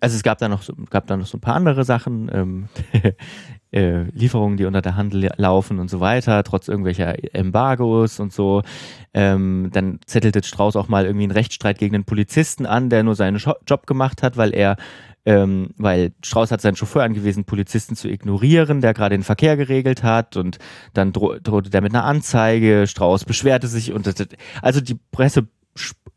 also 0.00 0.16
es 0.16 0.22
gab 0.22 0.38
da 0.38 0.48
noch 0.48 0.62
so, 0.62 0.74
gab 0.90 1.06
da 1.06 1.16
noch 1.16 1.26
so 1.26 1.38
ein 1.38 1.40
paar 1.40 1.54
andere 1.54 1.84
Sachen, 1.84 2.30
ähm, 2.32 2.68
äh, 3.72 4.02
Lieferungen, 4.12 4.56
die 4.56 4.64
unter 4.64 4.82
der 4.82 4.96
Hand 4.96 5.14
laufen 5.14 5.78
und 5.78 5.88
so 5.88 6.00
weiter, 6.00 6.42
trotz 6.42 6.68
irgendwelcher 6.68 7.14
Embargos 7.34 8.20
und 8.20 8.32
so. 8.32 8.62
Ähm, 9.14 9.70
dann 9.72 10.00
zettelte 10.06 10.42
Strauß 10.42 10.76
auch 10.76 10.88
mal 10.88 11.04
irgendwie 11.04 11.24
einen 11.24 11.32
Rechtsstreit 11.32 11.78
gegen 11.78 11.92
den 11.92 12.04
Polizisten 12.04 12.66
an, 12.66 12.90
der 12.90 13.02
nur 13.02 13.14
seinen 13.14 13.40
Job 13.66 13.86
gemacht 13.86 14.22
hat, 14.22 14.36
weil 14.36 14.54
er 14.54 14.76
ähm, 15.26 15.74
weil 15.76 16.12
Strauß 16.24 16.50
hat 16.50 16.62
seinen 16.62 16.76
Chauffeur 16.76 17.02
angewiesen, 17.02 17.44
Polizisten 17.44 17.94
zu 17.94 18.08
ignorieren, 18.08 18.80
der 18.80 18.94
gerade 18.94 19.16
den 19.16 19.22
Verkehr 19.22 19.56
geregelt 19.56 20.02
hat 20.02 20.36
und 20.36 20.58
dann 20.94 21.12
dro 21.12 21.38
drohte 21.38 21.68
der 21.68 21.82
mit 21.82 21.94
einer 21.94 22.04
Anzeige, 22.04 22.86
Strauß 22.86 23.26
beschwerte 23.26 23.68
sich 23.68 23.92
und 23.92 24.08
also 24.62 24.80
die 24.80 24.98
Presse, 25.12 25.46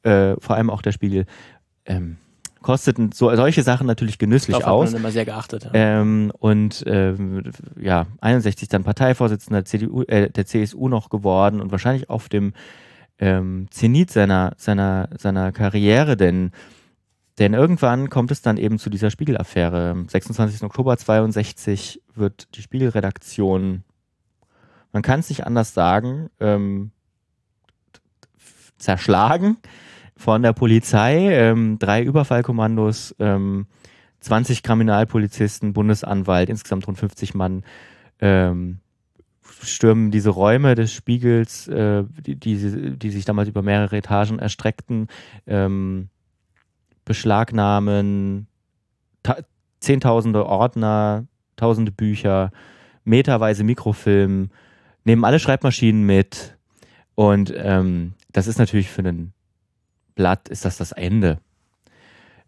äh, 0.03 0.35
vor 0.39 0.55
allem 0.55 0.69
auch 0.69 0.81
der 0.81 0.93
Spiegel, 0.93 1.25
ähm, 1.85 2.17
kosteten 2.63 3.11
so, 3.11 3.33
solche 3.35 3.61
Sachen 3.61 3.85
natürlich 3.85 4.17
genüsslich 4.17 4.57
Darauf 4.57 4.81
aus. 4.81 4.85
Hat 4.87 4.93
man 4.93 5.01
immer 5.01 5.11
sehr 5.11 5.25
geachtet. 5.25 5.65
Ja. 5.65 5.71
Ähm, 5.73 6.31
und 6.39 6.83
ähm, 6.87 7.43
ja, 7.79 8.07
61 8.21 8.69
dann 8.69 8.83
Parteivorsitzender 8.83 9.61
der 9.61 9.65
CDU, 9.65 10.01
äh, 10.03 10.31
der 10.31 10.45
CSU 10.47 10.87
noch 10.87 11.09
geworden 11.09 11.61
und 11.61 11.71
wahrscheinlich 11.71 12.09
auf 12.09 12.29
dem 12.29 12.53
ähm, 13.19 13.67
Zenit 13.69 14.09
seiner 14.09 14.53
seiner 14.57 15.09
seiner 15.17 15.51
Karriere, 15.51 16.17
denn 16.17 16.51
denn 17.39 17.53
irgendwann 17.53 18.09
kommt 18.09 18.31
es 18.31 18.41
dann 18.41 18.57
eben 18.57 18.77
zu 18.77 18.89
dieser 18.89 19.09
Spiegel-Affäre. 19.09 19.91
Am 19.91 20.07
26. 20.07 20.63
Oktober 20.63 20.97
62 20.97 22.01
wird 22.13 22.55
die 22.55 22.61
Spiegelredaktion, 22.61 23.83
man 24.91 25.01
kann 25.01 25.19
es 25.19 25.29
nicht 25.29 25.45
anders 25.45 25.73
sagen, 25.73 26.29
ähm, 26.39 26.91
zerschlagen 28.77 29.57
von 30.23 30.41
der 30.41 30.53
Polizei, 30.53 31.33
ähm, 31.33 31.77
drei 31.79 32.01
Überfallkommandos, 32.01 33.13
ähm, 33.19 33.67
20 34.21 34.63
Kriminalpolizisten, 34.63 35.73
Bundesanwalt, 35.73 36.47
insgesamt 36.47 36.87
rund 36.87 36.97
50 36.97 37.33
Mann 37.33 37.63
ähm, 38.21 38.79
stürmen 39.61 40.11
diese 40.11 40.29
Räume 40.29 40.75
des 40.75 40.93
Spiegels, 40.93 41.67
äh, 41.67 42.05
die, 42.25 42.37
die, 42.37 42.97
die, 42.97 43.09
sich 43.09 43.25
damals 43.25 43.49
über 43.49 43.61
mehrere 43.63 43.97
Etagen 43.97 44.39
erstreckten, 44.39 45.09
ähm, 45.45 46.07
beschlagnahmen 47.03 48.47
Zehntausende 49.81 50.45
Ordner, 50.45 51.25
tausende 51.57 51.91
Bücher, 51.91 52.51
meterweise 53.03 53.65
Mikrofilm, 53.65 54.51
nehmen 55.03 55.25
alle 55.25 55.39
Schreibmaschinen 55.39 56.05
mit 56.05 56.57
und 57.15 57.53
ähm, 57.57 58.13
das 58.31 58.47
ist 58.47 58.57
natürlich 58.57 58.89
für 58.89 58.99
einen 58.99 59.32
Blatt 60.15 60.49
ist 60.49 60.65
das 60.65 60.77
das 60.77 60.91
Ende. 60.91 61.39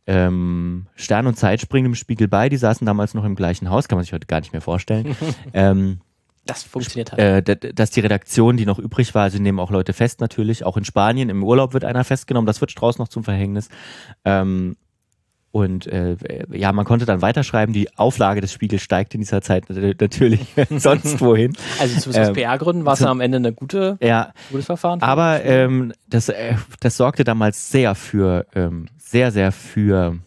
Ähm, 0.07 0.85
Stern 0.95 1.25
und 1.25 1.35
Zeit 1.37 1.61
springen 1.61 1.87
im 1.87 1.95
Spiegel 1.95 2.27
bei, 2.27 2.47
die 2.49 2.57
saßen 2.57 2.85
damals 2.85 3.15
noch 3.15 3.23
im 3.23 3.35
gleichen 3.35 3.69
Haus, 3.69 3.87
kann 3.87 3.97
man 3.97 4.03
sich 4.03 4.13
heute 4.13 4.27
gar 4.27 4.39
nicht 4.39 4.51
mehr 4.51 4.61
vorstellen. 4.61 5.15
ähm, 5.53 5.99
das 6.45 6.61
funktioniert 6.61 7.11
halt. 7.11 7.49
Äh, 7.49 7.73
dass 7.73 7.89
die 7.89 8.01
Redaktion, 8.01 8.55
die 8.55 8.67
noch 8.67 8.77
übrig 8.77 9.15
war, 9.15 9.23
also 9.23 9.39
nehmen 9.39 9.59
auch 9.59 9.71
Leute 9.71 9.93
fest 9.93 10.21
natürlich, 10.21 10.63
auch 10.63 10.77
in 10.77 10.85
Spanien, 10.85 11.29
im 11.29 11.43
Urlaub 11.43 11.73
wird 11.73 11.85
einer 11.85 12.03
festgenommen, 12.03 12.45
das 12.45 12.61
wird 12.61 12.69
Strauß 12.69 12.99
noch 12.99 13.07
zum 13.07 13.23
Verhängnis. 13.23 13.69
Ähm, 14.25 14.77
Und 15.55 15.87
äh, 15.87 16.17
ja, 16.51 16.73
man 16.73 16.83
konnte 16.83 17.05
dann 17.05 17.21
weiterschreiben, 17.21 17.71
die 17.71 17.87
Auflage 17.97 18.41
des 18.41 18.51
Spiegels 18.51 18.81
steigt 18.81 19.13
in 19.13 19.21
dieser 19.21 19.41
Zeit 19.41 19.69
natürlich 19.69 20.53
sonst 20.69 21.21
wohin. 21.21 21.55
Also 21.79 21.97
zumindest 21.97 22.19
aus 22.19 22.27
ähm, 22.27 22.33
PR-Gründen 22.33 22.83
war 22.83 22.91
es 22.91 23.01
am 23.03 23.21
Ende 23.21 23.37
eine 23.37 23.53
gute, 23.53 23.97
ja, 24.01 24.33
gutes 24.51 24.65
Verfahren. 24.65 25.01
Aber 25.01 25.45
ähm, 25.45 25.93
das, 26.09 26.27
äh, 26.27 26.55
das 26.81 26.97
sorgte 26.97 27.23
damals 27.23 27.71
sehr 27.71 27.95
für, 27.95 28.45
ähm, 28.53 28.87
sehr, 28.97 29.31
sehr 29.31 29.53
für 29.53 30.17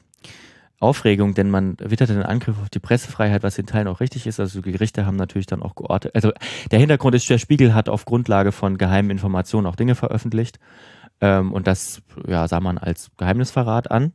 Aufregung, 0.80 1.34
denn 1.34 1.50
man 1.50 1.76
witterte 1.78 2.14
den 2.14 2.22
Angriff 2.22 2.56
auf 2.62 2.70
die 2.70 2.78
Pressefreiheit, 2.78 3.42
was 3.42 3.58
in 3.58 3.66
Teilen 3.66 3.88
auch 3.88 4.00
richtig 4.00 4.26
ist. 4.26 4.40
Also 4.40 4.62
die 4.62 4.72
Gerichte 4.72 5.04
haben 5.04 5.16
natürlich 5.16 5.46
dann 5.46 5.62
auch 5.62 5.74
geortet. 5.74 6.14
Also 6.14 6.32
der 6.70 6.78
Hintergrund 6.78 7.14
ist, 7.14 7.28
der 7.28 7.36
Spiegel 7.36 7.74
hat 7.74 7.90
auf 7.90 8.06
Grundlage 8.06 8.50
von 8.50 8.78
geheimen 8.78 9.10
Informationen 9.10 9.66
auch 9.66 9.76
Dinge 9.76 9.94
veröffentlicht. 9.94 10.58
Ähm, 11.20 11.52
und 11.52 11.66
das 11.66 12.00
ja, 12.26 12.48
sah 12.48 12.60
man 12.60 12.78
als 12.78 13.10
Geheimnisverrat 13.18 13.90
an. 13.90 14.14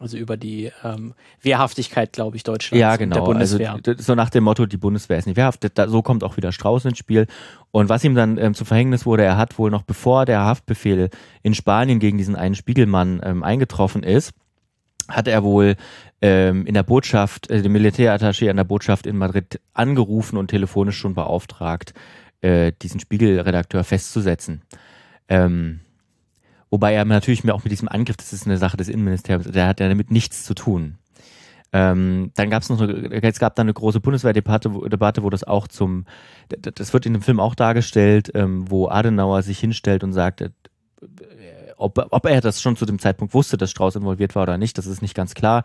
Also 0.00 0.16
über 0.16 0.36
die 0.36 0.70
ähm, 0.84 1.14
Wehrhaftigkeit, 1.42 2.12
glaube 2.12 2.36
ich, 2.36 2.44
Deutschlands 2.44 2.80
ja, 2.80 2.94
genau. 2.94 3.16
der 3.16 3.22
Bundeswehr. 3.22 3.72
Also 3.84 3.94
so 3.98 4.14
nach 4.14 4.30
dem 4.30 4.44
Motto, 4.44 4.64
die 4.66 4.76
Bundeswehr 4.76 5.18
ist 5.18 5.26
nicht 5.26 5.36
wehrhaft. 5.36 5.66
Da, 5.74 5.88
so 5.88 6.02
kommt 6.02 6.22
auch 6.22 6.36
wieder 6.36 6.52
Strauß 6.52 6.84
ins 6.84 6.98
Spiel. 6.98 7.26
Und 7.72 7.88
was 7.88 8.04
ihm 8.04 8.14
dann 8.14 8.38
ähm, 8.38 8.54
zu 8.54 8.64
Verhängnis 8.64 9.06
wurde, 9.06 9.24
er 9.24 9.36
hat 9.36 9.58
wohl 9.58 9.72
noch 9.72 9.82
bevor 9.82 10.24
der 10.24 10.42
Haftbefehl 10.42 11.10
in 11.42 11.54
Spanien 11.54 11.98
gegen 11.98 12.16
diesen 12.16 12.36
einen 12.36 12.54
Spiegelmann 12.54 13.20
ähm, 13.24 13.42
eingetroffen 13.42 14.04
ist, 14.04 14.34
hat 15.08 15.26
er 15.26 15.42
wohl 15.42 15.74
ähm, 16.22 16.64
in 16.64 16.74
der 16.74 16.84
Botschaft, 16.84 17.50
äh, 17.50 17.60
dem 17.62 17.72
Militärattaché 17.72 18.50
an 18.50 18.56
der 18.56 18.64
Botschaft 18.64 19.04
in 19.04 19.16
Madrid 19.16 19.60
angerufen 19.74 20.36
und 20.36 20.48
telefonisch 20.48 20.96
schon 20.96 21.14
beauftragt, 21.14 21.92
äh, 22.40 22.70
diesen 22.82 23.00
Spiegelredakteur 23.00 23.82
festzusetzen. 23.82 24.62
Ähm, 25.28 25.80
Wobei 26.70 26.92
er 26.92 27.04
natürlich 27.04 27.44
mir 27.44 27.54
auch 27.54 27.64
mit 27.64 27.72
diesem 27.72 27.88
Angriff, 27.88 28.16
das 28.16 28.32
ist 28.32 28.46
eine 28.46 28.58
Sache 28.58 28.76
des 28.76 28.88
Innenministeriums, 28.88 29.50
der 29.50 29.66
hat 29.66 29.80
ja 29.80 29.88
damit 29.88 30.10
nichts 30.10 30.44
zu 30.44 30.54
tun. 30.54 30.98
Ähm, 31.72 32.30
dann 32.34 32.48
gab 32.50 32.62
es 32.62 32.70
noch, 32.70 32.80
eine, 32.80 33.22
es 33.22 33.38
gab 33.38 33.54
dann 33.56 33.66
eine 33.66 33.74
große 33.74 34.00
Bundeswehrdebatte, 34.00 34.74
wo, 34.74 34.86
Debatte, 34.86 35.22
wo 35.22 35.30
das 35.30 35.44
auch 35.44 35.68
zum, 35.68 36.06
das 36.48 36.92
wird 36.92 37.04
in 37.04 37.12
dem 37.12 37.22
Film 37.22 37.40
auch 37.40 37.54
dargestellt, 37.54 38.30
ähm, 38.34 38.70
wo 38.70 38.88
Adenauer 38.88 39.42
sich 39.42 39.58
hinstellt 39.58 40.02
und 40.02 40.14
sagt, 40.14 40.40
äh, 40.40 40.50
ob, 41.76 42.06
ob 42.10 42.26
er 42.26 42.40
das 42.40 42.60
schon 42.60 42.76
zu 42.76 42.86
dem 42.86 42.98
Zeitpunkt 42.98 43.34
wusste, 43.34 43.56
dass 43.56 43.70
Strauß 43.70 43.96
involviert 43.96 44.34
war 44.34 44.44
oder 44.44 44.58
nicht, 44.58 44.78
das 44.78 44.86
ist 44.86 45.02
nicht 45.02 45.14
ganz 45.14 45.34
klar. 45.34 45.62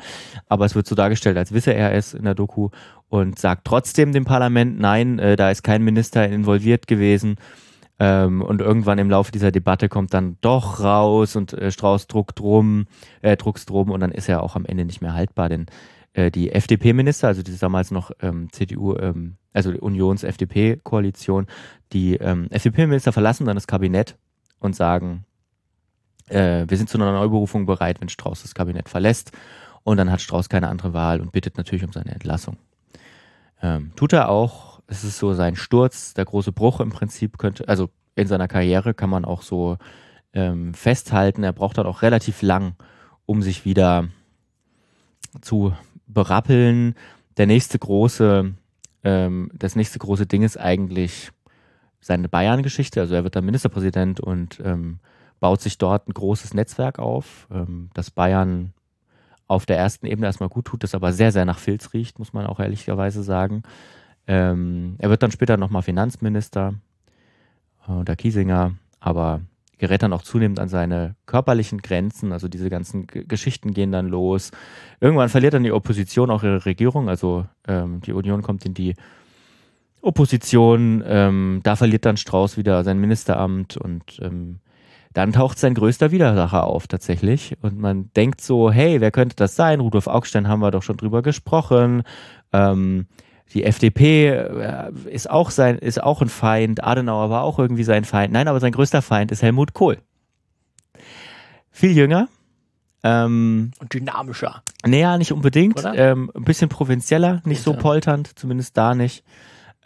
Aber 0.48 0.66
es 0.66 0.76
wird 0.76 0.88
so 0.88 0.96
dargestellt, 0.96 1.38
als 1.38 1.54
wisse 1.54 1.74
er 1.74 1.94
es 1.94 2.13
in 2.13 2.24
der 2.24 2.36
Doku 2.36 2.70
und 3.10 3.39
sagt 3.39 3.66
trotzdem 3.66 4.12
dem 4.12 4.26
Parlament, 4.26 4.80
nein, 4.80 5.20
äh, 5.20 5.36
da 5.36 5.50
ist 5.50 5.63
kein 5.63 5.84
Minister 5.84 6.28
involviert 6.28 6.88
gewesen. 6.88 7.38
Ähm, 8.06 8.42
und 8.42 8.60
irgendwann 8.60 9.00
im 9.00 9.10
Laufe 9.10 9.32
dieser 9.32 9.50
Debatte 9.50 9.88
kommt 9.88 10.13
dann 10.13 10.36
doch 10.42 10.82
raus 10.82 11.38
und 11.38 11.54
äh, 11.54 11.72
Strauß 11.72 12.08
druckt 12.08 12.38
drum, 12.38 12.86
äh, 13.22 13.38
druckst 13.38 13.70
drum 13.70 13.92
und 13.92 14.02
dann 14.02 14.12
ist 14.12 14.28
er 14.28 14.44
auch 14.44 14.58
am 14.58 14.66
Ende 14.66 14.84
nicht 14.84 15.02
mehr 15.02 15.13
haltbar, 15.13 15.48
denn 15.48 15.68
äh, 16.12 16.30
die 16.30 16.52
FDP-Minister, 16.52 17.30
also 17.30 17.44
die 17.44 17.58
damals 17.58 17.92
noch 17.92 18.12
ähm, 18.20 18.52
CDU, 18.52 18.98
ähm, 18.98 19.38
also 19.54 19.70
Unions-FDP-Koalition, 19.70 21.48
die 21.94 22.16
ähm, 22.16 22.48
FDP-Minister 22.50 23.13
verlassen 23.13 23.46
dann 23.46 23.56
das 23.56 23.68
Kabinett 23.68 24.18
und 24.60 24.76
sagen, 24.76 25.24
äh, 26.28 26.66
wir 26.68 26.76
sind 26.76 26.89
zu 26.89 26.98
einer 26.98 27.13
Neuberufung 27.13 27.66
bereit, 27.66 28.02
wenn 28.02 28.10
Strauß 28.10 28.42
das 28.42 28.54
Kabinett 28.54 28.89
verlässt. 28.89 29.32
Und 29.84 29.96
dann 29.96 30.12
hat 30.12 30.20
Strauß 30.20 30.50
keine 30.50 30.68
andere 30.68 30.94
Wahl 30.94 31.22
und 31.22 31.32
bittet 31.32 31.58
natürlich 31.58 31.86
um 31.86 31.94
seine 31.94 32.12
Entlassung. 32.12 32.58
Ähm, 33.62 33.94
tut 33.96 34.12
er 34.12 34.28
auch 34.28 34.72
es 34.88 35.04
ist 35.04 35.17
so 35.17 35.34
sein 35.34 35.56
Sturz, 35.56 36.13
der 36.13 36.26
große 36.26 36.52
Bruch 36.52 36.80
im 36.80 36.89
Prinzip 36.89 37.38
könnte, 37.38 37.67
also 37.67 37.89
in 38.15 38.28
seiner 38.28 38.48
Karriere 38.48 38.93
kann 38.93 39.10
man 39.10 39.26
auch 39.26 39.41
so 39.41 39.78
ähm, 40.34 40.74
festhalten. 40.74 41.43
Er 41.43 41.54
braucht 41.54 41.78
dann 41.78 41.88
auch 41.88 42.02
relativ 42.02 42.41
lang, 42.41 42.76
um 43.26 43.41
sich 43.41 43.65
wieder 43.65 44.08
zu 45.41 45.74
berappeln. 46.08 46.96
Der 47.38 47.48
nächste 47.48 47.80
große, 47.80 48.54
ähm, 49.04 49.52
das 49.54 49.76
nächste 49.76 50.00
große 50.00 50.28
Ding 50.28 50.43
ist 50.43 50.58
eigentlich 50.58 51.32
seine 52.00 52.30
Bayern-Geschichte. 52.30 53.02
Also 53.02 53.15
er 53.15 53.24
wird 53.24 53.36
dann 53.36 53.46
Ministerpräsident 53.46 54.19
und 54.19 54.62
ähm, 54.63 55.00
baut 55.39 55.62
sich 55.62 55.78
dort 55.78 56.08
ein 56.08 56.13
großes 56.13 56.54
Netzwerk 56.54 57.00
auf, 57.00 57.48
ähm, 57.52 57.89
das 57.93 58.12
Bayern 58.12 58.74
auf 59.48 59.65
der 59.65 59.78
ersten 59.78 60.06
Ebene 60.06 60.28
erstmal 60.28 60.50
gut 60.50 60.65
tut, 60.65 60.84
das 60.84 60.96
aber 60.96 61.12
sehr, 61.13 61.32
sehr 61.32 61.46
nach 61.46 61.60
Filz 61.60 61.93
riecht, 61.93 62.17
muss 62.17 62.34
man 62.34 62.46
auch 62.46 62.60
ehrlicherweise 62.60 63.24
sagen. 63.24 63.63
Ähm, 64.27 64.95
er 64.99 65.09
wird 65.09 65.23
dann 65.23 65.31
später 65.31 65.57
nochmal 65.57 65.81
Finanzminister 65.81 66.75
äh, 67.88 67.91
unter 67.91 68.15
Kiesinger, 68.15 68.73
aber 68.99 69.41
gerät 69.77 70.01
dann 70.01 70.13
auch 70.13 70.21
zunehmend 70.21 70.59
an 70.59 70.69
seine 70.69 71.15
körperlichen 71.25 71.81
Grenzen. 71.81 72.31
Also 72.31 72.47
diese 72.47 72.69
ganzen 72.69 73.05
G 73.07 73.25
Geschichten 73.25 73.73
gehen 73.73 73.91
dann 73.91 74.07
los. 74.07 74.51
Irgendwann 75.01 75.29
verliert 75.29 75.53
dann 75.53 75.63
die 75.63 75.73
Opposition 75.73 76.31
auch 76.31 76.43
ihre 76.43 76.65
Regierung. 76.65 77.09
Also 77.09 77.45
ähm, 77.67 77.99
die 78.01 78.13
Union 78.13 78.43
kommt 78.43 78.65
in 78.65 78.73
die 78.73 78.95
Opposition. 80.01 81.03
Ähm, 81.05 81.59
da 81.63 81.75
verliert 81.75 82.05
dann 82.05 82.17
Strauß 82.17 82.55
wieder 82.55 82.83
sein 82.83 82.99
Ministeramt 82.99 83.75
und 83.75 84.19
ähm, 84.21 84.59
dann 85.13 85.31
taucht 85.31 85.59
sein 85.59 85.73
größter 85.73 86.12
Widersacher 86.12 86.63
auf 86.63 86.88
tatsächlich. 86.88 87.57
Und 87.62 87.77
man 87.77 88.09
denkt 88.15 88.41
so, 88.41 88.71
hey, 88.71 88.99
wer 89.01 89.12
könnte 89.12 89.36
das 89.36 89.55
sein? 89.55 89.79
Rudolf 89.79 90.07
Augstein 90.07 90.47
haben 90.47 90.62
wir 90.62 90.71
doch 90.71 90.83
schon 90.83 90.97
drüber 90.97 91.21
gesprochen. 91.21 92.03
Ähm, 92.51 93.07
die 93.54 93.63
FDP 93.63 94.30
äh, 94.30 94.92
ist 95.06 95.30
auch 95.30 95.52
sein, 95.52 95.78
ist 95.78 96.02
auch 96.02 96.22
ein 96.22 96.30
Feind. 96.30 96.84
Adenauer 96.84 97.30
war 97.30 97.44
auch 97.44 97.60
irgendwie 97.60 97.84
sein 97.84 98.04
Feind. 98.04 98.34
Nein, 98.34 98.48
aber 98.48 98.60
sein 98.60 98.72
größter 98.72 99.02
Feind 99.02 99.32
ist 99.32 99.42
Helmut 99.42 99.74
Kohl. 99.74 100.00
Viel 101.72 101.92
jünger. 101.92 102.28
Ähm, 103.04 103.72
Und 103.80 103.94
dynamischer. 103.94 104.63
Naja, 104.86 105.18
nicht 105.18 105.32
unbedingt. 105.32 105.84
Ähm, 105.96 106.32
ein 106.34 106.44
bisschen 106.44 106.70
provinzieller, 106.70 107.42
nicht 107.46 107.62
so 107.62 107.74
polternd, 107.74 108.38
zumindest 108.39 108.78
da 108.78 108.96
nicht. 108.96 109.24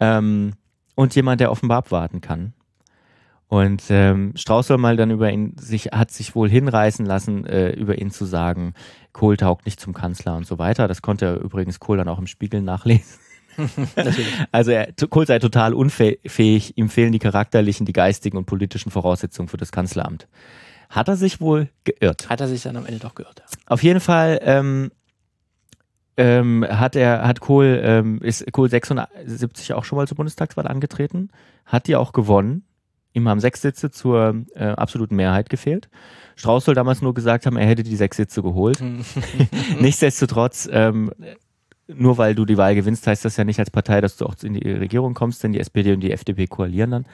Ähm, 0.00 0.52
und 0.94 1.14
jemand, 1.14 1.40
der 1.40 1.50
offenbar 1.50 1.78
abwarten 1.78 2.20
kann. 2.20 2.54
Und 3.48 3.84
ähm, 3.88 4.32
Strauß 4.36 4.66
soll 4.66 4.78
mal 4.78 4.96
dann 4.96 5.10
über 5.10 5.30
ihn 5.30 5.56
sich 5.58 5.86
hat 5.86 6.10
sich 6.10 6.34
wohl 6.34 6.50
hinreißen 6.50 7.06
lassen, 7.06 7.46
äh, 7.46 7.70
über 7.70 7.98
ihn 7.98 8.10
zu 8.10 8.26
sagen, 8.26 8.74
Kohl 9.12 9.38
taugt 9.38 9.64
nicht 9.64 9.80
zum 9.80 9.94
Kanzler 9.94 10.36
und 10.36 10.46
so 10.46 10.58
weiter. 10.58 10.86
Das 10.86 11.00
konnte 11.00 11.24
er 11.24 11.40
übrigens 11.40 11.80
Kohl 11.80 11.96
dann 11.96 12.08
auch 12.08 12.18
im 12.18 12.26
Spiegel 12.26 12.60
nachlesen. 12.60 13.18
also 14.52 14.70
er, 14.70 14.92
Kohl 15.10 15.26
sei 15.26 15.38
total 15.38 15.74
unfähig, 15.74 16.76
ihm 16.76 16.88
fehlen 16.88 17.12
die 17.12 17.18
charakterlichen, 17.18 17.86
die 17.86 17.92
geistigen 17.92 18.36
und 18.36 18.46
politischen 18.46 18.90
Voraussetzungen 18.90 19.48
für 19.48 19.56
das 19.56 19.72
Kanzleramt. 19.72 20.28
Hat 20.90 21.08
er 21.08 21.16
sich 21.16 21.40
wohl 21.40 21.68
geirrt? 21.84 22.28
Hat 22.28 22.40
er 22.40 22.48
sich 22.48 22.62
dann 22.62 22.76
am 22.76 22.86
Ende 22.86 23.00
doch 23.00 23.14
geirrt. 23.14 23.42
Auf 23.66 23.82
jeden 23.82 24.00
Fall 24.00 24.40
ähm, 24.42 24.90
ähm, 26.16 26.66
hat 26.68 26.96
er, 26.96 27.26
hat 27.26 27.40
Kohl, 27.40 27.80
ähm, 27.82 28.20
ist 28.22 28.50
Kohl 28.52 28.68
76 28.68 29.72
auch 29.74 29.84
schon 29.84 29.96
mal 29.96 30.08
zur 30.08 30.16
Bundestagswahl 30.16 30.66
angetreten, 30.66 31.30
hat 31.64 31.86
die 31.86 31.96
auch 31.96 32.12
gewonnen. 32.12 32.64
Ihm 33.12 33.28
haben 33.28 33.40
sechs 33.40 33.62
Sitze 33.62 33.90
zur 33.90 34.44
äh, 34.54 34.64
absoluten 34.64 35.16
Mehrheit 35.16 35.48
gefehlt. 35.48 35.88
Strauß 36.36 36.64
soll 36.64 36.74
damals 36.74 37.02
nur 37.02 37.14
gesagt 37.14 37.46
haben, 37.46 37.56
er 37.56 37.66
hätte 37.66 37.82
die 37.82 37.96
sechs 37.96 38.16
Sitze 38.16 38.42
geholt. 38.42 38.82
Nichtsdestotrotz 39.80 40.68
ähm, 40.70 41.12
nur 41.88 42.18
weil 42.18 42.34
du 42.34 42.44
die 42.44 42.56
Wahl 42.56 42.74
gewinnst, 42.74 43.06
heißt 43.06 43.24
das 43.24 43.36
ja 43.36 43.44
nicht 43.44 43.58
als 43.58 43.70
Partei, 43.70 44.00
dass 44.00 44.16
du 44.16 44.26
auch 44.26 44.34
in 44.42 44.54
die 44.54 44.70
Regierung 44.70 45.14
kommst, 45.14 45.42
denn 45.42 45.52
die 45.52 45.60
SPD 45.60 45.92
und 45.92 46.00
die 46.00 46.12
FDP 46.12 46.46
koalieren 46.46 46.90
dann 46.90 47.06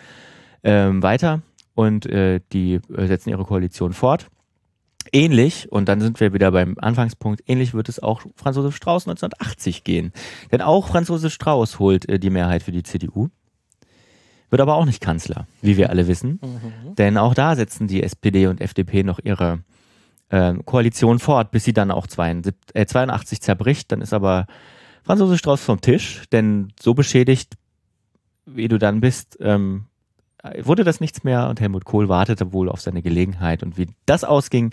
ähm, 0.63 1.03
weiter 1.03 1.43
und 1.75 2.07
äh, 2.07 2.41
die 2.53 2.81
äh, 2.97 3.07
setzen 3.07 3.31
ihre 3.31 3.45
Koalition 3.45 3.93
fort. 3.93 4.29
Ähnlich, 5.13 5.71
und 5.71 5.89
dann 5.89 6.01
sind 6.01 6.19
wir 6.19 6.33
wieder 6.33 6.51
beim 6.51 6.77
Anfangspunkt, 6.79 7.43
ähnlich 7.47 7.75
wird 7.75 7.89
es 7.89 8.03
auch 8.03 8.23
Franz 8.37 8.57
Josef 8.57 8.75
Strauß 8.75 9.07
1980 9.07 9.85
gehen. 9.85 10.13
Denn 10.51 10.63
auch 10.63 10.89
Franz 10.89 11.09
Josef 11.09 11.33
Strauß 11.33 11.79
holt 11.79 12.09
äh, 12.09 12.19
die 12.19 12.31
Mehrheit 12.31 12.63
für 12.63 12.73
die 12.73 12.83
CDU, 12.83 13.29
wird 14.51 14.61
aber 14.61 14.75
auch 14.75 14.87
nicht 14.87 15.01
Kanzler, 15.01 15.47
wie 15.61 15.77
wir 15.77 15.91
alle 15.91 16.09
wissen. 16.09 16.41
Mhm. 16.43 16.95
Denn 16.97 17.19
auch 17.19 17.35
da 17.35 17.55
setzen 17.55 17.87
die 17.87 18.03
SPD 18.03 18.47
und 18.47 18.61
FDP 18.61 19.03
noch 19.03 19.21
ihre 19.23 19.61
Koalition 20.65 21.19
fort, 21.19 21.51
bis 21.51 21.65
sie 21.65 21.73
dann 21.73 21.91
auch 21.91 22.07
82, 22.07 22.55
äh, 22.75 22.87
82 22.87 23.41
zerbricht. 23.41 23.93
Dann 23.93 24.01
ist 24.01 24.13
aber 24.13 24.47
Franz 25.03 25.21
Josef 25.21 25.39
Strauß 25.39 25.63
vom 25.63 25.81
Tisch, 25.81 26.23
denn 26.33 26.73
so 26.81 26.95
beschädigt, 26.95 27.55
wie 28.47 28.69
du 28.69 28.79
dann 28.79 29.01
bist, 29.01 29.37
ähm, 29.41 29.87
wurde 30.63 30.85
das 30.85 31.01
nichts 31.01 31.25
mehr 31.25 31.49
und 31.49 31.61
Helmut 31.61 31.85
Kohl 31.85 32.09
wartete 32.09 32.53
wohl 32.53 32.69
auf 32.69 32.81
seine 32.81 33.03
Gelegenheit. 33.03 33.63
Und 33.63 33.79
wie 33.79 33.89
das 34.07 34.25
ausging, 34.25 34.73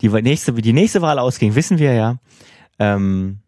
die 0.00 0.08
nächste, 0.08 0.56
wie 0.56 0.62
die 0.62 0.72
nächste 0.72 1.02
Wahl 1.02 1.18
ausging, 1.18 1.54
wissen 1.54 1.78
wir 1.78 1.92
ja. 1.92 2.18
Ähm, 2.78 3.40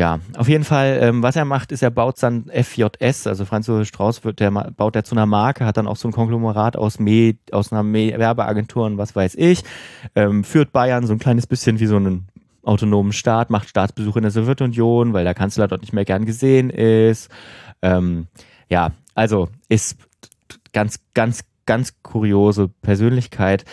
ja, 0.00 0.18
auf 0.38 0.48
jeden 0.48 0.64
Fall, 0.64 0.98
ähm, 1.02 1.22
was 1.22 1.36
er 1.36 1.44
macht, 1.44 1.72
ist, 1.72 1.82
er 1.82 1.90
baut 1.90 2.22
dann 2.22 2.46
FJS, 2.46 3.26
also 3.26 3.44
Franz 3.44 3.66
Josef 3.66 3.86
Strauß 3.88 4.24
wird, 4.24 4.40
der 4.40 4.50
baut 4.50 4.96
er 4.96 5.04
zu 5.04 5.14
einer 5.14 5.26
Marke, 5.26 5.66
hat 5.66 5.76
dann 5.76 5.86
auch 5.86 5.96
so 5.96 6.08
ein 6.08 6.12
Konglomerat 6.12 6.74
aus, 6.74 6.98
Med, 6.98 7.36
aus 7.52 7.70
einer 7.70 7.82
Med 7.82 8.18
Werbeagentur 8.18 8.86
und 8.86 8.96
was 8.96 9.14
weiß 9.14 9.34
ich, 9.34 9.62
ähm, 10.14 10.42
führt 10.42 10.72
Bayern 10.72 11.06
so 11.06 11.12
ein 11.12 11.18
kleines 11.18 11.46
bisschen 11.46 11.80
wie 11.80 11.86
so 11.86 11.96
einen 11.96 12.28
autonomen 12.62 13.12
Staat, 13.12 13.50
macht 13.50 13.68
Staatsbesuche 13.68 14.20
in 14.20 14.22
der 14.22 14.30
Sowjetunion, 14.30 15.12
weil 15.12 15.24
der 15.24 15.34
Kanzler 15.34 15.68
dort 15.68 15.82
nicht 15.82 15.92
mehr 15.92 16.06
gern 16.06 16.24
gesehen 16.24 16.70
ist. 16.70 17.30
Ähm, 17.82 18.26
ja, 18.70 18.92
also 19.14 19.50
ist 19.68 19.98
ganz, 20.72 21.00
ganz, 21.12 21.44
ganz 21.66 21.92
kuriose 22.02 22.68
Persönlichkeit. 22.80 23.66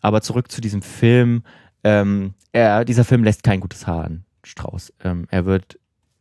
Aber 0.00 0.22
zurück 0.22 0.50
zu 0.50 0.62
diesem 0.62 0.80
Film 0.80 1.42
ähm, 1.82 2.32
er, 2.52 2.86
dieser 2.86 3.04
Film 3.04 3.22
lässt 3.22 3.42
kein 3.42 3.60
gutes 3.60 3.86
Haar 3.86 4.04
an 4.04 4.24
Strauß. 4.46 4.92
Ähm, 5.02 5.26
er 5.30 5.44
wird 5.44 5.78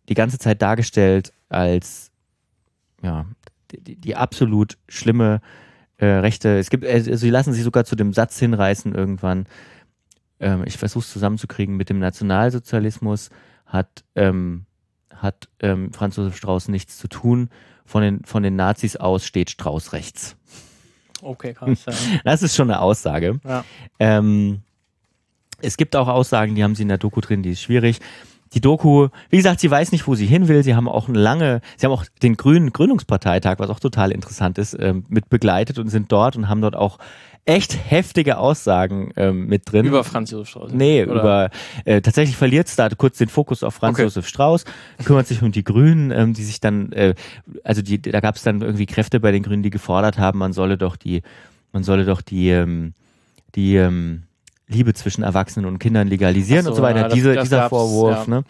die 0.09 0.13
ganze 0.13 0.37
Zeit 0.37 0.61
dargestellt 0.61 1.33
als 1.49 2.11
ja, 3.01 3.25
die, 3.71 3.95
die 3.95 4.15
absolut 4.15 4.77
schlimme 4.87 5.41
äh, 5.97 6.05
Rechte. 6.05 6.57
Es 6.57 6.69
gibt, 6.69 6.85
also 6.85 7.15
sie 7.15 7.29
lassen 7.29 7.53
sich 7.53 7.63
sogar 7.63 7.85
zu 7.85 7.95
dem 7.95 8.13
Satz 8.13 8.39
hinreißen 8.39 8.93
irgendwann. 8.93 9.45
Ähm, 10.39 10.63
ich 10.65 10.77
versuche 10.77 11.03
es 11.03 11.11
zusammenzukriegen 11.11 11.75
mit 11.75 11.89
dem 11.89 11.99
Nationalsozialismus 11.99 13.29
hat 13.65 14.03
ähm, 14.15 14.65
hat 15.15 15.47
ähm, 15.59 15.93
Franz 15.93 16.17
Josef 16.17 16.35
Strauß 16.35 16.67
nichts 16.67 16.97
zu 16.97 17.07
tun. 17.07 17.49
Von 17.85 18.01
den, 18.01 18.23
von 18.23 18.43
den 18.43 18.55
Nazis 18.55 18.95
aus 18.95 19.25
steht 19.25 19.49
Strauß 19.49 19.93
rechts. 19.93 20.37
Okay, 21.21 21.53
krass. 21.53 21.85
Ja. 21.85 21.93
Das 22.23 22.43
ist 22.43 22.55
schon 22.55 22.69
eine 22.69 22.79
Aussage. 22.79 23.39
Ja. 23.43 23.63
Ähm, 23.99 24.61
es 25.63 25.77
gibt 25.77 25.95
auch 25.95 26.07
Aussagen, 26.07 26.55
die 26.55 26.63
haben 26.63 26.75
sie 26.75 26.83
in 26.83 26.89
der 26.89 26.97
Doku 26.97 27.21
drin, 27.21 27.43
die 27.43 27.51
ist 27.51 27.61
schwierig. 27.61 27.99
Die 28.53 28.61
Doku, 28.61 29.07
wie 29.29 29.37
gesagt, 29.37 29.59
sie 29.59 29.71
weiß 29.71 29.91
nicht, 29.91 30.07
wo 30.07 30.13
sie 30.13 30.27
hin 30.27 30.47
will. 30.47 30.63
Sie 30.63 30.75
haben 30.75 30.87
auch 30.87 31.09
eine 31.09 31.17
lange, 31.17 31.61
sie 31.75 31.87
haben 31.87 31.93
auch 31.93 32.05
den 32.21 32.37
Grünen 32.37 32.71
Gründungsparteitag, 32.71 33.55
was 33.57 33.69
auch 33.69 33.79
total 33.79 34.11
interessant 34.11 34.59
ist, 34.59 34.77
ähm, 34.79 35.05
mit 35.09 35.29
begleitet 35.29 35.79
und 35.79 35.89
sind 35.89 36.11
dort 36.11 36.35
und 36.35 36.49
haben 36.49 36.61
dort 36.61 36.75
auch 36.75 36.99
echt 37.45 37.77
heftige 37.89 38.37
Aussagen 38.37 39.11
ähm, 39.17 39.47
mit 39.47 39.71
drin. 39.71 39.85
Über 39.85 40.03
Franz 40.03 40.31
Josef 40.31 40.49
Strauß. 40.49 40.71
Nee, 40.73 41.03
Oder? 41.03 41.19
über 41.19 41.49
äh, 41.83 42.01
tatsächlich 42.01 42.37
verliert 42.37 42.67
es 42.67 42.75
da 42.75 42.87
kurz 42.89 43.17
den 43.17 43.27
Fokus 43.27 43.63
auf 43.63 43.73
Franz 43.73 43.95
Okay. 43.95 44.03
Josef 44.03 44.27
Strauß, 44.27 44.65
kümmert 45.03 45.27
sich 45.27 45.41
um 45.41 45.51
die 45.51 45.63
Grünen, 45.63 46.11
ähm, 46.11 46.33
die 46.33 46.43
sich 46.43 46.61
dann, 46.61 46.91
äh, 46.93 47.15
also 47.63 47.81
die, 47.81 48.01
da 48.01 48.19
gab 48.21 48.35
es 48.35 48.43
dann 48.43 48.61
irgendwie 48.61 48.85
Kräfte 48.85 49.19
bei 49.19 49.31
den 49.31 49.43
Grünen, 49.43 49.63
die 49.63 49.71
gefordert 49.71 50.17
haben, 50.17 50.39
man 50.39 50.53
solle 50.53 50.77
doch 50.77 50.95
die, 50.95 51.21
man 51.73 51.83
solle 51.83 52.05
doch 52.05 52.21
die, 52.21 52.49
ähm, 52.49 52.93
die 53.55 53.75
ähm, 53.75 54.23
Liebe 54.67 54.93
zwischen 54.93 55.23
Erwachsenen 55.23 55.65
und 55.65 55.79
Kindern 55.79 56.07
legalisieren 56.07 56.63
so, 56.63 56.69
und 56.71 56.75
so 56.77 56.81
weiter. 56.81 56.99
ja, 57.01 57.03
das- 57.05 57.13
Diese, 57.13 57.33
das 57.33 57.43
dieser 57.43 57.69
Vorwurf, 57.69 58.27
ja. 58.27 58.35
ne? 58.39 58.43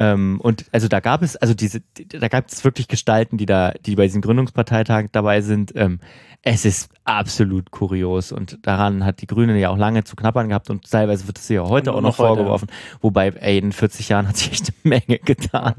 Ähm, 0.00 0.40
und 0.40 0.64
also 0.72 0.88
da 0.88 0.98
gab 0.98 1.22
es, 1.22 1.36
also 1.36 1.54
diese, 1.54 1.80
die- 1.96 2.08
da 2.08 2.26
gab 2.28 2.48
es 2.48 2.64
wirklich 2.64 2.88
Gestalten, 2.88 3.36
die 3.38 3.46
da, 3.46 3.72
die 3.86 3.94
bei 3.94 4.04
diesem 4.04 4.22
Gründungsparteitag 4.22 5.06
dabei 5.12 5.40
sind. 5.40 5.72
Ähm, 5.76 6.00
es 6.42 6.64
ist 6.64 6.90
absolut 7.04 7.70
kurios 7.70 8.32
und 8.32 8.58
daran 8.66 9.04
hat 9.04 9.22
die 9.22 9.26
Grüne 9.26 9.58
ja 9.58 9.70
auch 9.70 9.78
lange 9.78 10.02
zu 10.04 10.16
knappern 10.16 10.48
gehabt 10.48 10.68
und 10.68 10.90
teilweise 10.90 11.26
wird 11.28 11.38
es 11.38 11.48
ihr 11.48 11.62
heute 11.64 11.92
Und 11.92 11.98
auch 11.98 12.02
noch 12.02 12.08
noch 12.10 12.18
heute, 12.18 12.26
vorgeworfen. 12.36 12.68
Wobei, 13.00 13.28
ey, 13.28 13.56
in 13.58 13.72
40 13.72 14.08
Jahren 14.10 14.28
hat 14.28 14.36
sich 14.36 14.50
echt 14.52 14.72
eine 14.84 14.90
Menge 15.06 15.18
getan 15.20 15.74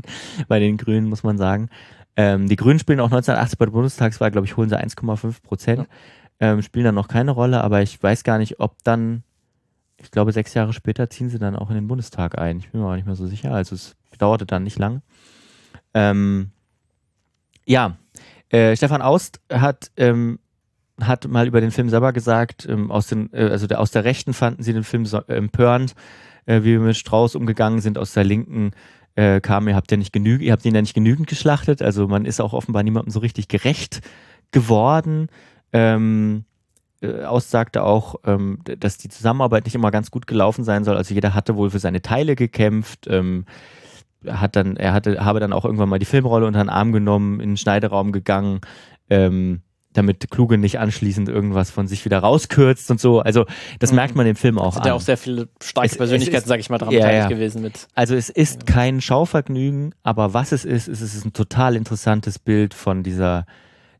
bei 0.47 0.59
den 0.59 0.77
Grünen, 0.77 1.07
muss 1.09 1.23
man 1.23 1.37
sagen. 1.37 1.69
Ähm, 2.15 2.47
die 2.47 2.55
Grünen 2.55 2.79
spielen 2.79 3.01
auch 3.01 3.11
1980 3.11 3.59
bei 3.59 3.65
der 3.65 3.73
Bundestagswahl, 3.73 4.31
glaube 4.31 4.47
ich, 4.47 4.55
holen 4.55 4.69
sie 4.69 4.79
1,5 4.79 5.43
Prozent. 5.43 5.87
Ähm, 6.39 6.61
spielen 6.61 6.85
dann 6.85 6.95
noch 6.95 7.09
keine 7.09 7.31
Rolle, 7.31 7.61
aber 7.63 7.81
ich 7.81 8.01
weiß 8.01 8.23
gar 8.23 8.37
nicht, 8.37 8.59
ob 8.61 8.81
dann, 8.85 9.23
ich 10.05 10.11
glaube, 10.11 10.31
sechs 10.31 10.53
Jahre 10.53 10.71
später 10.71 11.09
ziehen 11.09 11.29
sie 11.29 11.39
dann 11.39 11.55
auch 11.55 11.69
in 11.69 11.75
den 11.75 11.87
Bundestag 11.87 12.37
ein. 12.37 12.59
Ich 12.59 12.69
bin 12.69 12.79
mir 12.79 12.87
auch 12.87 12.95
nicht 12.95 13.07
mehr 13.07 13.15
so 13.15 13.25
sicher. 13.25 13.51
Also 13.51 13.73
es 13.73 13.95
dauerte 14.19 14.45
dann 14.45 14.63
nicht 14.63 14.77
lang. 14.77 15.01
Ähm, 15.95 16.51
ja, 17.65 17.97
äh, 18.49 18.75
Stefan 18.75 19.01
Aust 19.01 19.41
hat, 19.51 19.91
ähm, 19.97 20.37
hat 21.01 21.27
mal 21.27 21.47
über 21.47 21.59
den 21.59 21.71
Film 21.71 21.89
selber 21.89 22.13
gesagt, 22.13 22.67
ähm, 22.69 22.91
aus, 22.91 23.07
den, 23.07 23.33
äh, 23.33 23.49
also 23.49 23.65
der, 23.65 23.81
aus 23.81 23.89
der 23.89 24.03
Rechten 24.03 24.33
fanden 24.33 24.61
sie 24.61 24.73
den 24.73 24.83
Film 24.83 25.07
so 25.07 25.17
empörend, 25.21 25.95
äh, 26.45 26.61
wie 26.61 26.73
wir 26.73 26.79
mit 26.79 26.97
Strauß 26.97 27.33
umgegangen 27.33 27.81
sind. 27.81 27.97
Aus 27.97 28.13
der 28.13 28.23
Linken 28.23 28.71
äh, 29.15 29.41
kam, 29.41 29.67
ihr 29.67 29.75
habt 29.75 29.89
ja 29.89 29.97
nicht 29.97 30.15
ihr 30.15 30.51
habt 30.51 30.65
ihn 30.65 30.75
ja 30.75 30.81
nicht 30.81 30.93
genügend 30.93 31.27
geschlachtet. 31.27 31.81
Also 31.81 32.07
man 32.07 32.25
ist 32.25 32.39
auch 32.39 32.53
offenbar 32.53 32.83
niemandem 32.83 33.11
so 33.11 33.19
richtig 33.19 33.47
gerecht 33.47 34.01
geworden. 34.51 35.29
Ähm, 35.73 36.45
äh, 37.05 37.25
Aust 37.25 37.51
sagte 37.51 37.83
auch, 37.83 38.15
ähm, 38.25 38.59
dass 38.79 38.97
die 38.97 39.09
Zusammenarbeit 39.09 39.65
nicht 39.65 39.75
immer 39.75 39.91
ganz 39.91 40.11
gut 40.11 40.27
gelaufen 40.27 40.63
sein 40.63 40.83
soll. 40.83 40.97
Also 40.97 41.13
jeder 41.13 41.33
hatte 41.33 41.55
wohl 41.55 41.69
für 41.69 41.79
seine 41.79 42.01
Teile 42.01 42.35
gekämpft. 42.35 43.07
Ähm, 43.09 43.45
hat 44.27 44.55
dann, 44.55 44.75
er 44.75 44.93
hatte, 44.93 45.23
habe 45.23 45.39
dann 45.39 45.53
auch 45.53 45.65
irgendwann 45.65 45.89
mal 45.89 45.99
die 45.99 46.05
Filmrolle 46.05 46.47
unter 46.47 46.59
den 46.63 46.69
Arm 46.69 46.91
genommen, 46.91 47.39
in 47.39 47.51
den 47.51 47.57
Schneideraum 47.57 48.11
gegangen, 48.11 48.61
ähm, 49.09 49.61
damit 49.93 50.29
Kluge 50.29 50.57
nicht 50.57 50.79
anschließend 50.79 51.29
irgendwas 51.29 51.69
von 51.71 51.87
sich 51.87 52.03
wieder 52.03 52.19
rauskürzt 52.19 52.89
und 52.91 52.99
so. 52.99 53.19
Also 53.21 53.45
das 53.79 53.91
Mhm. 53.91 53.95
merkt 53.97 54.15
man 54.15 54.25
dem 54.25 54.35
Film 54.35 54.57
auch 54.57 54.73
sind 54.73 54.85
ja 54.85 54.93
auch 54.93 54.99
sehr 54.99 55.15
viele 55.15 55.47
starke 55.63 55.89
Es- 55.91 55.97
Persönlichkeiten, 55.97 56.47
sage 56.49 56.59
ich 56.59 56.69
mal, 56.69 56.79
daran 56.79 56.93
Ja, 56.93 56.99
beteiligt 57.01 57.23
ja. 57.23 57.29
gewesen 57.29 57.61
mit. 57.61 57.87
Also 57.93 58.15
es 58.15 58.29
ist 58.29 58.65
kein 58.65 58.99
Schauvergnügen, 58.99 59.93
aber 60.03 60.33
was 60.33 60.51
es 60.51 60.65
ist, 60.65 60.87
ist 60.89 61.01
es 61.01 61.15
ist 61.15 61.23
ein 61.25 61.31
total 61.33 61.75
interessantes 61.77 62.39
Bild 62.39 62.73
von 62.73 63.03
dieser, 63.03 63.45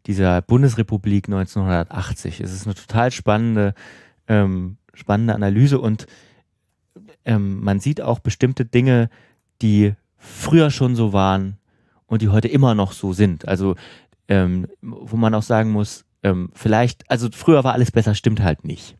dieser 0.06 0.42
Bundesrepublik 0.42 1.28
1980. 1.28 2.42
Es 2.42 2.54
ist 2.54 2.66
eine 2.66 2.76
total 2.76 3.12
spannende, 3.12 3.74
ähm, 4.28 4.78
spannende 4.94 5.36
Analyse 5.36 5.80
und 5.80 6.08
ähm, 7.26 7.62
man 7.64 7.80
sieht 7.80 8.02
auch 8.02 8.20
bestimmte 8.20 8.66
Dinge, 8.66 9.10
die 9.62 9.94
früher 10.18 10.72
schon 10.72 10.96
so 10.96 11.14
waren 11.14 11.58
und 12.06 12.22
die 12.22 12.30
heute 12.30 12.48
immer 12.48 12.76
noch 12.76 12.92
so 12.92 13.14
sind. 13.14 13.48
Also 13.48 13.76
ähm, 14.28 14.68
wo 14.82 15.18
man 15.18 15.34
auch 15.34 15.44
sagen 15.44 15.72
muss, 15.72 16.06
ähm, 16.24 16.50
vielleicht, 16.54 17.10
also 17.10 17.30
früher 17.32 17.64
war 17.64 17.74
alles 17.74 17.92
besser, 17.92 18.16
stimmt 18.16 18.42
halt 18.42 18.66
nicht. 18.66 18.98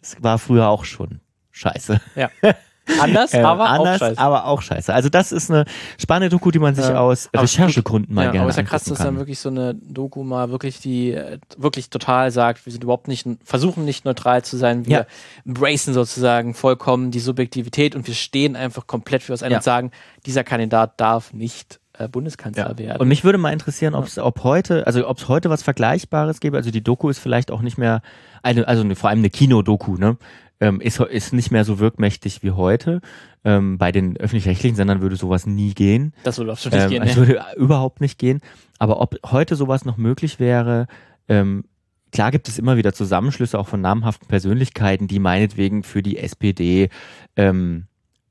Es 0.00 0.22
war 0.22 0.38
früher 0.38 0.68
auch 0.68 0.84
schon 0.84 1.20
scheiße. 1.50 2.00
Anders, 2.98 3.32
Äh, 3.34 3.42
aber 3.42 3.68
anders, 3.68 3.96
auch 3.96 4.06
scheiße. 4.06 4.18
aber 4.20 4.44
auch 4.46 4.62
scheiße. 4.62 4.92
Also 4.94 5.08
das 5.08 5.32
ist 5.32 5.50
eine 5.50 5.64
spannende 5.98 6.28
Doku, 6.30 6.50
die 6.50 6.58
man 6.58 6.74
sich 6.74 6.84
Ja. 6.88 6.98
aus 6.98 7.28
Aber 7.32 7.42
Recherchegründen 7.42 8.14
mal 8.14 8.24
ja, 8.24 8.30
gerne 8.32 8.40
aber 8.42 8.50
es 8.50 8.54
ist 8.56 8.62
ja 8.62 8.62
krass, 8.64 8.84
dass 8.84 8.98
kann. 8.98 9.06
dann 9.08 9.18
wirklich 9.18 9.38
so 9.38 9.48
eine 9.50 9.74
Doku 9.74 10.22
mal 10.24 10.50
wirklich 10.50 10.80
die 10.80 11.12
äh, 11.12 11.38
wirklich 11.58 11.90
total 11.90 12.30
sagt, 12.30 12.64
wir 12.66 12.72
sind 12.72 12.82
überhaupt 12.84 13.08
nicht, 13.08 13.26
versuchen 13.44 13.84
nicht 13.84 14.04
neutral 14.04 14.42
zu 14.42 14.56
sein, 14.56 14.86
wir 14.86 14.92
Ja. 15.00 15.06
embracen 15.46 15.94
sozusagen 15.94 16.54
vollkommen 16.54 17.10
die 17.10 17.20
Subjektivität 17.20 17.94
und 17.94 18.06
wir 18.06 18.14
stehen 18.14 18.56
einfach 18.56 18.86
komplett 18.86 19.22
für 19.22 19.32
was 19.32 19.42
ein 19.42 19.50
Ja. 19.52 19.58
und 19.58 19.64
sagen, 19.64 19.90
dieser 20.26 20.44
Kandidat 20.44 21.00
darf 21.00 21.32
nicht 21.32 21.78
äh, 21.98 22.08
Bundeskanzler 22.08 22.70
Ja. 22.70 22.78
werden. 22.78 23.00
Und 23.00 23.08
mich 23.08 23.24
würde 23.24 23.36
mal 23.36 23.52
interessieren, 23.52 23.94
ob's, 23.94 24.18
ob 24.18 24.42
heute, 24.42 24.86
also 24.86 25.06
ob 25.06 25.18
es 25.18 25.28
heute 25.28 25.50
was 25.50 25.62
Vergleichbares 25.62 26.40
gäbe. 26.40 26.56
Also 26.56 26.70
die 26.70 26.82
Doku 26.82 27.10
ist 27.10 27.18
vielleicht 27.18 27.50
auch 27.50 27.60
nicht 27.60 27.76
mehr 27.78 28.00
eine, 28.42 28.66
also 28.66 28.82
vor 28.94 29.10
allem 29.10 29.18
eine 29.18 29.28
Kinodoku, 29.28 29.96
ne? 29.96 30.16
Ähm, 30.60 30.80
ist, 30.80 31.00
ist 31.00 31.32
nicht 31.32 31.50
mehr 31.50 31.64
so 31.64 31.78
wirkmächtig 31.78 32.42
wie 32.42 32.50
heute. 32.50 33.00
Ähm, 33.44 33.78
bei 33.78 33.92
den 33.92 34.16
öffentlich-rechtlichen 34.18 34.76
Sendern 34.76 35.00
würde 35.00 35.16
sowas 35.16 35.46
nie 35.46 35.72
gehen. 35.72 36.12
das 36.22 36.38
würde 36.38 36.52
absolut 36.52 36.74
nicht 36.74 36.84
Ähm, 36.84 36.90
gehen. 36.90 37.02
Es 37.02 37.16
ne? 37.16 37.26
würde 37.26 37.44
überhaupt 37.56 38.00
nicht 38.00 38.18
gehen. 38.18 38.40
Aber 38.78 39.00
ob 39.00 39.16
heute 39.26 39.56
sowas 39.56 39.84
noch 39.84 39.96
möglich 39.96 40.38
wäre, 40.38 40.86
ähm, 41.28 41.64
klar 42.12 42.30
gibt 42.30 42.48
es 42.48 42.58
immer 42.58 42.76
wieder 42.76 42.92
Zusammenschlüsse 42.92 43.58
auch 43.58 43.68
von 43.68 43.80
namhaften 43.80 44.28
Persönlichkeiten, 44.28 45.08
die 45.08 45.18
meinetwegen 45.18 45.82
für 45.82 46.02
die 46.02 46.18
SPD 46.18 46.90
ähm, 47.36 47.86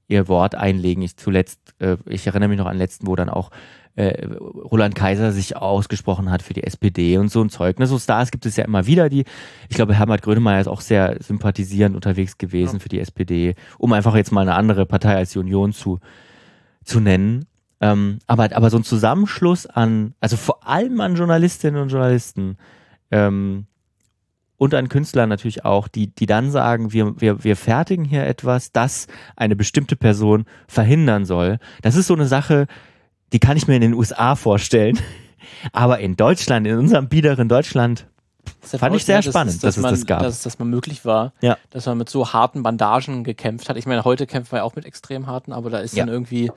ihr 0.10 0.28
Wort 0.28 0.56
einlegen. 0.56 1.02
Ich 1.04 1.16
zuletzt, 1.16 1.60
äh, 1.80 1.96
ich 2.06 2.28
erinnere 2.28 2.50
mich 2.50 2.58
noch 2.58 2.66
an 2.66 2.78
letzten, 2.78 3.08
wo 3.08 3.16
dann 3.16 3.30
auch 3.30 3.52
äh, 3.96 4.26
Roland 4.26 4.96
Kaiser 4.96 5.32
sich 5.32 5.56
ausgesprochen 5.58 6.32
hat 6.32 6.42
für 6.42 6.54
die 6.54 6.64
SPD 6.64 7.18
und 7.18 7.32
so 7.32 7.42
ein 7.42 7.50
Zeug. 7.50 7.80
Ne? 7.80 7.88
So 7.88 7.98
Stars 8.00 8.32
gibt 8.32 8.46
es 8.46 8.56
ja 8.58 8.66
immer 8.66 8.86
wieder, 8.86 9.10
die, 9.10 9.26
ich 9.70 9.76
glaube, 9.76 9.94
Herbert 9.94 10.22
Grönemeyer 10.22 10.62
ist 10.62 10.68
auch 10.68 10.82
sehr 10.82 11.18
sympathisierend 11.22 11.96
unterwegs 11.96 12.38
gewesen 12.38 12.76
Ja. 12.78 12.80
für 12.80 12.90
die 12.90 13.00
SPD, 13.00 13.56
um 13.78 13.94
einfach 13.94 14.16
jetzt 14.16 14.32
mal 14.32 14.42
eine 14.42 14.56
andere 14.56 14.86
Partei 14.86 15.16
als 15.16 15.32
die 15.32 15.40
Union 15.40 15.74
zu, 15.74 16.00
zu 16.84 17.00
nennen. 17.00 17.46
Ähm, 17.82 18.20
aber, 18.28 18.56
aber 18.56 18.70
so 18.70 18.78
ein 18.78 18.84
Zusammenschluss 18.84 19.66
an, 19.66 20.14
also 20.20 20.38
vor 20.38 20.68
allem 20.68 21.00
an 21.02 21.16
Journalistinnen 21.16 21.82
und 21.82 21.90
Journalisten 21.90 22.58
ähm, 23.12 23.66
und 24.60 24.76
an 24.76 24.90
Künstlern 24.90 25.30
natürlich 25.30 25.66
auch, 25.66 25.88
die, 25.88 26.14
die 26.14 26.28
dann 26.28 26.52
sagen, 26.52 26.94
wir, 26.94 27.20
wir, 27.20 27.44
wir 27.44 27.56
fertigen 27.56 28.06
hier 28.06 28.28
etwas, 28.28 28.72
das 28.72 29.08
eine 29.36 29.56
bestimmte 29.56 29.96
Person 29.96 30.46
verhindern 30.68 31.26
soll. 31.26 31.58
Das 31.82 31.96
ist 31.96 32.06
so 32.08 32.14
eine 32.14 32.28
Sache, 32.28 32.68
die 33.34 33.40
kann 33.40 33.58
ich 33.58 33.68
mir 33.68 33.76
in 33.76 33.82
den 33.82 33.94
USA 33.96 34.36
vorstellen. 34.36 35.00
Aber 35.72 36.00
in 36.00 36.16
Deutschland, 36.16 36.68
in 36.68 36.78
unserem 36.78 37.08
biederen 37.10 37.48
Deutschland, 37.50 38.06
Das 38.62 38.74
ist 38.74 38.80
fand 38.80 38.96
ich 38.96 39.06
sehr 39.06 39.18
ne, 39.18 39.24
dass 39.24 39.32
spannend, 39.34 39.56
es- 39.56 39.62
dass 39.62 39.78
es 39.78 39.82
man, 39.82 39.92
das 39.94 40.06
gab. 40.06 40.22
Dass, 40.22 40.44
dass 40.44 40.60
man 40.60 40.70
möglich 40.70 41.06
war, 41.06 41.34
Ja. 41.42 41.58
dass 41.70 41.86
man 41.86 41.98
mit 41.98 42.10
so 42.10 42.34
harten 42.34 42.62
Bandagen 42.62 43.24
gekämpft 43.24 43.70
hat. 43.70 43.78
Ich 43.78 43.86
meine, 43.88 44.04
heute 44.04 44.28
kämpfen 44.28 44.52
wir 44.52 44.64
auch 44.66 44.76
mit 44.76 44.86
extrem 44.86 45.26
harten, 45.28 45.54
aber 45.54 45.70
da 45.70 45.80
ist 45.80 45.96
Ja. 45.96 46.06
dann 46.06 46.14
irgendwie, 46.14 46.52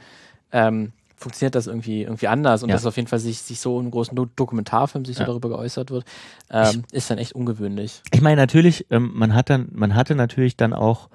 ähm, 0.50 0.92
funktioniert 1.22 1.54
das 1.54 1.66
irgendwie, 1.66 2.02
irgendwie 2.02 2.28
anders 2.28 2.62
und 2.62 2.68
Ja. 2.68 2.74
dass 2.74 2.84
auf 2.86 2.96
jeden 2.96 3.08
Fall 3.08 3.18
sich, 3.18 3.40
sich 3.40 3.60
so 3.60 3.78
in 3.78 3.84
einem 3.86 3.90
großen 3.92 4.14
Do 4.14 4.26
Dokumentarfilm 4.26 5.04
sich 5.04 5.16
so 5.16 5.22
Ja. 5.22 5.26
darüber 5.26 5.48
geäußert 5.48 5.90
wird, 5.90 6.04
ähm, 6.50 6.82
ist 6.92 7.10
dann 7.10 7.18
echt 7.18 7.32
ungewöhnlich. 7.34 8.02
Ich 8.12 8.20
meine, 8.20 8.36
natürlich, 8.36 8.86
ähm, 8.90 9.12
man 9.14 9.34
hat 9.34 9.48
dann, 9.50 9.68
man 9.72 9.94
hatte 9.94 10.14
natürlich 10.14 10.56
dann 10.56 10.72
auch 10.74 11.08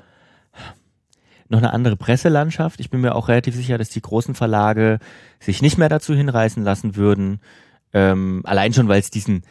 noch 1.49 1.59
eine 1.59 1.71
andere 1.71 1.95
Presselandschaft. 1.95 2.79
Ich 2.79 2.89
bin 2.89 3.01
mir 3.01 3.15
auch 3.15 3.27
relativ 3.29 3.55
sicher, 3.55 3.77
dass 3.77 3.89
die 3.89 4.01
großen 4.01 4.35
Verlage 4.35 4.99
sich 5.39 5.61
nicht 5.61 5.77
mehr 5.77 5.87
dazu 5.89 6.13
hinreißen 6.13 6.63
lassen 6.63 6.95
würden. 6.95 7.39
Ähm, 7.93 8.41
allein 8.45 8.73
schon, 8.73 8.87
weil 8.89 8.99
es 8.99 9.09
diesen 9.11 9.43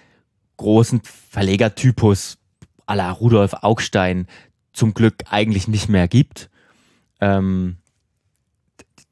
großen 0.59 1.01
Verlegertypus 1.05 2.39
à 2.87 2.95
la 2.97 3.11
Rudolf 3.11 3.55
Augstein 3.63 4.27
zum 4.73 4.93
Glück 4.95 5.15
eigentlich 5.31 5.69
nicht 5.69 5.89
mehr 5.89 6.07
gibt. 6.07 6.51
Ähm, 7.21 7.77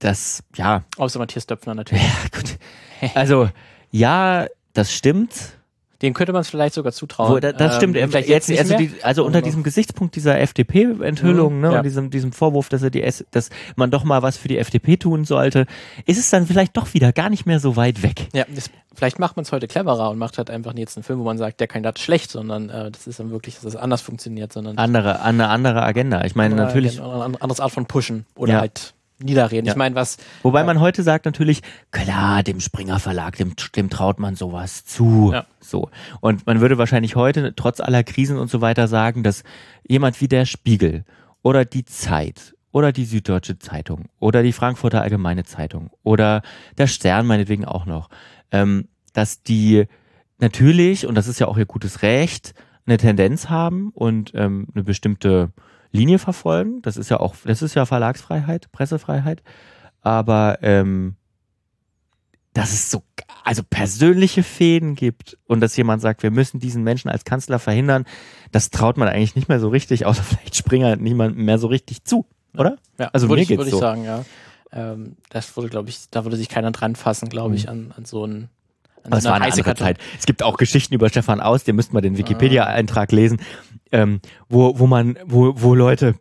das, 0.05 0.43
ja, 0.55 0.83
Außer 0.99 1.19
Matthias 1.19 1.47
Döpfner 1.47 1.75
natürlich. 1.75 2.05
ja, 2.05 2.39
gut. 2.39 2.59
Also, 3.15 3.49
ja, 3.91 4.47
das 4.75 4.93
stimmt. 4.93 5.31
Den 6.03 6.13
könnte 6.13 6.33
man 6.33 6.43
es 6.43 6.51
vielleicht 6.51 6.75
sogar 6.75 6.93
zutrauen. 6.93 7.33
Wo, 7.33 7.39
das, 7.39 7.55
das 7.57 7.77
stimmt. 7.77 7.97
Ähm, 7.97 8.11
vielleicht 8.11 8.29
jetzt, 8.29 8.49
jetzt, 8.51 8.61
also, 8.73 8.77
die, 8.77 8.93
also 9.03 9.25
unter 9.25 9.41
diesem 9.41 9.63
Gesichtspunkt 9.63 10.15
dieser 10.17 10.39
FDP-Enthüllung, 10.39 11.55
Mhm, 11.55 11.61
ne, 11.63 11.71
ja. 11.73 11.79
und 11.79 11.85
diesem, 11.85 12.11
diesem 12.11 12.33
Vorwurf, 12.33 12.69
dass 12.69 12.83
er 12.83 12.91
die 12.91 13.09
dass 13.31 13.49
man 13.77 13.91
doch 13.91 14.05
mal 14.05 14.21
was 14.21 14.37
für 14.37 14.49
die 14.49 14.59
FDP 14.59 14.99
tun 14.99 15.25
sollte, 15.25 15.65
ist 16.05 16.19
es 16.19 16.29
dann 16.29 16.47
vielleicht 16.47 16.77
doch 16.77 16.93
wieder 16.93 17.13
gar 17.13 17.31
nicht 17.31 17.47
mehr 17.47 17.61
so 17.61 17.77
weit 17.77 18.03
weg. 18.03 18.29
Ja, 18.35 18.45
das, 18.55 18.71
vielleicht 18.95 19.19
macht 19.19 19.37
man 19.37 19.45
es 19.45 19.53
heute 19.53 19.67
cleverer 19.67 20.11
und 20.11 20.19
macht 20.19 20.37
halt 20.37 20.51
einfach 20.51 20.75
jetzt 20.77 20.99
einen 20.99 21.05
Film, 21.05 21.21
wo 21.21 21.25
man 21.25 21.39
sagt, 21.39 21.61
der 21.61 21.69
Kandidat 21.69 21.99
ist 21.99 22.05
schlecht, 22.05 22.31
sondern 22.31 22.69
äh, 22.69 22.91
das 22.91 23.07
ist 23.07 23.19
dann 23.21 23.31
wirklich, 23.31 23.55
dass 23.55 23.63
das 23.65 23.77
anders 23.77 24.03
funktioniert, 24.03 24.53
sondern 24.53 24.77
Andere, 24.77 25.23
eine 25.23 25.49
andere 25.49 25.83
Agenda. 25.83 26.23
Ich 26.25 26.35
meine, 26.35 26.55
natürlich, 26.57 27.01
Eine 27.01 27.25
eine 27.25 27.41
andere 27.41 27.63
Art 27.63 27.73
von 27.73 27.87
Pushen 27.87 28.27
oder 28.37 28.55
Ja. 28.55 28.61
halt 28.61 28.93
niederreden. 29.19 29.67
Ja. 29.67 29.73
Ich 29.73 29.77
meine, 29.77 29.95
was 29.95 30.17
wobei 30.43 30.61
Ja. 30.61 30.67
man 30.67 30.81
heute 30.81 31.03
sagt 31.03 31.25
natürlich, 31.25 31.63
klar, 31.91 32.43
dem 32.43 32.61
Springer 32.61 32.99
Verlag, 32.99 33.37
dem, 33.37 33.55
dem 33.77 33.91
traut 33.91 34.19
man 34.19 34.37
sowas 34.37 34.85
zu. 34.85 35.31
Ja. 35.33 35.47
So. 35.61 35.91
Und 36.21 36.47
man 36.47 36.61
würde 36.61 36.79
wahrscheinlich 36.79 37.17
heute, 37.17 37.55
trotz 37.55 37.81
aller 37.81 38.03
Krisen 38.05 38.39
und 38.39 38.51
so 38.51 38.61
weiter, 38.61 38.89
sagen, 38.89 39.23
dass 39.23 39.45
jemand 39.87 40.21
wie 40.21 40.29
der 40.29 40.47
Spiegel 40.47 41.05
oder 41.43 41.65
die 41.65 41.85
Zeit 41.85 42.55
oder 42.73 42.91
die 42.91 43.05
Süddeutsche 43.05 43.59
Zeitung 43.59 44.07
oder 44.19 44.43
die 44.43 44.53
Frankfurter 44.53 45.03
Allgemeine 45.03 45.45
Zeitung 45.45 45.91
oder 46.03 46.43
der 46.77 46.89
Stern 46.89 47.27
meinetwegen 47.27 47.65
auch 47.65 47.87
noch, 47.87 48.09
ähm, 48.51 48.89
dass 49.13 49.43
die 49.43 49.85
natürlich, 50.39 51.07
und 51.07 51.15
das 51.15 51.29
ist 51.29 51.39
ja 51.39 51.47
auch 51.47 51.57
ihr 51.57 51.67
gutes 51.67 52.03
Recht, 52.03 52.53
eine 52.87 52.97
Tendenz 52.99 53.49
haben 53.49 53.91
und 53.95 54.33
ähm, 54.35 54.67
eine 54.75 54.83
bestimmte 54.85 55.53
Linie 55.95 56.19
verfolgen. 56.19 56.83
Das 56.83 56.97
ist 56.97 57.09
ja 57.11 57.21
auch, 57.21 57.35
das 57.45 57.63
ist 57.63 57.75
ja 57.75 57.87
Verlagsfreiheit, 57.87 58.71
Pressefreiheit. 58.73 59.43
Aber 60.03 60.59
ähm, 60.63 61.17
dass 62.53 62.73
es 62.73 62.91
so, 62.91 63.03
also 63.45 63.63
persönliche 63.69 64.43
Fäden 64.43 64.95
gibt 64.95 65.37
und 65.47 65.61
dass 65.61 65.77
jemand 65.77 66.03
sagt, 66.03 66.23
wir 66.23 66.31
müssen 66.31 66.61
diesen 66.61 66.85
Menschen 66.85 67.11
als 67.11 67.25
Kanzler 67.25 67.59
verhindern, 67.59 68.05
das 68.53 68.71
traut 68.71 68.97
man 68.97 69.09
eigentlich 69.09 69.35
nicht 69.35 69.49
mehr 69.49 69.59
so 69.61 69.69
richtig, 69.69 70.07
außer 70.07 70.23
vielleicht 70.25 70.57
Springer 70.57 70.97
niemandem 70.97 71.45
mehr 71.45 71.59
so 71.59 71.67
richtig 71.67 72.05
zu, 72.05 72.27
oder? 72.57 72.77
Ja, 72.99 73.11
Also 73.13 73.29
würde 73.29 73.37
mir 73.41 73.43
ich, 73.43 73.49
geht's 73.49 73.59
würde 73.59 73.71
so. 73.71 73.77
ich 73.79 73.81
sagen, 73.81 74.05
ja. 74.05 74.25
Ähm, 74.73 75.17
das 75.31 75.57
würde, 75.57 75.69
glaube 75.69 75.89
ich, 75.89 76.11
da 76.11 76.25
würde 76.25 76.37
sich 76.37 76.49
keiner 76.49 76.71
dran 76.73 76.97
fassen, 76.97 77.29
glaube 77.29 77.55
ich, 77.55 77.65
Mhm. 77.65 77.71
an, 77.71 77.95
an 77.97 78.05
so 78.05 78.25
einen. 78.25 78.49
An 79.05 79.13
Aber 79.13 79.19
es 79.19 79.25
war 79.25 79.35
eine 79.35 79.45
andere. 79.53 79.75
Zeit. 79.75 79.99
Es 80.19 80.25
gibt 80.27 80.43
auch 80.43 80.57
Geschichten 80.57 80.95
über 80.95 81.09
Stefan 81.11 81.41
Aus, 81.41 81.63
den 81.65 81.77
müssten 81.77 81.93
wir 81.93 81.99
Ah. 81.99 82.03
den 82.03 82.17
Wikipedia-Eintrag 82.19 83.13
lesen, 83.13 83.39
ähm, 83.95 84.21
wo, 84.49 84.79
wo 84.79 84.87
man, 84.87 85.17
wo, 85.25 85.55
wo 85.57 85.75
Leute, 85.75 86.17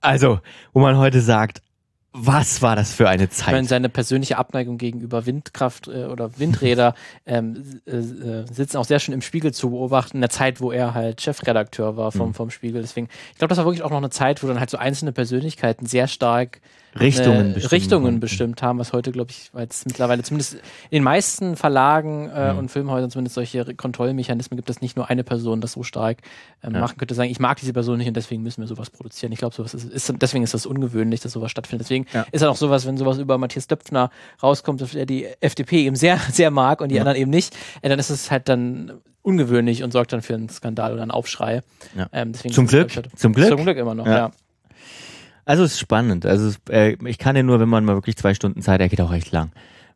also, 0.00 0.38
wo 0.72 0.80
man 0.80 0.96
heute 0.96 1.20
sagt, 1.20 1.60
was 2.12 2.62
war 2.62 2.74
das 2.74 2.92
für 2.94 3.08
eine 3.08 3.24
Ich 3.24 3.30
Zeit? 3.30 3.52
meine, 3.52 3.68
seine 3.68 3.88
persönliche 3.88 4.38
Abneigung 4.38 4.78
gegenüber 4.78 5.26
Windkraft 5.26 5.88
äh, 5.88 6.04
oder 6.04 6.38
Windräder 6.38 6.94
ähm, 7.26 7.80
äh, 7.86 7.96
äh, 7.96 8.44
sitzen 8.50 8.76
auch 8.78 8.84
sehr 8.84 8.98
schön 8.98 9.14
im 9.14 9.20
Spiegel 9.22 9.52
zu 9.52 9.70
beobachten, 9.70 10.16
in 10.16 10.20
der 10.22 10.30
Zeit, 10.30 10.60
wo 10.60 10.72
er 10.72 10.94
halt 10.94 11.20
Chefredakteur 11.20 11.96
war 11.96 12.10
vom, 12.12 12.28
Mhm. 12.30 12.34
vom 12.34 12.50
Spiegel. 12.50 12.80
Deswegen, 12.82 13.08
ich 13.32 13.38
glaube, 13.38 13.50
das 13.50 13.58
war 13.58 13.66
wirklich 13.66 13.82
auch 13.82 13.90
noch 13.90 13.98
eine 13.98 14.10
Zeit, 14.10 14.42
wo 14.42 14.46
dann 14.46 14.58
halt 14.58 14.70
so 14.70 14.78
einzelne 14.78 15.12
Persönlichkeiten 15.12 15.86
sehr 15.86 16.08
stark 16.08 16.60
Richtungen 16.98 17.50
äh, 17.50 17.54
bestimmen 17.54 17.70
Richtungen 17.70 18.20
bestimmt 18.20 18.62
haben, 18.62 18.78
was 18.78 18.92
heute, 18.92 19.12
glaube 19.12 19.30
ich, 19.30 19.50
weil 19.52 19.66
es 19.68 19.84
mittlerweile 19.86 20.22
zumindest 20.22 20.54
in 20.54 20.60
den 20.92 21.02
meisten 21.04 21.56
Verlagen 21.56 22.28
äh, 22.30 22.52
Mhm. 22.52 22.58
und 22.58 22.70
Filmhäusern 22.70 23.10
zumindest 23.10 23.34
solche 23.34 23.74
Kontrollmechanismen 23.74 24.56
gibt, 24.56 24.68
dass 24.68 24.80
nicht 24.80 24.96
nur 24.96 25.08
eine 25.10 25.22
Person 25.24 25.60
das 25.60 25.72
so 25.72 25.82
stark 25.82 26.18
ähm, 26.62 26.74
Ja. 26.74 26.80
machen 26.80 26.96
könnte, 26.98 27.14
sagen, 27.14 27.30
ich 27.30 27.40
mag 27.40 27.58
diese 27.58 27.72
Person 27.72 27.98
nicht 27.98 28.08
und 28.08 28.16
deswegen 28.16 28.42
müssen 28.42 28.62
wir 28.62 28.66
sowas 28.68 28.90
produzieren. 28.90 29.32
Ich 29.32 29.38
glaube, 29.38 29.54
sowas 29.54 29.74
ist, 29.74 29.84
ist, 29.90 30.12
deswegen 30.20 30.44
ist 30.44 30.54
das 30.54 30.66
ungewöhnlich, 30.66 31.20
dass 31.20 31.32
sowas 31.32 31.50
stattfindet. 31.50 31.86
Deswegen 31.86 32.06
Ja. 32.12 32.26
ist 32.32 32.40
dann 32.42 32.50
auch 32.50 32.56
sowas, 32.56 32.86
wenn 32.86 32.96
sowas 32.96 33.18
über 33.18 33.38
Matthias 33.38 33.66
Döpfner 33.66 34.10
rauskommt, 34.42 34.80
dass 34.80 34.94
er 34.94 35.06
die 35.06 35.26
FDP 35.40 35.84
eben 35.84 35.96
sehr, 35.96 36.18
sehr 36.32 36.50
mag 36.50 36.80
und 36.80 36.88
die 36.90 36.96
Ja. 36.96 37.02
anderen 37.02 37.18
eben 37.20 37.30
nicht, 37.30 37.54
äh, 37.82 37.88
dann 37.88 37.98
ist 37.98 38.10
es 38.10 38.30
halt 38.30 38.48
dann 38.48 38.92
ungewöhnlich 39.22 39.82
und 39.82 39.92
sorgt 39.92 40.12
dann 40.12 40.22
für 40.22 40.34
einen 40.34 40.48
Skandal 40.48 40.92
oder 40.94 41.02
einen 41.02 41.10
Aufschrei. 41.10 41.60
Ja. 41.96 42.08
Ähm, 42.12 42.32
deswegen 42.32 42.54
Zum 42.54 42.66
Glück, 42.66 42.88
ich, 42.90 42.96
halt- 42.96 43.10
zum 43.18 43.34
Glück. 43.34 43.48
Zum 43.48 43.62
Glück 43.62 43.76
immer 43.76 43.94
noch, 43.94 44.06
Ja. 44.06 44.30
Also 45.48 45.64
es 45.64 45.72
ist 45.72 45.80
spannend. 45.80 46.26
Also 46.26 46.54
äh, 46.68 46.98
ich 47.06 47.16
kann 47.16 47.34
ja 47.34 47.42
nur, 47.42 47.58
wenn 47.58 47.70
man 47.70 47.82
mal 47.82 47.94
wirklich 47.94 48.18
zwei 48.18 48.34
Stunden 48.34 48.60
Zeit, 48.60 48.80
der 48.80 48.90
geht 48.90 49.00
auch 49.00 49.10
recht 49.10 49.32
lang, 49.32 49.50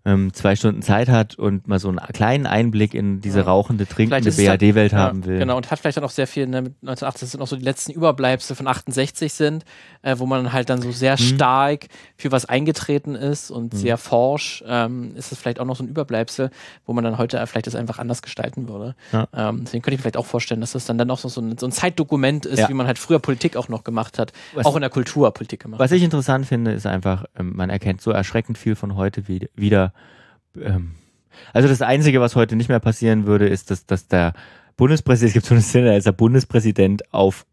ähm, 0.04 0.32
zwei 0.34 0.56
Stunden 0.56 0.82
Zeit 0.82 1.08
hat 1.08 1.36
und 1.38 1.68
mal 1.68 1.78
so 1.78 1.88
einen 1.88 1.98
kleinen 2.12 2.46
Einblick 2.46 2.92
in 2.94 3.20
diese 3.20 3.40
Ja. 3.40 3.44
rauchende, 3.44 3.86
trinkende 3.86 4.30
ja, 4.42 4.98
haben 4.98 5.24
will. 5.24 5.38
Genau, 5.38 5.56
und 5.56 5.70
hat 5.70 5.78
vielleicht 5.78 5.96
dann 5.96 6.04
auch 6.04 6.10
sehr 6.10 6.26
viel, 6.26 6.46
ne, 6.48 6.62
mit 6.62 6.72
1980 6.82 7.20
das 7.20 7.30
sind 7.32 7.40
auch 7.40 7.46
so 7.46 7.56
die 7.56 7.64
letzten 7.64 7.92
Überbleibsel 7.92 8.56
von 8.56 8.66
68 8.66 9.32
sind, 9.32 9.64
äh, 10.02 10.16
wo 10.18 10.26
man 10.26 10.52
halt 10.52 10.70
dann 10.70 10.82
so 10.82 10.90
sehr 10.90 11.12
Mhm. 11.12 11.18
stark 11.18 11.86
für 12.16 12.32
was 12.32 12.46
eingetreten 12.46 13.14
ist 13.14 13.50
und 13.52 13.74
sehr 13.74 13.96
forsch, 13.96 14.64
ähm, 14.66 15.14
ist 15.14 15.30
es 15.30 15.38
vielleicht 15.38 15.60
auch 15.60 15.64
noch 15.66 15.76
so 15.76 15.84
ein 15.84 15.88
Überbleibsel, 15.88 16.50
wo 16.84 16.92
man 16.92 17.04
dann 17.04 17.16
heute 17.18 17.44
vielleicht 17.46 17.66
das 17.68 17.74
einfach 17.76 17.98
anders 18.00 18.22
gestalten 18.22 18.68
würde. 18.68 18.96
Ja. 19.12 19.28
Ähm, 19.34 19.60
deswegen 19.64 19.82
könnte 19.82 19.94
ich 19.94 19.98
mir 20.00 20.02
vielleicht 20.02 20.16
auch 20.16 20.26
vorstellen, 20.26 20.60
dass 20.60 20.72
das 20.72 20.84
dann, 20.84 20.98
dann 20.98 21.10
auch 21.10 21.18
so, 21.18 21.28
so, 21.28 21.40
ein, 21.40 21.56
so 21.58 21.66
ein 21.66 21.72
Zeitdokument 21.72 22.44
ist, 22.46 22.58
Ja. 22.58 22.68
wie 22.68 22.74
man 22.74 22.86
halt 22.88 22.98
früher 22.98 23.20
Politik 23.20 23.56
auch 23.56 23.68
noch 23.68 23.84
gemacht 23.84 24.18
hat, 24.18 24.32
Was- 24.54 24.66
auch 24.66 24.74
in 24.74 24.80
der 24.80 24.90
Kultur 24.90 25.32
Politik 25.32 25.60
gemacht 25.60 25.78
Was 25.78 25.90
hat. 25.92 25.96
ich 25.96 26.02
interessant 26.02 26.46
finde, 26.46 26.72
ist 26.72 26.86
einfach, 26.86 27.24
ähm, 27.38 27.52
man 27.54 27.70
erkennt 27.70 28.00
so 28.00 28.10
erschreckend 28.10 28.58
viel 28.58 28.74
von 28.74 28.96
heute 28.96 29.28
wie- 29.28 29.48
wieder. 29.54 29.91
Ähm, 30.60 30.92
also 31.52 31.68
das 31.68 31.82
Einzige, 31.82 32.20
was 32.20 32.36
heute 32.36 32.56
nicht 32.56 32.68
mehr 32.68 32.80
passieren 32.80 33.26
würde, 33.26 33.48
ist, 33.48 33.70
dass, 33.70 33.86
dass 33.86 34.06
der 34.08 34.34
Bundespräsident, 34.76 35.28
es 35.28 35.34
gibt 35.34 35.46
so 35.46 35.54
eine 35.54 35.62
Szene, 35.62 35.86
da 35.88 35.96
ist 35.96 36.06
der 36.06 36.12
Bundespräsident 36.12 37.12
auf 37.12 37.46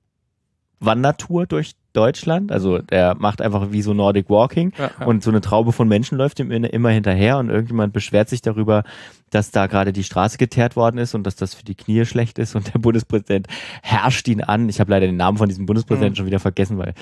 Wandertour 0.79 1.45
durch 1.45 1.73
Deutschland. 1.91 2.51
Also 2.51 2.77
der 2.79 3.15
macht 3.15 3.41
einfach 3.41 3.71
wie 3.71 3.81
so 3.81 3.93
Nordic 3.93 4.29
Walking. 4.29 4.71
Ja, 4.77 4.91
ja. 4.99 5.05
Und 5.05 5.23
so 5.23 5.29
eine 5.29 5.41
Traube 5.41 5.71
von 5.73 5.87
Menschen 5.87 6.17
läuft 6.17 6.39
ihm 6.39 6.51
immer 6.51 6.89
hinterher 6.89 7.37
und 7.37 7.49
irgendjemand 7.49 7.91
beschwert 7.93 8.29
sich 8.29 8.41
darüber, 8.41 8.83
dass 9.29 9.51
da 9.51 9.67
gerade 9.67 9.91
die 9.91 10.03
Straße 10.03 10.37
geteert 10.37 10.75
worden 10.75 10.97
ist 10.97 11.15
und 11.15 11.23
dass 11.23 11.35
das 11.35 11.53
für 11.53 11.65
die 11.65 11.75
Knie 11.75 12.05
schlecht 12.05 12.39
ist 12.39 12.55
und 12.55 12.73
der 12.73 12.79
Bundespräsident 12.79 13.47
herrscht 13.83 14.27
ihn 14.27 14.41
an. 14.41 14.69
Ich 14.69 14.79
habe 14.79 14.91
leider 14.91 15.07
den 15.07 15.17
Namen 15.17 15.37
von 15.37 15.49
diesem 15.49 15.65
Bundespräsidenten 15.65 16.13
Mhm. 16.13 16.17
schon 16.17 16.25
wieder 16.27 16.39
vergessen, 16.39 16.77
weil 16.77 16.93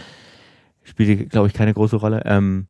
spielt, 0.83 1.29
glaube 1.29 1.47
ich, 1.47 1.53
keine 1.53 1.73
große 1.73 1.97
Rolle. 1.97 2.23
Ähm, 2.25 2.67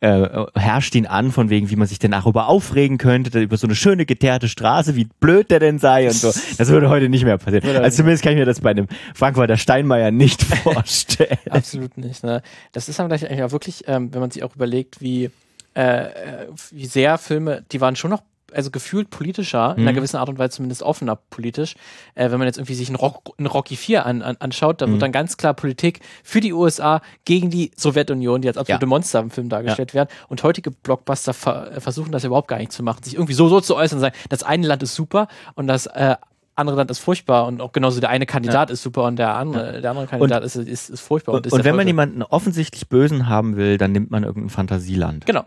äh, 0.00 0.46
herrscht 0.54 0.94
ihn 0.94 1.06
an, 1.06 1.32
von 1.32 1.50
wegen, 1.50 1.70
wie 1.70 1.76
man 1.76 1.88
sich 1.88 1.98
denn 1.98 2.12
darüber 2.12 2.46
aufregen 2.46 2.98
könnte, 2.98 3.40
über 3.40 3.56
so 3.56 3.66
eine 3.66 3.74
schöne 3.74 4.06
geteerte 4.06 4.48
Straße, 4.48 4.94
wie 4.94 5.08
blöd 5.18 5.50
der 5.50 5.58
denn 5.58 5.78
sei 5.78 6.06
und 6.06 6.14
so. 6.14 6.32
Das 6.58 6.68
würde 6.68 6.88
heute 6.88 7.08
nicht 7.08 7.24
mehr 7.24 7.38
passieren. 7.38 7.64
Also 7.82 7.98
zumindest 7.98 8.22
kann 8.22 8.32
ich 8.32 8.38
mir 8.38 8.44
das 8.44 8.60
bei 8.60 8.70
einem 8.70 8.86
Frank-Walter 9.14 9.56
Steinmeier 9.56 10.10
nicht 10.10 10.42
vorstellen. 10.62 11.38
Absolut 11.50 11.96
nicht. 11.98 12.22
Ne? 12.22 12.42
Das 12.72 12.88
ist 12.88 12.96
gleich 12.96 13.26
eigentlich 13.26 13.42
auch 13.42 13.52
wirklich, 13.52 13.84
ähm, 13.86 14.12
wenn 14.12 14.20
man 14.20 14.30
sich 14.30 14.44
auch 14.44 14.54
überlegt, 14.54 15.00
wie, 15.00 15.30
äh, 15.74 15.80
äh, 15.80 16.46
wie 16.70 16.86
sehr 16.86 17.18
Filme, 17.18 17.64
die 17.72 17.80
waren 17.80 17.96
schon 17.96 18.10
noch 18.10 18.22
also 18.52 18.70
gefühlt 18.70 19.10
politischer, 19.10 19.74
in 19.76 19.82
einer 19.82 19.92
Mhm. 19.92 19.96
gewissen 19.96 20.16
Art 20.16 20.28
und 20.28 20.38
Weise 20.38 20.50
zumindest 20.56 20.82
offener 20.82 21.16
politisch. 21.16 21.74
Äh, 22.14 22.30
wenn 22.30 22.38
man 22.38 22.46
jetzt 22.46 22.58
irgendwie 22.58 22.74
sich 22.74 22.88
einen, 22.88 22.96
Rock, 22.96 23.34
einen 23.38 23.46
Rocky 23.46 23.76
4 23.76 24.06
an, 24.06 24.22
an, 24.22 24.36
anschaut, 24.40 24.80
da 24.80 24.86
Mhm. 24.86 24.92
wird 24.92 25.02
dann 25.02 25.12
ganz 25.12 25.36
klar 25.36 25.54
Politik 25.54 26.00
für 26.24 26.40
die 26.40 26.52
USA 26.52 27.00
gegen 27.24 27.50
die 27.50 27.70
Sowjetunion, 27.76 28.40
die 28.42 28.48
als 28.48 28.56
absolute 28.58 28.84
Ja. 28.84 28.88
Monster 28.88 29.20
im 29.20 29.30
Film 29.30 29.48
dargestellt 29.48 29.94
werden. 29.94 30.08
Und 30.28 30.42
heutige 30.42 30.70
Blockbuster 30.70 31.34
ver 31.34 31.72
äh, 31.76 31.80
versuchen 31.80 32.12
das 32.12 32.24
überhaupt 32.24 32.48
gar 32.48 32.58
nicht 32.58 32.72
zu 32.72 32.82
machen, 32.82 33.02
sich 33.02 33.14
irgendwie 33.14 33.34
so, 33.34 33.48
so 33.48 33.60
zu 33.60 33.76
äußern 33.76 33.98
und 33.98 34.00
sagen, 34.02 34.16
das 34.28 34.42
eine 34.42 34.66
Land 34.66 34.82
ist 34.82 34.94
super 34.94 35.28
und 35.54 35.66
das 35.66 35.86
äh, 35.86 36.16
andere 36.54 36.76
Land 36.76 36.90
ist 36.90 36.98
furchtbar 36.98 37.46
und 37.46 37.60
auch 37.60 37.70
genauso 37.70 38.00
der 38.00 38.10
eine 38.10 38.26
Kandidat 38.26 38.70
ist 38.70 38.82
super 38.82 39.04
und 39.04 39.16
der 39.16 39.36
andere, 39.36 39.80
der 39.80 39.90
andere 39.92 40.08
Kandidat 40.08 40.42
ist, 40.42 40.56
ist, 40.56 40.90
ist 40.90 41.00
furchtbar. 41.00 41.36
Und, 41.36 41.46
ist 41.46 41.52
und 41.52 41.62
wenn 41.62 41.76
man 41.76 41.86
jemanden 41.86 42.24
offensichtlich 42.24 42.88
Bösen 42.88 43.28
haben 43.28 43.56
will, 43.56 43.78
dann 43.78 43.92
nimmt 43.92 44.10
man 44.10 44.24
irgendein 44.24 44.50
Fantasieland. 44.50 45.24
Genau. 45.24 45.44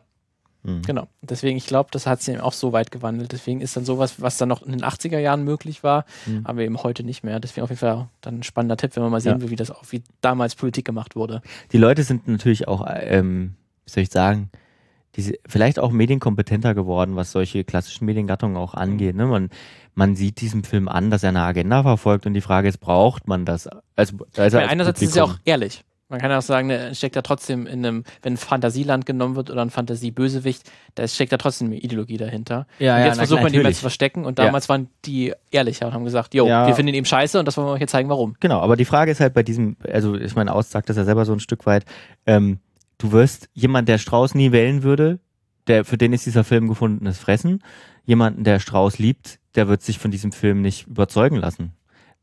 Mhm. 0.63 0.81
Genau. 0.83 1.07
Deswegen, 1.21 1.57
ich 1.57 1.65
glaube, 1.65 1.89
das 1.91 2.05
hat 2.05 2.21
sich 2.21 2.33
eben 2.33 2.43
auch 2.43 2.53
so 2.53 2.71
weit 2.73 2.91
gewandelt. 2.91 3.31
Deswegen 3.31 3.61
ist 3.61 3.75
dann 3.75 3.85
sowas, 3.85 4.21
was 4.21 4.37
dann 4.37 4.49
noch 4.49 4.61
in 4.61 4.71
den 4.71 4.83
80er 4.83 5.17
Jahren 5.19 5.43
möglich 5.43 5.83
war, 5.83 6.05
Mhm. 6.27 6.41
aber 6.43 6.61
eben 6.61 6.77
heute 6.83 7.03
nicht 7.03 7.23
mehr. 7.23 7.39
Deswegen 7.39 7.63
auf 7.63 7.69
jeden 7.69 7.79
Fall 7.79 8.07
dann 8.21 8.39
ein 8.39 8.43
spannender 8.43 8.77
Tipp, 8.77 8.95
wenn 8.95 9.03
man 9.03 9.11
mal 9.11 9.21
sehen 9.21 9.37
Ja. 9.37 9.41
will, 9.41 9.49
wie 9.49 9.55
das 9.55 9.71
auch, 9.71 9.83
wie 9.89 10.03
damals 10.21 10.55
Politik 10.55 10.85
gemacht 10.85 11.15
wurde. 11.15 11.41
Die 11.71 11.77
Leute 11.77 12.03
sind 12.03 12.27
natürlich 12.27 12.67
auch, 12.67 12.85
ähm, 12.89 13.55
wie 13.85 13.91
soll 13.91 14.03
ich 14.03 14.09
sagen, 14.11 14.49
diese, 15.15 15.33
vielleicht 15.45 15.77
auch 15.79 15.91
medienkompetenter 15.91 16.73
geworden, 16.73 17.15
was 17.17 17.31
solche 17.33 17.63
klassischen 17.65 18.05
Mediengattungen 18.05 18.55
auch 18.55 18.73
angeht. 18.75 19.15
Ne? 19.15 19.25
Man, 19.25 19.49
man 19.93 20.15
sieht 20.15 20.39
diesem 20.39 20.63
Film 20.63 20.87
an, 20.87 21.09
dass 21.11 21.23
er 21.23 21.29
eine 21.29 21.41
Agenda 21.41 21.83
verfolgt 21.83 22.25
und 22.25 22.33
die 22.33 22.39
Frage 22.41 22.69
ist, 22.69 22.77
braucht 22.77 23.27
man 23.27 23.43
das? 23.43 23.67
Also, 23.97 24.15
also 24.37 24.57
Weil 24.57 24.67
einerseits 24.67 25.01
ist 25.01 25.09
es 25.09 25.15
ja 25.15 25.23
auch 25.23 25.27
Publikum. 25.31 25.43
ehrlich. 25.51 25.83
Man 26.11 26.19
kann 26.19 26.29
ja 26.29 26.37
auch 26.37 26.43
sagen, 26.43 26.67
ne, 26.67 26.93
steckt 26.93 27.15
da 27.15 27.21
trotzdem 27.21 27.65
in 27.65 27.85
einem, 27.85 28.03
wenn 28.21 28.33
ein 28.33 28.37
Fantasieland 28.37 29.05
genommen 29.05 29.35
wird 29.35 29.49
oder 29.49 29.61
ein 29.61 29.69
Fantasiebösewicht, 29.69 30.69
da 30.95 31.07
steckt 31.07 31.31
da 31.31 31.37
trotzdem 31.37 31.67
eine 31.67 31.77
Ideologie 31.77 32.17
dahinter. 32.17 32.67
Ja, 32.79 32.95
und 32.95 32.99
ja, 32.99 33.05
jetzt 33.07 33.15
na, 33.15 33.21
versucht 33.21 33.41
man 33.43 33.51
die 33.51 33.59
mal 33.59 33.73
zu 33.73 33.81
verstecken 33.81 34.25
und 34.25 34.37
Ja. 34.37 34.45
damals 34.45 34.67
waren 34.69 34.89
die 35.05 35.33
ehrlicher 35.51 35.87
und 35.87 35.93
haben 35.93 36.03
gesagt, 36.03 36.33
jo, 36.33 36.45
Ja. 36.45 36.67
wir 36.67 36.75
finden 36.75 36.89
ihn 36.89 36.95
eben 36.95 37.05
scheiße 37.05 37.39
und 37.39 37.45
das 37.47 37.55
wollen 37.57 37.67
wir 37.67 37.71
euch 37.71 37.79
jetzt 37.81 37.91
zeigen, 37.91 38.09
warum. 38.09 38.35
Genau, 38.41 38.59
aber 38.59 38.75
die 38.75 38.85
Frage 38.85 39.09
ist 39.11 39.21
halt 39.21 39.33
bei 39.33 39.41
diesem, 39.41 39.77
also 39.91 40.15
ich 40.15 40.35
meine, 40.35 40.53
Aus 40.53 40.69
sagt 40.69 40.89
das 40.89 40.97
ja 40.97 41.05
selber 41.05 41.25
so 41.25 41.33
ein 41.33 41.39
Stück 41.39 41.65
weit, 41.65 41.85
ähm, 42.25 42.59
du 42.97 43.13
wirst 43.13 43.49
jemand, 43.53 43.87
der 43.87 43.97
Strauß 43.97 44.35
nie 44.35 44.51
wählen 44.51 44.83
würde, 44.83 45.19
der, 45.67 45.85
für 45.85 45.97
den 45.97 46.11
ist 46.11 46.25
dieser 46.25 46.43
Film 46.43 46.67
gefundenes 46.67 47.17
Fressen. 47.19 47.63
Jemanden, 48.03 48.43
der 48.43 48.59
Strauß 48.59 48.99
liebt, 48.99 49.39
der 49.55 49.67
wird 49.67 49.81
sich 49.81 49.97
von 49.99 50.11
diesem 50.11 50.31
Film 50.31 50.61
nicht 50.61 50.87
überzeugen 50.87 51.37
lassen. 51.37 51.71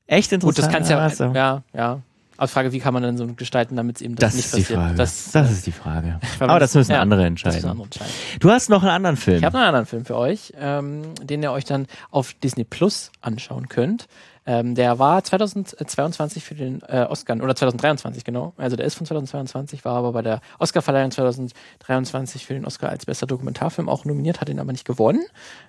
Echt 0.06 0.30
Gut, 0.30 0.42
interessant. 0.42 0.58
das 0.66 0.72
kann's 0.72 0.88
ja, 0.88 0.98
Also, 0.98 1.24
ja, 1.34 1.62
ja. 1.74 2.00
Aber 2.38 2.46
die 2.46 2.52
Frage, 2.52 2.72
wie 2.72 2.78
kann 2.78 2.94
man 2.94 3.02
denn 3.02 3.16
so 3.18 3.26
gestalten, 3.26 3.76
damit 3.76 3.96
es 3.96 4.02
eben 4.02 4.14
das, 4.14 4.30
Das 4.30 4.34
nicht 4.36 4.44
ist 4.46 4.56
die 4.56 4.60
passiert? 4.62 4.78
Frage. 4.80 4.94
Das, 4.94 5.30
Das, 5.32 5.50
ist 5.50 5.66
die 5.66 5.72
Frage. 5.72 6.20
Aber 6.38 6.58
das 6.60 6.74
müssen 6.74 6.92
ja, 6.92 7.00
andere 7.00 7.20
das 7.22 7.26
entscheiden. 7.26 7.56
müssen 7.56 7.68
andere 7.70 7.84
entscheiden. 7.86 8.12
Du 8.40 8.50
hast 8.50 8.70
noch 8.70 8.82
einen 8.82 8.92
anderen 8.92 9.16
Film. 9.16 9.38
Ich 9.38 9.44
habe 9.44 9.54
noch 9.56 9.60
einen 9.60 9.68
anderen 9.74 9.86
Film 9.86 10.04
für 10.06 10.16
euch, 10.16 10.52
ähm, 10.58 11.02
den 11.22 11.42
ihr 11.42 11.52
euch 11.52 11.64
dann 11.64 11.86
auf 12.10 12.32
Disney 12.34 12.64
Plus 12.64 13.10
anschauen 13.20 13.68
könnt. 13.68 14.06
Ähm, 14.48 14.74
der 14.74 14.98
war 14.98 15.22
2022 15.22 16.42
für 16.42 16.54
den 16.54 16.80
äh, 16.88 17.04
Oscar, 17.06 17.36
oder 17.36 17.54
2023 17.54 18.24
genau, 18.24 18.54
also 18.56 18.76
der 18.76 18.86
ist 18.86 18.94
von 18.94 19.06
2022, 19.06 19.84
war 19.84 19.94
aber 19.94 20.12
bei 20.12 20.22
der 20.22 20.40
Oscarverleihung 20.58 21.10
2023 21.10 22.46
für 22.46 22.54
den 22.54 22.64
Oscar 22.64 22.88
als 22.88 23.04
bester 23.04 23.26
Dokumentarfilm 23.26 23.90
auch 23.90 24.06
nominiert, 24.06 24.40
hat 24.40 24.48
ihn 24.48 24.58
aber 24.58 24.72
nicht 24.72 24.86
gewonnen. 24.86 25.20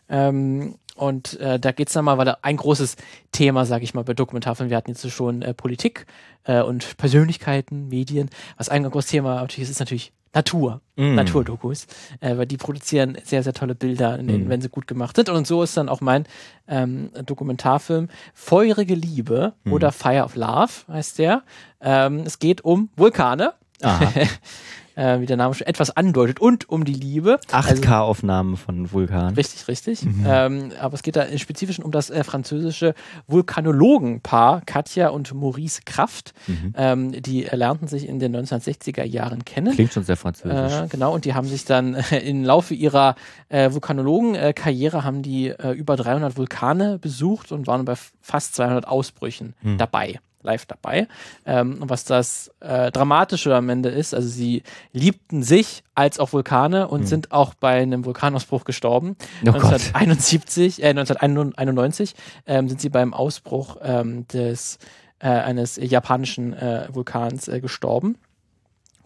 Ähm, 0.07 0.75
und 0.95 1.37
äh, 1.41 1.59
da 1.59 1.73
geht's 1.73 1.91
dann 1.91 2.05
mal, 2.05 2.17
weil 2.17 2.33
ein 2.41 2.55
großes 2.55 2.95
Thema, 3.33 3.65
sage 3.65 3.83
ich 3.83 3.93
mal, 3.93 4.05
bei 4.05 4.13
Dokumentarfilmen, 4.13 4.69
wir 4.69 4.77
hatten 4.77 4.91
jetzt 4.91 5.09
schon 5.11 5.41
äh, 5.41 5.53
Politik 5.53 6.05
äh, 6.45 6.61
und 6.61 6.95
Persönlichkeiten, 6.95 7.89
Medien. 7.89 8.29
Was 8.57 8.69
ein 8.69 8.89
großes 8.89 9.11
Thema 9.11 9.41
natürlich 9.41 9.63
ist, 9.63 9.71
ist 9.71 9.79
natürlich 9.79 10.13
Natur, 10.33 10.81
Mm. 10.95 11.15
Naturdokus, 11.15 11.87
äh, 12.19 12.37
weil 12.37 12.45
die 12.45 12.57
produzieren 12.57 13.17
sehr, 13.23 13.41
sehr 13.41 13.53
tolle 13.53 13.73
Bilder, 13.73 14.17
denen, 14.17 14.45
Mm. 14.47 14.49
wenn 14.49 14.61
sie 14.61 14.69
gut 14.69 14.85
gemacht 14.85 15.15
sind. 15.15 15.29
Und 15.29 15.47
so 15.47 15.63
ist 15.63 15.75
dann 15.77 15.87
auch 15.89 16.01
mein 16.01 16.25
ähm, 16.67 17.09
Dokumentarfilm 17.25 18.09
Feurige 18.33 18.95
Liebe 18.95 19.53
Mm. 19.63 19.71
oder 19.73 19.91
Fire 19.91 20.23
of 20.23 20.35
Love 20.35 20.71
heißt 20.89 21.17
der. 21.19 21.43
Ähm, 21.81 22.23
es 22.25 22.39
geht 22.39 22.61
um 22.65 22.89
Vulkane. 22.95 23.53
äh, 24.99 25.21
wie 25.21 25.25
der 25.25 25.37
Name 25.37 25.53
schon 25.53 25.65
etwas 25.67 25.95
andeutet, 25.95 26.39
und 26.39 26.67
um 26.69 26.83
die 26.85 26.93
Liebe. 26.93 27.39
Also- 27.51 27.81
8K-Aufnahmen 27.81 28.57
von 28.57 28.91
Vulkan. 28.91 29.33
Richtig, 29.35 29.67
richtig. 29.67 30.03
Mhm. 30.03 30.25
Ähm, 30.27 30.71
aber 30.79 30.95
es 30.95 31.03
geht 31.03 31.15
da 31.15 31.23
im 31.23 31.37
Spezifischen 31.37 31.83
um 31.83 31.91
das 31.91 32.09
äh, 32.09 32.23
französische 32.23 32.93
Vulkanologenpaar 33.27 34.61
Katja 34.65 35.09
und 35.09 35.33
Maurice 35.33 35.81
Kraft. 35.85 36.33
Mhm. 36.47 36.73
Ähm, 36.75 37.11
die 37.21 37.45
erlernten 37.45 37.87
sich 37.87 38.07
in 38.07 38.19
den 38.19 38.35
1960er 38.35 39.03
Jahren 39.03 39.45
kennen. 39.45 39.73
Klingt 39.73 39.93
schon 39.93 40.03
sehr 40.03 40.17
französisch. 40.17 40.73
Äh, 40.73 40.87
genau, 40.89 41.13
und 41.13 41.25
die 41.25 41.33
haben 41.33 41.47
sich 41.47 41.65
dann 41.65 41.95
äh, 41.95 42.19
im 42.19 42.43
Laufe 42.43 42.73
ihrer 42.73 43.15
äh, 43.49 43.71
Vulkanologen-Karriere 43.71 45.03
haben 45.03 45.21
die 45.21 45.47
äh, 45.49 45.71
über 45.71 45.95
300 45.95 46.37
Vulkane 46.37 46.99
besucht 46.99 47.51
und 47.51 47.67
waren 47.67 47.85
bei 47.85 47.95
fast 48.21 48.55
200 48.55 48.87
Ausbrüchen 48.87 49.53
Hm. 49.61 49.77
dabei, 49.77 50.19
live 50.41 50.65
dabei. 50.65 51.07
Ähm, 51.45 51.81
und 51.81 51.89
was 51.89 52.05
das 52.05 52.51
äh, 52.59 52.91
Dramatische 52.91 53.55
am 53.55 53.69
Ende 53.69 53.89
ist, 53.89 54.13
also 54.13 54.27
sie 54.27 54.63
liebten 54.93 55.43
sich 55.43 55.83
als 55.95 56.19
auch 56.19 56.33
Vulkane 56.33 56.87
und 56.87 57.01
Hm. 57.01 57.07
sind 57.07 57.31
auch 57.31 57.53
bei 57.53 57.81
einem 57.81 58.05
Vulkanausbruch 58.05 58.63
gestorben. 58.63 59.15
Oh 59.41 59.51
Gott. 59.51 59.63
1971, 59.93 60.81
äh, 60.83 60.89
1991 60.89 62.15
ähm, 62.47 62.69
sind 62.69 62.81
sie 62.81 62.89
beim 62.89 63.13
Ausbruch 63.13 63.77
ähm, 63.81 64.27
des, 64.27 64.79
äh, 65.19 65.27
eines 65.27 65.75
japanischen 65.77 66.53
äh, 66.53 66.87
Vulkans 66.91 67.47
äh, 67.47 67.59
gestorben. 67.59 68.17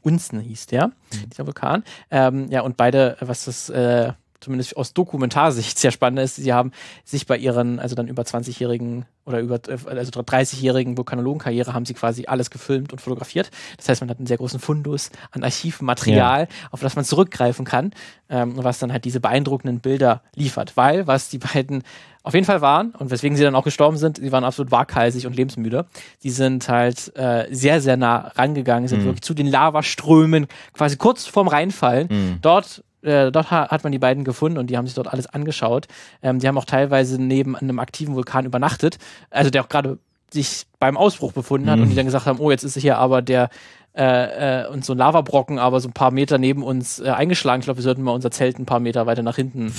Unzen 0.01 0.39
hieß 0.41 0.67
der, 0.67 0.91
dieser 1.31 1.45
Vulkan. 1.47 1.83
Ähm, 2.11 2.49
ja, 2.49 2.61
und 2.61 2.75
beide, 2.75 3.15
was 3.21 3.45
das 3.45 3.69
äh, 3.69 4.11
zumindest 4.43 4.77
aus 4.77 4.93
Dokumentarsicht 4.93 5.77
sehr 5.79 5.91
spannend 5.91 6.19
ist, 6.19 6.35
sie 6.35 6.53
haben 6.53 6.71
sich 7.03 7.25
bei 7.25 7.37
ihren, 7.37 7.79
also 7.79 7.95
dann 7.95 8.07
über 8.07 8.23
20-jährigen 8.23 9.05
oder 9.25 9.39
über 9.39 9.55
äh, 9.67 9.77
also 9.87 10.11
30-jährigen 10.19 10.97
Vulkanologenkarriere 10.97 11.73
haben 11.73 11.85
sie 11.85 11.93
quasi 11.93 12.25
alles 12.27 12.49
gefilmt 12.49 12.91
und 12.91 12.99
fotografiert. 12.99 13.49
Das 13.77 13.87
heißt, 13.89 14.01
man 14.01 14.09
hat 14.09 14.17
einen 14.17 14.27
sehr 14.27 14.37
großen 14.37 14.59
Fundus 14.59 15.09
an 15.31 15.43
Archivmaterial, 15.43 16.47
auf 16.71 16.81
das 16.81 16.95
man 16.95 17.05
zurückgreifen 17.05 17.65
kann, 17.65 17.91
ähm, 18.29 18.53
was 18.57 18.79
dann 18.79 18.91
halt 18.91 19.05
diese 19.05 19.19
beeindruckenden 19.19 19.79
Bilder 19.79 20.21
liefert. 20.35 20.75
Weil, 20.75 21.07
was 21.07 21.29
die 21.29 21.37
beiden 21.37 21.83
auf 22.23 22.33
jeden 22.33 22.45
Fall 22.45 22.61
waren 22.61 22.91
und 22.91 23.11
weswegen 23.11 23.35
sie 23.37 23.43
dann 23.43 23.55
auch 23.55 23.63
gestorben 23.65 23.97
sind, 23.97 24.17
sie 24.17 24.31
waren 24.31 24.43
absolut 24.45 24.71
waghalsig 24.71 25.25
und 25.27 25.35
lebensmüde. 25.35 25.85
Die 26.23 26.29
sind 26.29 26.67
halt 26.69 27.15
äh, 27.17 27.47
sehr, 27.51 27.81
sehr 27.81 27.97
nah 27.97 28.29
rangegangen, 28.35 28.87
sind 28.87 29.01
Mhm. 29.01 29.05
wirklich 29.05 29.23
zu 29.23 29.33
den 29.33 29.47
Lavaströmen 29.47 30.47
quasi 30.73 30.95
kurz 30.97 31.25
vorm 31.25 31.47
Reinfallen. 31.47 32.07
Mhm. 32.09 32.37
Dort 32.41 32.83
äh, 33.03 33.31
dort 33.31 33.51
ha 33.51 33.67
hat 33.69 33.83
man 33.83 33.91
die 33.91 33.99
beiden 33.99 34.23
gefunden 34.23 34.57
und 34.57 34.67
die 34.69 34.77
haben 34.77 34.85
sich 34.87 34.95
dort 34.95 35.07
alles 35.07 35.27
angeschaut. 35.27 35.87
Ähm, 36.21 36.39
die 36.39 36.47
haben 36.47 36.57
auch 36.57 36.65
teilweise 36.65 37.21
neben 37.21 37.55
einem 37.55 37.79
aktiven 37.79 38.15
Vulkan 38.15 38.45
übernachtet, 38.45 38.97
also 39.29 39.49
der 39.49 39.63
auch 39.63 39.69
gerade 39.69 39.97
sich 40.31 40.65
beim 40.79 40.97
Ausbruch 40.97 41.31
befunden 41.31 41.69
hat 41.69 41.77
Mhm. 41.77 41.83
und 41.83 41.89
die 41.89 41.95
dann 41.95 42.05
gesagt 42.05 42.25
haben, 42.25 42.39
oh, 42.39 42.49
jetzt 42.49 42.63
ist 42.63 42.75
hier 42.77 42.97
aber 42.97 43.21
der 43.21 43.49
äh, 43.95 44.63
äh, 44.63 44.67
und 44.69 44.83
so 44.83 44.93
ein 44.93 44.97
Lavabrocken 44.97 45.59
aber 45.59 45.79
so 45.79 45.87
ein 45.87 45.93
paar 45.93 46.09
Meter 46.09 46.39
neben 46.39 46.63
uns 46.63 46.99
äh, 46.99 47.09
eingeschlagen. 47.09 47.59
Ich 47.59 47.65
glaube, 47.65 47.77
wir 47.77 47.83
sollten 47.83 48.01
mal 48.01 48.13
unser 48.13 48.31
Zelt 48.31 48.57
ein 48.57 48.65
paar 48.65 48.79
Meter 48.79 49.05
weiter 49.05 49.21
nach 49.21 49.35
hinten 49.35 49.71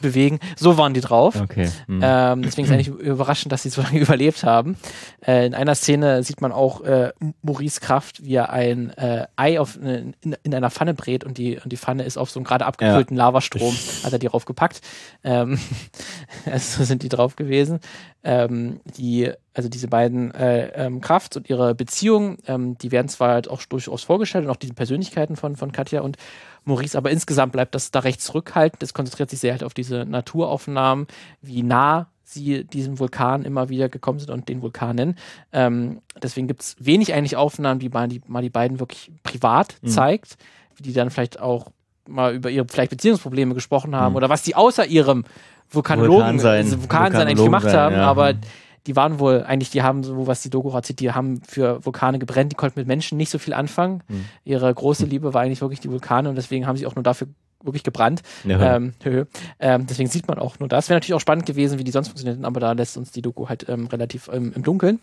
bewegen. 0.00 0.38
So 0.56 0.78
waren 0.78 0.94
die 0.94 1.00
drauf. 1.00 1.40
Okay. 1.40 1.70
Mhm. 1.86 2.00
Ähm, 2.02 2.42
deswegen 2.42 2.66
ist 2.66 2.72
eigentlich 2.72 2.88
überraschend, 2.88 3.52
dass 3.52 3.62
sie 3.62 3.68
so 3.68 3.82
lange 3.82 3.98
überlebt 3.98 4.44
haben. 4.44 4.76
Äh, 5.26 5.46
in 5.46 5.54
einer 5.54 5.74
Szene 5.74 6.22
sieht 6.22 6.40
man 6.40 6.52
auch 6.52 6.82
äh, 6.82 7.12
Maurice 7.42 7.80
Kraft, 7.80 8.24
wie 8.24 8.34
er 8.34 8.50
ein 8.50 8.90
äh, 8.90 9.26
Ei 9.36 9.60
auf, 9.60 9.76
in, 9.76 10.14
in 10.20 10.54
einer 10.54 10.70
Pfanne 10.70 10.94
brät 10.94 11.24
und 11.24 11.38
die, 11.38 11.58
und 11.58 11.72
die 11.72 11.76
Pfanne 11.76 12.04
ist 12.04 12.16
auf 12.16 12.30
so 12.30 12.38
einen 12.40 12.44
gerade 12.44 12.66
abgekühlten 12.66 13.16
Lavastrom, 13.16 13.74
hat 14.04 14.12
er 14.12 14.18
die 14.18 14.28
draufgepackt. 14.28 14.80
Ähm, 15.22 15.58
also 16.46 16.78
so 16.78 16.84
sind 16.84 17.02
die 17.02 17.08
drauf 17.08 17.36
gewesen. 17.36 17.80
Ähm, 18.22 18.80
die, 18.96 19.30
also 19.52 19.68
diese 19.68 19.88
beiden 19.88 20.32
äh, 20.34 20.68
ähm, 20.74 21.00
Kraft 21.00 21.36
und 21.36 21.50
ihre 21.50 21.74
Beziehung, 21.74 22.38
ähm, 22.46 22.78
die 22.78 22.90
werden 22.90 23.08
zwar 23.08 23.30
halt 23.30 23.48
auch 23.48 23.62
durchaus 23.64 24.02
vorgestellt 24.02 24.46
und 24.46 24.50
auch 24.50 24.56
diese 24.56 24.74
Persönlichkeiten 24.74 25.36
von, 25.36 25.56
von 25.56 25.72
Katja 25.72 26.00
und 26.00 26.16
Maurice, 26.64 26.96
aber 26.96 27.10
insgesamt 27.10 27.52
bleibt 27.52 27.74
das 27.74 27.90
da 27.90 28.00
recht 28.00 28.20
zurückhaltend. 28.22 28.82
Es 28.82 28.94
konzentriert 28.94 29.30
sich 29.30 29.40
sehr 29.40 29.52
halt 29.52 29.64
auf 29.64 29.74
diese 29.74 30.04
Naturaufnahmen, 30.04 31.06
wie 31.42 31.62
nah 31.62 32.08
sie 32.24 32.64
diesem 32.64 32.98
Vulkan 32.98 33.44
immer 33.44 33.68
wieder 33.68 33.88
gekommen 33.88 34.18
sind 34.18 34.30
und 34.30 34.48
den 34.48 34.62
Vulkanen. 34.62 35.16
Ähm, 35.52 36.00
deswegen 36.22 36.48
gibt 36.48 36.62
es 36.62 36.76
wenig 36.78 37.12
eigentlich 37.14 37.36
Aufnahmen, 37.36 37.78
die 37.80 37.88
mal 37.90 38.08
die, 38.08 38.22
mal 38.26 38.42
die 38.42 38.50
beiden 38.50 38.80
wirklich 38.80 39.12
privat 39.22 39.76
Mhm. 39.82 39.88
zeigt, 39.88 40.36
wie 40.76 40.82
die 40.82 40.92
dann 40.92 41.10
vielleicht 41.10 41.38
auch 41.40 41.70
mal 42.08 42.34
über 42.34 42.50
ihre 42.50 42.66
vielleicht 42.68 42.90
Beziehungsprobleme 42.90 43.54
gesprochen 43.54 43.94
haben 43.94 44.12
Mhm. 44.12 44.16
oder 44.16 44.28
was 44.30 44.42
die 44.42 44.56
außer 44.56 44.86
ihrem 44.86 45.24
Vulkanologen, 45.70 46.40
also 46.44 46.82
Vulkansein 46.82 47.22
eigentlich 47.28 47.38
Vulkanologen 47.38 47.44
gemacht 47.44 47.62
sein, 47.64 47.76
haben, 47.80 47.94
ja. 47.94 48.06
aber 48.06 48.34
Mhm. 48.34 48.40
Die 48.86 48.96
waren 48.96 49.18
wohl 49.18 49.42
eigentlich, 49.42 49.70
die 49.70 49.82
haben 49.82 50.02
so, 50.02 50.26
was 50.26 50.42
die 50.42 50.50
Doku 50.50 50.70
erzählt, 50.70 51.00
die 51.00 51.12
haben 51.12 51.40
für 51.42 51.84
Vulkane 51.84 52.18
gebrennt, 52.18 52.52
die 52.52 52.56
konnten 52.56 52.78
mit 52.78 52.86
Menschen 52.86 53.16
nicht 53.16 53.30
so 53.30 53.38
viel 53.38 53.54
anfangen. 53.54 54.02
Mhm. 54.08 54.24
Ihre 54.44 54.72
große 54.72 55.06
Liebe 55.06 55.32
war 55.34 55.42
eigentlich 55.42 55.60
wirklich 55.60 55.80
die 55.80 55.90
Vulkane 55.90 56.28
und 56.28 56.36
deswegen 56.36 56.66
haben 56.66 56.76
sie 56.76 56.86
auch 56.86 56.94
nur 56.94 57.02
dafür 57.02 57.28
wirklich 57.62 57.82
gebrannt. 57.82 58.22
Ja. 58.44 58.76
Ähm, 58.76 58.92
hö. 59.02 59.24
ähm, 59.58 59.86
deswegen 59.86 60.10
sieht 60.10 60.28
man 60.28 60.38
auch 60.38 60.58
nur 60.58 60.68
das. 60.68 60.88
Wäre 60.88 60.96
natürlich 60.96 61.14
auch 61.14 61.20
spannend 61.20 61.46
gewesen, 61.46 61.78
wie 61.78 61.84
die 61.84 61.90
sonst 61.90 62.08
funktioniert, 62.08 62.44
aber 62.44 62.60
da 62.60 62.72
lässt 62.72 62.96
uns 62.96 63.10
die 63.10 63.22
Doku 63.22 63.48
halt 63.48 63.66
ähm, 63.68 63.86
relativ 63.86 64.28
ähm, 64.32 64.52
im 64.54 64.62
Dunkeln. 64.62 65.00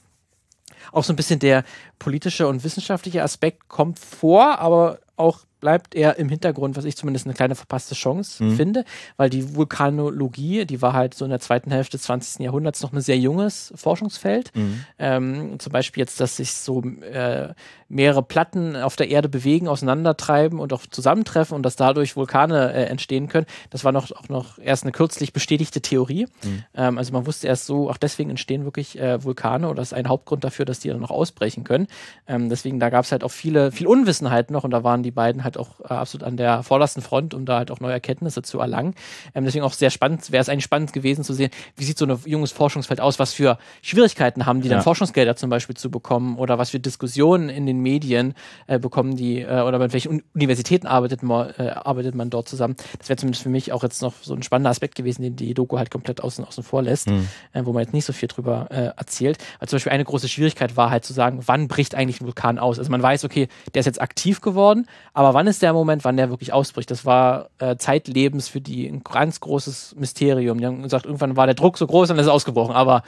Auch 0.92 1.04
so 1.04 1.14
ein 1.14 1.16
bisschen 1.16 1.40
der 1.40 1.64
politische 2.00 2.48
und 2.48 2.64
wissenschaftliche 2.64 3.24
Aspekt 3.24 3.68
kommt 3.68 4.00
vor, 4.00 4.60
aber 4.60 5.00
auch 5.16 5.40
bleibt 5.62 5.96
eher 5.96 6.18
im 6.18 6.28
Hintergrund, 6.28 6.76
was 6.76 6.84
ich 6.84 6.98
zumindest 6.98 7.26
eine 7.26 7.34
kleine 7.34 7.56
verpasste 7.56 7.96
Chance 7.96 8.44
Mhm. 8.44 8.56
finde, 8.58 8.86
weil 9.16 9.30
die 9.30 9.56
Vulkanologie, 9.56 10.66
die 10.66 10.82
war 10.82 10.94
halt 10.94 11.14
so 11.14 11.24
in 11.24 11.32
der 11.32 11.40
zweiten 11.40 11.72
Hälfte 11.72 11.98
des 11.98 12.04
20. 12.04 12.44
Jahrhunderts 12.44 12.82
noch 12.82 12.92
ein 12.92 13.00
sehr 13.02 13.18
junges 13.18 13.72
Forschungsfeld. 13.76 14.52
Mhm. 14.56 14.86
Ähm, 15.00 15.60
zum 15.60 15.72
Beispiel 15.72 16.02
jetzt, 16.02 16.20
dass 16.20 16.38
sich 16.38 16.52
so 16.54 16.82
äh, 16.84 17.54
mehrere 17.92 18.24
Platten 18.24 18.76
auf 18.76 18.96
der 18.96 19.10
Erde 19.10 19.30
bewegen, 19.30 19.68
auseinandertreiben 19.68 20.60
und 20.60 20.74
auch 20.74 20.82
zusammentreffen 20.90 21.56
und 21.56 21.64
dass 21.64 21.76
dadurch 21.76 22.16
Vulkane 22.16 22.74
äh, 22.74 22.86
entstehen 22.86 23.28
können. 23.28 23.46
Das 23.70 23.84
war 23.84 23.92
noch 23.92 24.12
auch 24.12 24.30
noch 24.30 24.58
erst 24.58 24.84
eine 24.84 24.92
kürzlich 24.92 25.34
bestätigte 25.34 25.82
Theorie. 25.82 26.28
Mhm. 26.44 26.64
Ähm, 26.74 26.98
also 26.98 27.14
man 27.14 27.26
wusste 27.26 27.48
erst 27.48 27.66
so, 27.66 27.90
auch 27.90 27.98
deswegen 27.98 28.30
entstehen 28.30 28.64
wirklich 28.64 28.98
äh, 28.98 29.24
Vulkane 29.24 29.70
oder 29.70 29.82
ist 29.82 29.94
ein 29.94 30.08
Hauptgrund 30.08 30.44
dafür, 30.44 30.66
dass 30.66 30.80
die 30.80 30.90
dann 30.90 31.00
noch 31.02 31.12
ausbrechen 31.12 31.64
können. 31.64 31.88
Ähm, 32.28 32.50
deswegen, 32.50 32.80
da 32.80 32.90
gab 32.90 33.06
es 33.06 33.12
halt 33.12 33.24
auch 33.24 33.32
viele, 33.32 33.72
viel 33.72 33.88
Unwissenheit 33.88 34.52
noch 34.52 34.64
und 34.64 34.72
da 34.72 34.84
waren 34.84 35.04
die 35.04 35.12
beiden 35.12 35.44
halt 35.44 35.58
auch 35.58 35.82
äh, 35.82 35.94
absolut 35.94 36.26
an 36.26 36.38
der 36.38 36.64
vordersten 36.64 37.04
Front, 37.04 37.34
um 37.34 37.46
da 37.46 37.58
halt 37.58 37.72
auch 37.72 37.80
neue 37.82 37.94
Erkenntnisse 37.94 38.42
zu 38.42 38.60
erlangen. 38.60 38.96
Ähm, 39.36 39.44
deswegen 39.46 39.66
auch 39.66 39.74
sehr 39.74 39.90
spannend, 39.90 40.32
wäre 40.32 40.42
es 40.42 40.50
eigentlich 40.50 40.64
spannend 40.64 40.94
gewesen 40.94 41.24
zu 41.24 41.34
sehen, 41.34 41.52
wie 41.76 41.84
sieht 41.84 41.98
so 41.98 42.06
ein 42.06 42.18
junges 42.26 42.52
Forschungsfeld 42.52 43.02
aus, 43.02 43.20
was 43.20 43.34
für 43.34 43.58
Schwierigkeiten 43.82 44.46
haben 44.46 44.62
die 44.62 44.70
dann 44.70 44.80
Ja. 44.80 44.84
Forschungsgelder 44.84 45.36
zum 45.36 45.50
Beispiel 45.50 45.76
zu 45.76 45.92
bekommen 45.92 46.38
oder 46.38 46.58
was 46.58 46.70
für 46.70 46.80
Diskussionen 46.80 47.50
in 47.50 47.66
den 47.66 47.81
Medien 47.82 48.34
äh, 48.68 48.80
bekommen 48.80 49.16
die 49.16 49.42
äh, 49.42 49.62
oder 49.62 49.80
mit 49.80 49.94
welchen 49.94 50.12
Un 50.12 50.24
Universitäten 50.34 50.88
arbeitet 50.88 51.24
man, 51.24 51.50
äh, 51.58 51.70
arbeitet 51.70 52.16
man 52.16 52.30
dort 52.30 52.48
zusammen. 52.48 52.76
Das 53.00 53.10
wäre 53.10 53.18
zumindest 53.18 53.44
für 53.44 53.50
mich 53.50 53.74
auch 53.74 53.84
jetzt 53.84 54.02
noch 54.02 54.14
so 54.22 54.34
ein 54.34 54.44
spannender 54.44 54.70
Aspekt 54.70 54.96
gewesen, 54.96 55.22
den 55.22 55.36
die 55.36 55.54
Doku 55.54 55.78
halt 55.78 55.92
komplett 55.92 56.22
außen, 56.24 56.46
außen 56.46 56.64
vor 56.64 56.82
lässt, 56.82 57.08
Mhm. 57.10 57.28
äh, 57.54 57.66
wo 57.66 57.74
man 57.74 57.84
jetzt 57.84 57.94
nicht 57.94 58.06
so 58.06 58.14
viel 58.14 58.28
drüber 58.28 58.68
äh, 58.70 58.92
erzählt. 58.98 59.38
Also 59.60 59.72
zum 59.72 59.78
Beispiel 59.78 59.92
eine 59.92 60.06
große 60.06 60.28
Schwierigkeit 60.28 60.78
war 60.78 60.90
halt 60.90 61.06
zu 61.06 61.14
sagen, 61.14 61.42
wann 61.46 61.68
bricht 61.68 61.96
eigentlich 61.96 62.22
ein 62.22 62.26
Vulkan 62.26 62.60
aus? 62.60 62.80
Also 62.80 62.92
man 62.92 63.02
weiß, 63.02 63.26
okay, 63.26 63.48
der 63.74 63.82
ist 63.82 63.86
jetzt 63.86 64.02
aktiv 64.02 64.42
geworden, 64.42 64.88
aber 65.14 65.34
wann 65.34 65.48
ist 65.48 65.62
der 65.62 65.74
Moment, 65.74 66.04
wann 66.04 66.18
der 66.18 66.30
wirklich 66.30 66.54
ausbricht? 66.54 66.90
Das 66.92 67.06
war 67.06 67.50
äh, 67.60 67.76
zeitlebens 67.78 68.48
für 68.48 68.62
die 68.62 68.88
ein 68.88 69.04
ganz 69.04 69.40
großes 69.40 69.96
Mysterium. 69.98 70.60
Die 70.60 70.66
haben 70.66 70.84
gesagt, 70.84 71.06
irgendwann 71.06 71.36
war 71.36 71.46
der 71.46 71.56
Druck 71.56 71.78
so 71.78 71.88
groß 71.88 72.12
und 72.12 72.20
ist 72.20 72.28
ausgebrochen, 72.28 72.76
aber 72.76 73.04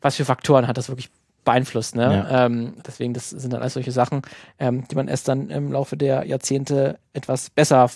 was 0.00 0.16
für 0.16 0.24
Faktoren 0.24 0.68
hat 0.68 0.76
das 0.76 0.88
wirklich 0.88 1.10
beeinflusst. 1.48 1.96
Ne? 1.96 2.26
Ja. 2.30 2.44
Ähm, 2.46 2.74
deswegen, 2.86 3.14
das 3.14 3.30
sind 3.30 3.52
dann 3.54 3.62
alles 3.62 3.72
solche 3.72 3.90
Sachen, 3.90 4.20
ähm, 4.58 4.86
die 4.88 4.94
man 4.94 5.08
erst 5.08 5.28
dann 5.28 5.48
im 5.48 5.72
Laufe 5.72 5.96
der 5.96 6.26
Jahrzehnte 6.26 6.98
etwas 7.14 7.48
besser 7.48 7.88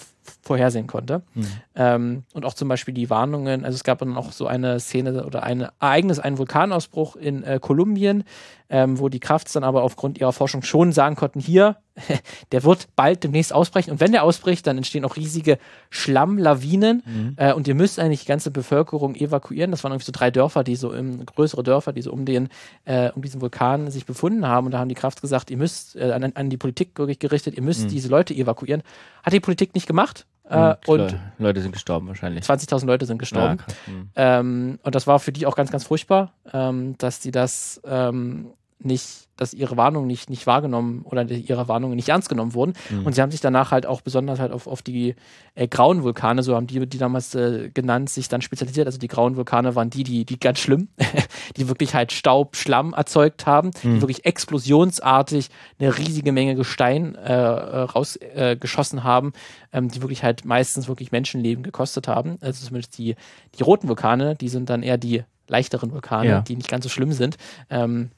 vorhersehen 0.43 0.87
konnte. 0.87 1.23
Mhm. 1.35 1.47
Ähm, 1.75 2.23
und 2.33 2.45
auch 2.45 2.55
zum 2.55 2.69
Beispiel 2.69 2.95
die 2.95 3.11
Warnungen, 3.11 3.65
also 3.65 3.77
es 3.77 3.85
gab 3.85 3.99
dann 3.99 4.17
auch 4.17 4.33
so 4.33 4.47
eine 4.47 4.81
Szene 4.81 5.25
oder 5.25 5.43
ein 5.43 5.69
Ereignis, 5.81 6.19
einen 6.19 6.39
Vulkanausbruch 6.39 7.17
in 7.17 7.43
äh, 7.43 7.59
Kolumbien, 7.61 8.25
ähm, 8.73 8.99
wo 8.99 9.11
die 9.11 9.21
Krafts 9.21 9.53
dann 9.53 9.65
aber 9.65 9.83
aufgrund 9.83 10.19
ihrer 10.19 10.33
Forschung 10.33 10.63
schon 10.63 10.93
sagen 10.93 11.15
konnten, 11.15 11.41
hier, 11.41 11.77
der 12.53 12.65
wird 12.65 12.89
bald 12.97 13.23
demnächst 13.23 13.53
ausbrechen. 13.53 13.91
Und 13.91 14.01
wenn 14.01 14.13
der 14.13 14.23
ausbricht, 14.23 14.67
dann 14.67 14.79
entstehen 14.79 15.05
auch 15.05 15.17
riesige 15.17 15.59
Schlammlawinen 15.91 17.03
mhm. 17.05 17.35
äh, 17.37 17.53
und 17.53 17.69
ihr 17.69 17.75
müsst 17.75 17.99
eigentlich 17.99 18.21
die 18.21 18.29
ganze 18.29 18.51
Bevölkerung 18.51 19.15
evakuieren. 19.15 19.71
Das 19.71 19.85
waren 19.85 19.93
irgendwie 19.93 20.07
so 20.07 20.13
drei 20.13 20.31
Dörfer, 20.31 20.65
die 20.65 20.77
so 20.77 20.93
im, 20.93 21.25
größere 21.27 21.63
Dörfer, 21.63 21.93
die 21.93 22.01
so 22.01 22.13
um 22.13 22.25
den, 22.25 22.49
äh, 22.87 23.11
um 23.11 23.21
diesen 23.21 23.43
Vulkan 23.43 23.91
sich 23.91 24.07
befunden 24.07 24.47
haben. 24.47 24.67
Und 24.67 24.73
da 24.73 24.79
haben 24.79 24.89
die 24.89 24.95
Krafts 24.95 25.21
gesagt, 25.21 25.51
ihr 25.51 25.59
müsst 25.59 25.95
äh, 25.97 26.13
an, 26.13 26.33
an, 26.35 26.49
die 26.49 26.57
Politik 26.57 26.99
wirklich 26.99 27.19
gerichtet, 27.19 27.55
ihr 27.55 27.63
müsst 27.63 27.85
mhm. 27.85 27.89
diese 27.89 28.09
Leute 28.09 28.35
evakuieren. 28.35 28.83
Hat 29.23 29.35
die 29.35 29.41
Politik 29.41 29.75
nicht 29.75 29.87
gemacht. 29.87 30.12
Äh, 30.53 30.77
und 30.87 31.17
Leute 31.39 31.61
sind 31.61 31.73
gestorben 31.73 32.09
wahrscheinlich. 32.09 32.45
20.000 32.45 32.87
Leute 32.87 33.07
sind 33.07 33.19
gestorben. 33.19 33.59
Ja, 33.87 33.93
mhm. 33.93 34.11
ähm, 34.17 34.79
und 34.83 34.95
das 34.95 35.07
war 35.07 35.19
für 35.19 35.33
die 35.33 35.47
auch 35.47 35.57
ganz, 35.57 35.71
ganz 35.71 35.85
furchtbar, 35.85 36.33
ähm, 36.53 36.97
dass 36.99 37.21
die 37.21 37.31
das 37.31 37.81
ähm, 37.85 38.53
nicht, 38.85 39.29
dass 39.37 39.55
ihre 39.55 39.77
Warnungen 39.77 40.07
nicht, 40.07 40.31
nicht 40.31 40.47
wahrgenommen 40.47 41.03
oder 41.05 41.29
ihre 41.29 41.67
Warnungen 41.67 41.97
nicht 41.97 42.09
ernst 42.09 42.29
genommen 42.29 42.55
wurden. 42.55 42.75
Mhm. 42.91 43.07
Und 43.07 43.15
sie 43.15 43.23
haben 43.23 43.31
sich 43.31 43.41
danach 43.41 43.71
halt 43.71 43.87
auch 43.87 44.01
besonders 44.01 44.39
halt 44.39 44.53
auf, 44.53 44.67
auf 44.67 44.83
die 44.83 45.15
äh, 45.55 45.67
grauen 45.67 46.03
Vulkane, 46.03 46.43
so 46.43 46.55
haben 46.55 46.67
die, 46.67 46.87
die 46.87 46.99
damals 46.99 47.35
äh, 47.35 47.71
genannt, 47.71 48.11
sich 48.11 48.29
dann 48.29 48.43
spezialisiert. 48.43 48.87
Also 48.87 48.99
die 48.99 49.09
grauen 49.09 49.37
Vulkane 49.37 49.75
waren 49.75 49.91
die, 49.91 50.05
die, 50.05 50.25
die 50.25 50.39
ganz 50.39 50.59
schlimm, 50.59 50.89
die 51.57 51.69
wirklich 51.69 51.95
halt 51.95 52.13
Staub, 52.13 52.57
Schlamm 52.57 52.93
erzeugt 52.93 53.47
haben, 53.47 53.71
mhm. 53.83 53.95
die 53.95 54.03
wirklich 54.03 54.25
explosionsartig 54.25 55.49
eine 55.79 55.97
riesige 55.99 56.33
Menge 56.33 56.55
Gestein 56.55 57.15
äh, 57.15 57.33
äh 57.33 57.83
rausgeschossen 57.83 58.99
äh, 58.99 59.03
haben, 59.03 59.33
ähm, 59.73 59.89
die 59.89 60.03
wirklich 60.03 60.23
halt 60.23 60.45
meistens 60.45 60.89
wirklich 60.89 61.11
Menschenleben 61.11 61.63
gekostet 61.65 62.07
haben. 62.07 62.39
Also 62.41 62.67
zumindest 62.67 62.99
die, 62.99 63.17
die 63.59 63.63
roten 63.63 63.89
Vulkane, 63.89 64.37
die 64.37 64.49
sind 64.49 64.71
dann 64.71 64.83
eher 64.83 64.99
die 64.99 65.25
leichteren 65.49 65.93
Vulkane, 65.93 66.29
ja. 66.29 66.41
die 66.41 66.57
nicht 66.57 66.69
ganz 66.69 66.85
so 66.85 66.89
schlimm 66.89 67.13
sind. 67.13 67.37
Ähm, 67.71 68.11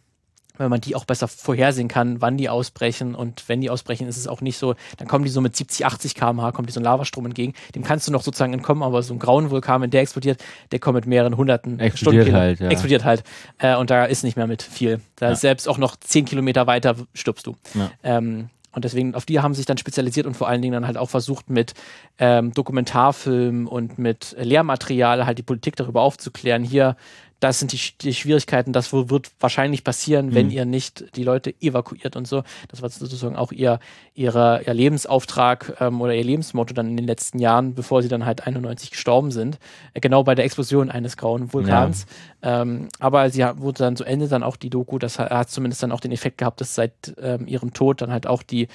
weil 0.56 0.68
man 0.68 0.80
die 0.80 0.94
auch 0.94 1.04
besser 1.04 1.26
vorhersehen 1.28 1.88
kann, 1.88 2.20
wann 2.20 2.36
die 2.36 2.48
ausbrechen. 2.48 3.14
Und 3.14 3.48
wenn 3.48 3.60
die 3.60 3.70
ausbrechen, 3.70 4.06
ist 4.06 4.16
es 4.16 4.28
auch 4.28 4.40
nicht 4.40 4.56
so, 4.56 4.74
dann 4.98 5.08
kommen 5.08 5.24
die 5.24 5.30
so 5.30 5.40
mit 5.40 5.56
70, 5.56 5.84
80 5.84 6.14
km/h, 6.14 6.52
kommt 6.52 6.68
die 6.68 6.72
so 6.72 6.80
ein 6.80 6.84
Lavastrom 6.84 7.26
entgegen. 7.26 7.54
Dem 7.74 7.82
kannst 7.82 8.06
du 8.06 8.12
noch 8.12 8.22
sozusagen 8.22 8.52
entkommen, 8.52 8.82
aber 8.82 9.02
so 9.02 9.14
ein 9.14 9.18
grauen 9.18 9.50
Vulkan, 9.50 9.82
wenn 9.82 9.90
der 9.90 10.02
explodiert, 10.02 10.42
der 10.70 10.78
kommt 10.78 10.94
mit 10.94 11.06
mehreren 11.06 11.36
hunderten 11.36 11.80
explodiert 11.80 12.24
Stunden. 12.24 12.40
Halt, 12.40 12.60
ja. 12.60 12.68
Explodiert 12.68 13.04
halt. 13.04 13.24
Äh, 13.58 13.76
und 13.76 13.90
da 13.90 14.04
ist 14.04 14.22
nicht 14.22 14.36
mehr 14.36 14.46
mit 14.46 14.62
viel. 14.62 15.00
Da 15.16 15.30
ja. 15.30 15.34
selbst 15.34 15.68
auch 15.68 15.78
noch 15.78 15.96
10 15.96 16.24
Kilometer 16.24 16.66
weiter 16.66 16.94
stirbst 17.14 17.46
du. 17.46 17.56
Ja. 17.74 17.90
Ähm, 18.02 18.48
und 18.74 18.84
deswegen, 18.84 19.14
auf 19.14 19.24
die 19.24 19.40
haben 19.40 19.54
sich 19.54 19.66
dann 19.66 19.78
spezialisiert 19.78 20.26
und 20.26 20.34
vor 20.34 20.48
allen 20.48 20.60
Dingen 20.60 20.72
dann 20.72 20.86
halt 20.86 20.96
auch 20.96 21.08
versucht, 21.08 21.48
mit 21.48 21.74
ähm, 22.18 22.52
Dokumentarfilmen 22.52 23.66
und 23.66 23.98
mit 23.98 24.34
Lehrmaterial 24.38 25.26
halt 25.26 25.38
die 25.38 25.42
Politik 25.42 25.76
darüber 25.76 26.02
aufzuklären. 26.02 26.64
Hier, 26.64 26.96
das 27.44 27.58
sind 27.58 27.72
die, 27.72 27.80
die 28.00 28.14
Schwierigkeiten, 28.14 28.72
das 28.72 28.90
wird 28.90 29.30
wahrscheinlich 29.38 29.84
passieren, 29.84 30.28
mhm. 30.28 30.34
wenn 30.34 30.50
ihr 30.50 30.64
nicht 30.64 31.14
die 31.14 31.24
Leute 31.24 31.54
evakuiert 31.60 32.16
und 32.16 32.26
so. 32.26 32.42
Das 32.68 32.80
war 32.80 32.88
sozusagen 32.88 33.36
auch 33.36 33.52
ihr, 33.52 33.80
ihre, 34.14 34.62
ihr 34.66 34.72
Lebensauftrag 34.72 35.76
ähm, 35.78 36.00
oder 36.00 36.14
ihr 36.14 36.24
Lebensmotto 36.24 36.72
dann 36.72 36.88
in 36.88 36.96
den 36.96 37.06
letzten 37.06 37.38
Jahren, 37.38 37.74
bevor 37.74 38.02
sie 38.02 38.08
dann 38.08 38.24
halt 38.24 38.46
91 38.46 38.92
gestorben 38.92 39.30
sind. 39.30 39.58
Äh, 39.92 40.00
genau 40.00 40.24
bei 40.24 40.34
der 40.34 40.46
Explosion 40.46 40.90
eines 40.90 41.18
grauen 41.18 41.52
Vulkans. 41.52 42.06
Ja. 42.42 42.62
Ähm, 42.62 42.88
aber 42.98 43.28
sie 43.28 43.42
wurde 43.56 43.80
dann 43.80 43.96
zu 43.96 44.04
Ende 44.04 44.26
dann 44.26 44.42
auch 44.42 44.56
die 44.56 44.70
Doku, 44.70 44.98
das 44.98 45.18
hat, 45.18 45.30
hat 45.30 45.50
zumindest 45.50 45.82
dann 45.82 45.92
auch 45.92 46.00
den 46.00 46.12
Effekt 46.12 46.38
gehabt, 46.38 46.62
dass 46.62 46.74
seit 46.74 47.14
ähm, 47.20 47.46
ihrem 47.46 47.74
Tod 47.74 48.00
dann 48.00 48.10
halt 48.10 48.26
auch 48.26 48.42
die 48.42 48.68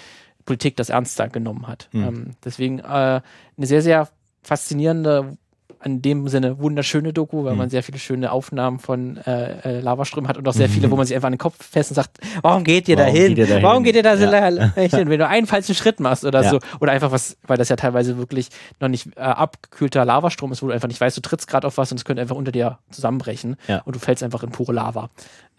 Politik 0.46 0.78
das 0.78 0.90
ernster 0.90 1.28
genommen 1.28 1.68
hat. 1.68 1.90
Mhm. 1.92 2.04
Ähm, 2.04 2.32
deswegen 2.44 2.78
äh, 2.78 2.84
eine 2.84 3.22
sehr, 3.58 3.82
sehr 3.82 4.10
faszinierende 4.44 5.38
in 5.84 6.02
dem 6.02 6.28
Sinne 6.28 6.60
wunderschöne 6.60 7.14
Doku, 7.14 7.46
weil 7.46 7.54
mhm. 7.54 7.58
man 7.58 7.70
sehr 7.70 7.84
viele 7.84 8.00
schöne 8.00 8.32
Aufnahmen 8.32 8.80
von 8.80 9.18
äh, 9.18 9.78
äh, 9.78 9.80
Lavaströmen 9.80 10.28
hat 10.28 10.38
und 10.38 10.48
auch 10.48 10.54
sehr 10.54 10.70
viele, 10.70 10.92
wo 10.92 10.96
man 10.98 11.06
sich 11.06 11.16
einfach 11.16 11.28
an 11.28 11.34
den 11.34 11.40
Kopf 11.40 11.56
fest 11.66 11.92
und 11.92 11.96
sagt, 11.96 12.18
warum 12.42 12.64
geht 12.64 12.88
ihr 12.90 12.96
da 12.96 13.06
hin? 13.06 13.38
Warum 13.62 13.84
geht 13.84 13.96
ihr 13.96 14.04
da 14.04 14.18
so 14.18 14.26
ja. 14.26 14.46
hin? 14.48 14.72
Wenn 14.76 15.20
du 15.20 15.28
einen 15.28 15.48
falschen 15.48 15.76
Schritt 15.76 16.00
machst 16.00 16.26
oder 16.26 16.44
ja. 16.44 16.50
so. 16.50 16.60
Oder 16.80 16.92
einfach 16.92 17.12
was, 17.12 17.38
weil 17.48 17.58
das 17.58 17.70
ja 17.70 17.76
teilweise 17.76 18.18
wirklich 18.18 18.50
noch 18.80 18.90
nicht 18.90 19.08
äh, 19.16 19.22
abgekühlter 19.22 20.04
Lavastrom 20.04 20.52
ist, 20.52 20.62
wo 20.62 20.68
du 20.68 20.74
einfach 20.74 20.88
nicht 20.88 21.00
weißt, 21.00 21.16
du 21.16 21.22
trittst 21.22 21.48
gerade 21.48 21.66
auf 21.68 21.78
was 21.78 21.92
und 21.92 21.98
es 21.98 22.06
könnte 22.06 22.22
einfach 22.22 22.36
unter 22.36 22.52
dir 22.52 22.80
zusammenbrechen 22.92 23.56
ja. 23.68 23.82
und 23.86 23.96
du 23.96 24.00
fällst 24.00 24.24
einfach 24.24 24.44
in 24.44 24.50
pure 24.50 24.74
Lava. 24.74 25.10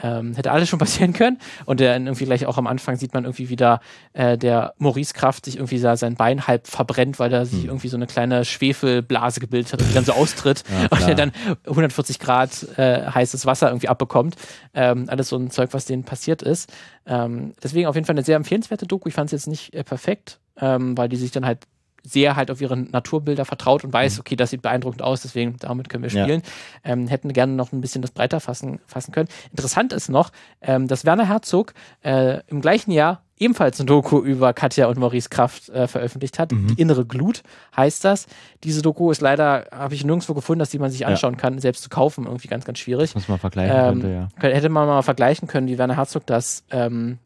Ähm, 0.03 0.35
hätte 0.35 0.53
alles 0.53 0.69
schon 0.69 0.79
passieren 0.79 1.13
können. 1.13 1.39
Und 1.65 1.81
dann 1.81 2.07
irgendwie 2.07 2.25
gleich 2.25 2.47
auch 2.47 2.59
am 2.59 2.67
Anfang 2.67 2.97
sieht 2.97 3.15
man 3.15 3.25
irgendwie 3.25 3.49
wieder 3.49 3.81
äh, 4.13 4.37
der 4.37 4.75
Maurice 4.79 5.15
Kraft 5.15 5.45
sich 5.47 5.57
irgendwie 5.57 5.79
sein 5.79 6.15
Bein 6.15 6.47
halb 6.47 6.67
verbrennt, 6.67 7.19
weil 7.19 7.31
da 7.31 7.45
sich 7.45 7.63
hm. 7.63 7.69
irgendwie 7.69 7.89
so 7.89 7.97
eine 7.97 8.07
kleine 8.07 8.45
Schwefelblase 8.45 9.41
gebildet 9.41 9.73
hat 9.73 9.81
dann 10.01 10.15
so 10.15 10.21
austritt 10.21 10.65
ja, 10.71 10.87
und 10.91 11.09
er 11.09 11.15
dann 11.15 11.33
140 11.67 12.19
Grad 12.19 12.67
äh, 12.77 13.07
heißes 13.07 13.47
Wasser 13.47 13.69
irgendwie 13.69 13.89
abbekommt. 13.89 14.37
Ähm, 14.75 15.07
alles 15.09 15.29
so 15.29 15.37
ein 15.37 15.51
Zeug, 15.51 15.71
was 15.73 15.85
denen 15.85 16.05
passiert 16.05 16.43
ist. 16.43 16.73
Ähm, 17.07 17.55
deswegen 17.63 17.87
auf 17.87 17.95
jeden 17.95 18.07
Fall 18.07 18.15
eine 18.15 18.25
sehr 18.25 18.37
empfehlenswerte 18.37 18.87
Doku. 18.87 19.09
Ich 19.09 19.15
fand 19.15 19.27
es 19.27 19.33
jetzt 19.33 19.47
nicht 19.47 19.75
äh, 19.75 19.85
perfekt, 19.85 20.41
ähm, 20.61 20.97
weil 20.97 21.09
die 21.09 21.17
sich 21.17 21.31
dann 21.31 21.47
halt 21.47 21.67
sehr 22.03 22.37
halt 22.37 22.51
auf 22.51 22.61
ihre 22.61 22.77
Naturbilder 22.77 23.45
vertraut 23.45 23.85
und 23.85 23.93
weiß, 23.93 24.17
mhm. 24.17 24.21
okay, 24.21 24.37
das 24.37 24.51
sieht 24.51 24.63
beeindruckend 24.63 25.03
aus, 25.03 25.23
deswegen 25.23 25.57
damit 25.59 25.89
können 25.89 26.03
wir 26.03 26.11
spielen. 26.11 26.43
Ja. 26.85 26.93
Ähm, 26.93 27.09
hätten 27.09 27.33
gerne 27.33 27.53
noch 27.53 27.73
ein 27.73 27.81
bisschen 27.81 28.03
das 28.03 28.11
breiter 28.11 28.41
fassen, 28.41 28.81
fassen 28.87 29.13
können. 29.13 29.29
Interessant 29.51 29.93
ist 29.93 30.09
noch, 30.09 30.31
ähm, 30.61 30.89
dass 30.89 31.05
Werner 31.05 31.29
Herzog 31.29 31.75
äh, 32.03 32.41
im 32.47 32.61
gleichen 32.61 32.91
Jahr 32.93 33.23
ebenfalls 33.41 33.81
eine 33.81 33.87
Doku 33.87 34.21
über 34.21 34.53
Katja 34.53 34.87
und 34.87 34.99
Maurice 34.99 35.31
Kraft 35.31 35.69
äh, 35.71 35.89
veröffentlicht 35.89 36.39
hat. 36.39 36.53
Mhm. 36.53 36.69
Die 36.69 36.81
innere 36.81 37.05
Glut 37.05 37.43
heißt 37.77 38.05
das. 38.05 38.27
Diese 38.63 38.83
Doku 38.83 39.11
ist 39.11 39.21
leider, 39.21 39.67
habe 39.73 39.95
ich 39.95 40.05
nirgendwo 40.05 40.35
gefunden, 40.35 40.61
dass 40.61 40.71
die 40.71 40.79
man 40.79 40.91
sich 40.91 41.07
anschauen 41.07 41.35
ja. 41.35 41.41
kann, 41.41 41.59
selbst 41.59 41.83
zu 41.83 41.89
kaufen, 41.89 42.27
irgendwie 42.27 42.49
ganz, 42.49 42.65
ganz 42.65 42.79
schwierig. 42.79 43.15
Muss 43.15 43.29
man 43.29 43.39
vergleichen 43.39 43.77
ähm, 43.77 44.01
könnte, 44.01 44.29
ja. 44.43 44.49
Hätte 44.49 44.69
man 44.69 44.87
mal 44.87 45.03
vergleichen 45.03 45.49
können, 45.49 45.67
wie 45.67 45.79
Werner 45.79 45.97
Herzog 45.97 46.27
das 46.27 46.65
ähm, 46.71 47.19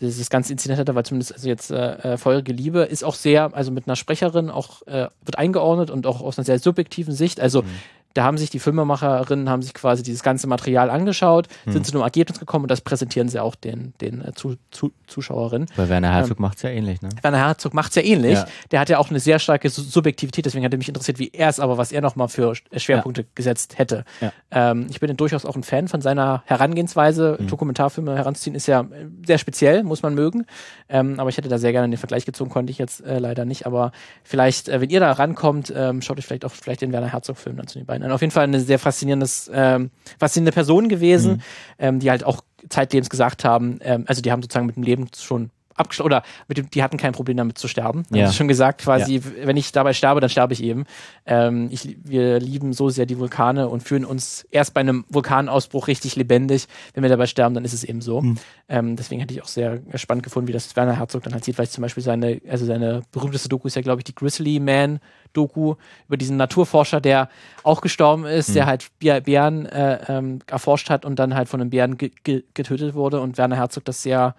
das 0.00 0.28
ganze 0.28 0.52
Inzident 0.52 0.80
hatte, 0.80 0.96
weil 0.96 1.04
zumindest 1.04 1.32
also 1.32 1.48
jetzt 1.48 1.70
äh, 1.70 2.14
äh, 2.14 2.16
Feurige 2.16 2.52
Liebe 2.52 2.80
ist 2.80 3.04
auch 3.04 3.14
sehr, 3.14 3.54
also 3.54 3.70
mit 3.70 3.86
einer 3.86 3.94
Sprecherin 3.94 4.50
auch, 4.50 4.82
äh, 4.88 5.06
wird 5.24 5.38
eingeordnet 5.38 5.90
und 5.90 6.06
auch 6.08 6.20
aus 6.20 6.36
einer 6.36 6.44
sehr 6.44 6.58
subjektiven 6.58 7.14
Sicht. 7.14 7.40
Also 7.40 7.62
mhm 7.62 7.68
da 8.14 8.24
haben 8.24 8.38
sich 8.38 8.50
die 8.50 8.60
Filmemacherinnen 8.60 9.50
haben 9.50 9.62
sich 9.62 9.74
quasi 9.74 10.02
dieses 10.02 10.22
ganze 10.22 10.46
Material 10.46 10.88
angeschaut, 10.88 11.48
hm. 11.64 11.72
sind 11.72 11.86
zu 11.86 11.92
einem 11.92 12.02
Ergebnis 12.02 12.38
gekommen 12.38 12.64
und 12.64 12.70
das 12.70 12.80
präsentieren 12.80 13.28
sie 13.28 13.40
auch 13.40 13.56
den, 13.56 13.92
den 14.00 14.24
äh, 14.24 14.32
zu, 14.32 14.56
zu, 14.70 14.92
Zuschauerinnen. 15.06 15.68
Bei 15.76 15.88
Werner 15.88 16.12
Herzog 16.12 16.38
ähm, 16.38 16.42
macht 16.42 16.56
es 16.58 16.62
ja 16.62 16.70
ähnlich, 16.70 17.02
ne? 17.02 17.08
Werner 17.22 17.38
Herzog 17.38 17.74
macht 17.74 17.90
es 17.90 17.96
ja 17.96 18.02
ähnlich. 18.02 18.34
Ja. 18.34 18.46
Der 18.70 18.80
hat 18.80 18.88
ja 18.88 18.98
auch 18.98 19.10
eine 19.10 19.18
sehr 19.18 19.38
starke 19.38 19.68
Subjektivität, 19.68 20.46
deswegen 20.46 20.64
hat 20.64 20.72
er 20.72 20.78
mich 20.78 20.88
interessiert, 20.88 21.18
wie 21.18 21.30
er 21.32 21.48
es 21.48 21.58
aber, 21.58 21.76
was 21.76 21.90
er 21.90 22.00
nochmal 22.00 22.28
für 22.28 22.54
äh, 22.70 22.78
Schwerpunkte 22.78 23.22
ja. 23.22 23.28
gesetzt 23.34 23.78
hätte. 23.78 24.04
Ja. 24.20 24.32
Ähm, 24.52 24.86
ich 24.90 25.00
bin 25.00 25.14
durchaus 25.16 25.44
auch 25.44 25.56
ein 25.56 25.64
Fan 25.64 25.88
von 25.88 26.00
seiner 26.00 26.42
Herangehensweise. 26.46 27.36
Hm. 27.38 27.48
Dokumentarfilme 27.48 28.16
heranzuziehen 28.16 28.54
ist 28.54 28.68
ja 28.68 28.82
äh, 28.82 29.06
sehr 29.26 29.38
speziell, 29.38 29.82
muss 29.82 30.02
man 30.02 30.14
mögen. 30.14 30.46
Ähm, 30.88 31.18
aber 31.18 31.30
ich 31.30 31.36
hätte 31.36 31.48
da 31.48 31.58
sehr 31.58 31.72
gerne 31.72 31.88
den 31.88 31.98
Vergleich 31.98 32.26
gezogen, 32.26 32.50
konnte 32.50 32.70
ich 32.70 32.78
jetzt 32.78 33.04
äh, 33.04 33.18
leider 33.18 33.44
nicht. 33.44 33.66
Aber 33.66 33.90
vielleicht, 34.22 34.68
äh, 34.68 34.80
wenn 34.80 34.90
ihr 34.90 35.00
da 35.00 35.10
rankommt, 35.10 35.72
ähm, 35.74 36.00
schaut 36.00 36.18
euch 36.18 36.26
vielleicht 36.26 36.44
auch 36.44 36.52
vielleicht 36.52 36.82
den 36.82 36.92
Werner 36.92 37.12
Herzog-Film 37.12 37.56
dann 37.56 37.66
zu 37.66 37.78
den 37.78 37.86
beiden 37.86 38.03
auf 38.12 38.20
jeden 38.20 38.32
Fall 38.32 38.44
eine 38.44 38.60
sehr 38.60 38.78
faszinierendes, 38.78 39.50
ähm, 39.52 39.90
faszinierende 40.18 40.52
Person 40.52 40.88
gewesen, 40.88 41.32
mhm. 41.32 41.40
ähm, 41.78 41.98
die 42.00 42.10
halt 42.10 42.24
auch 42.24 42.42
zeitlebens 42.68 43.10
gesagt 43.10 43.44
haben, 43.44 43.78
ähm, 43.82 44.04
also 44.06 44.22
die 44.22 44.32
haben 44.32 44.42
sozusagen 44.42 44.66
mit 44.66 44.76
dem 44.76 44.82
Leben 44.82 45.08
schon 45.16 45.50
abgeschlossen 45.74 46.06
oder 46.06 46.22
mit 46.48 46.58
dem, 46.58 46.70
die 46.70 46.82
hatten 46.82 46.96
kein 46.96 47.12
Problem 47.12 47.36
damit 47.36 47.58
zu 47.58 47.68
sterben. 47.68 48.04
Ja. 48.10 48.32
Schon 48.32 48.48
gesagt, 48.48 48.82
quasi, 48.82 49.16
ja. 49.16 49.22
wenn 49.46 49.56
ich 49.56 49.72
dabei 49.72 49.92
sterbe, 49.92 50.20
dann 50.20 50.30
sterbe 50.30 50.52
ich 50.52 50.62
eben. 50.62 50.84
Ähm, 51.26 51.68
ich, 51.70 51.96
wir 52.04 52.40
lieben 52.40 52.72
so 52.72 52.90
sehr 52.90 53.06
die 53.06 53.18
Vulkane 53.18 53.68
und 53.68 53.82
fühlen 53.82 54.04
uns 54.04 54.46
erst 54.50 54.74
bei 54.74 54.80
einem 54.80 55.04
Vulkanausbruch 55.08 55.88
richtig 55.88 56.16
lebendig. 56.16 56.66
Wenn 56.94 57.02
wir 57.02 57.10
dabei 57.10 57.26
sterben, 57.26 57.54
dann 57.54 57.64
ist 57.64 57.72
es 57.72 57.84
eben 57.84 58.00
so. 58.00 58.22
Mhm. 58.22 58.38
Ähm, 58.68 58.96
deswegen 58.96 59.20
hätte 59.20 59.34
ich 59.34 59.42
auch 59.42 59.48
sehr 59.48 59.80
spannend 59.96 60.24
gefunden, 60.24 60.48
wie 60.48 60.52
das 60.52 60.74
Werner 60.76 60.98
Herzog 60.98 61.22
dann 61.22 61.32
halt 61.32 61.44
sieht, 61.44 61.58
weil 61.58 61.64
ich 61.64 61.70
zum 61.70 61.82
Beispiel 61.82 62.02
seine, 62.02 62.40
also 62.48 62.64
seine 62.64 63.02
berühmteste 63.12 63.48
Doku 63.48 63.66
ist 63.66 63.76
ja, 63.76 63.82
glaube 63.82 64.00
ich, 64.00 64.04
die 64.04 64.14
Grizzly 64.14 64.60
Man 64.60 65.00
Doku 65.34 65.74
über 66.06 66.16
diesen 66.16 66.36
Naturforscher, 66.36 67.00
der 67.00 67.28
auch 67.62 67.80
gestorben 67.80 68.24
ist, 68.24 68.50
mhm. 68.50 68.54
der 68.54 68.66
halt 68.66 68.86
Bären 68.98 69.66
äh, 69.66 69.98
ähm, 70.08 70.38
erforscht 70.46 70.88
hat 70.88 71.04
und 71.04 71.18
dann 71.18 71.34
halt 71.34 71.48
von 71.48 71.60
einem 71.60 71.70
Bären 71.70 71.98
ge 71.98 72.10
ge 72.22 72.44
getötet 72.54 72.94
wurde. 72.94 73.20
Und 73.20 73.36
Werner 73.36 73.56
Herzog 73.56 73.84
das 73.84 74.02
sehr, 74.02 74.34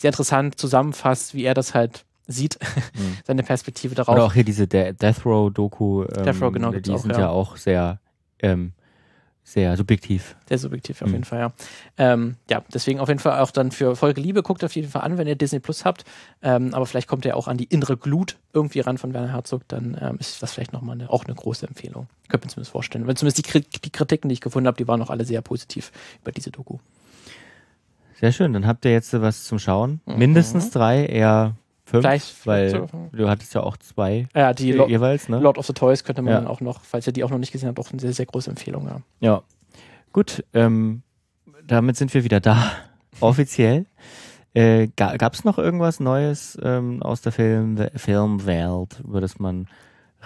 sehr 0.00 0.08
interessant 0.08 0.58
zusammenfasst, 0.58 1.34
wie 1.34 1.44
er 1.44 1.54
das 1.54 1.74
halt 1.74 2.04
sieht, 2.26 2.58
mhm. 2.94 3.18
seine 3.26 3.42
Perspektive 3.42 3.94
darauf. 3.94 4.14
Oder 4.14 4.24
auch 4.24 4.32
hier 4.32 4.44
diese 4.44 4.66
De 4.66 4.92
Death 4.92 5.26
Row 5.26 5.52
Doku, 5.52 6.04
ähm, 6.04 6.24
Death 6.24 6.40
Row, 6.40 6.52
genau, 6.52 6.70
die 6.72 6.98
sind 6.98 7.12
auch, 7.12 7.18
ja. 7.18 7.20
ja 7.20 7.28
auch 7.28 7.56
sehr 7.56 8.00
ähm, 8.40 8.72
sehr 9.50 9.76
subjektiv. 9.76 10.36
Sehr 10.48 10.58
subjektiv, 10.58 11.02
auf 11.02 11.08
mhm. 11.08 11.14
jeden 11.14 11.24
Fall, 11.24 11.40
ja. 11.40 11.52
Ähm, 11.98 12.36
ja, 12.48 12.62
deswegen 12.72 13.00
auf 13.00 13.08
jeden 13.08 13.20
Fall 13.20 13.40
auch 13.40 13.50
dann 13.50 13.72
für 13.72 13.96
Folge 13.96 14.20
Liebe, 14.20 14.42
guckt 14.42 14.62
auf 14.62 14.76
jeden 14.76 14.88
Fall 14.88 15.02
an, 15.02 15.18
wenn 15.18 15.26
ihr 15.26 15.34
Disney 15.34 15.58
Plus 15.58 15.84
habt. 15.84 16.04
Ähm, 16.40 16.72
aber 16.72 16.86
vielleicht 16.86 17.08
kommt 17.08 17.24
ihr 17.24 17.36
auch 17.36 17.48
an 17.48 17.56
die 17.56 17.64
innere 17.64 17.96
Glut 17.96 18.36
irgendwie 18.52 18.78
ran 18.78 18.96
von 18.96 19.12
Werner 19.12 19.32
Herzog, 19.32 19.66
dann 19.66 19.98
ähm, 20.00 20.18
ist 20.20 20.40
das 20.42 20.52
vielleicht 20.52 20.72
nochmal 20.72 20.94
eine, 20.94 21.10
auch 21.10 21.24
eine 21.24 21.34
große 21.34 21.66
Empfehlung. 21.66 22.06
Könnte 22.28 22.46
man 22.46 22.50
zumindest 22.50 22.70
vorstellen. 22.70 23.06
Weil 23.08 23.16
zumindest 23.16 23.54
die, 23.54 23.80
die 23.80 23.90
Kritiken, 23.90 24.28
die 24.28 24.34
ich 24.34 24.40
gefunden 24.40 24.68
habe, 24.68 24.76
die 24.76 24.86
waren 24.86 25.02
auch 25.02 25.10
alle 25.10 25.24
sehr 25.24 25.42
positiv 25.42 25.90
über 26.22 26.30
diese 26.30 26.52
Doku. 26.52 26.78
Sehr 28.20 28.32
schön, 28.32 28.52
dann 28.52 28.66
habt 28.66 28.84
ihr 28.84 28.92
jetzt 28.92 29.18
was 29.20 29.44
zum 29.44 29.58
Schauen. 29.58 30.00
Mhm. 30.06 30.18
Mindestens 30.18 30.70
drei, 30.70 31.06
eher 31.06 31.56
Fünf, 31.86 32.02
Vielleicht- 32.04 32.46
weil 32.46 32.70
so. 32.70 32.86
du 33.12 33.28
hattest 33.28 33.52
ja 33.54 33.62
auch 33.64 33.76
zwei 33.76 34.28
Ja, 34.32 34.52
die 34.52 34.70
Lo 34.70 34.86
jeweils, 34.86 35.28
ne? 35.28 35.40
Lord 35.40 35.58
of 35.58 35.66
the 35.66 35.72
Toys 35.72 36.04
könnte 36.04 36.22
man 36.22 36.32
Ja. 36.34 36.38
dann 36.40 36.46
auch 36.48 36.60
noch, 36.60 36.82
falls 36.84 37.04
ihr 37.08 37.12
die 37.12 37.24
auch 37.24 37.30
noch 37.30 37.38
nicht 37.38 37.50
gesehen 37.50 37.68
habt, 37.68 37.80
auch 37.80 37.90
eine 37.90 37.98
sehr, 38.00 38.12
sehr 38.12 38.26
große 38.26 38.48
Empfehlung 38.48 38.88
haben. 38.88 39.02
Ja. 39.18 39.42
Gut, 40.12 40.44
ähm, 40.54 41.02
damit 41.66 41.96
sind 41.96 42.14
wir 42.14 42.22
wieder 42.22 42.38
da, 42.38 42.70
offiziell. 43.20 43.86
Äh, 44.54 44.88
Gab 44.96 45.34
es 45.34 45.42
noch 45.44 45.58
irgendwas 45.58 45.98
Neues 45.98 46.56
ähm, 46.62 47.02
aus 47.02 47.22
der 47.22 47.32
Film 47.32 47.76
Filmwelt, 47.96 49.00
über 49.02 49.20
das 49.20 49.40
man 49.40 49.66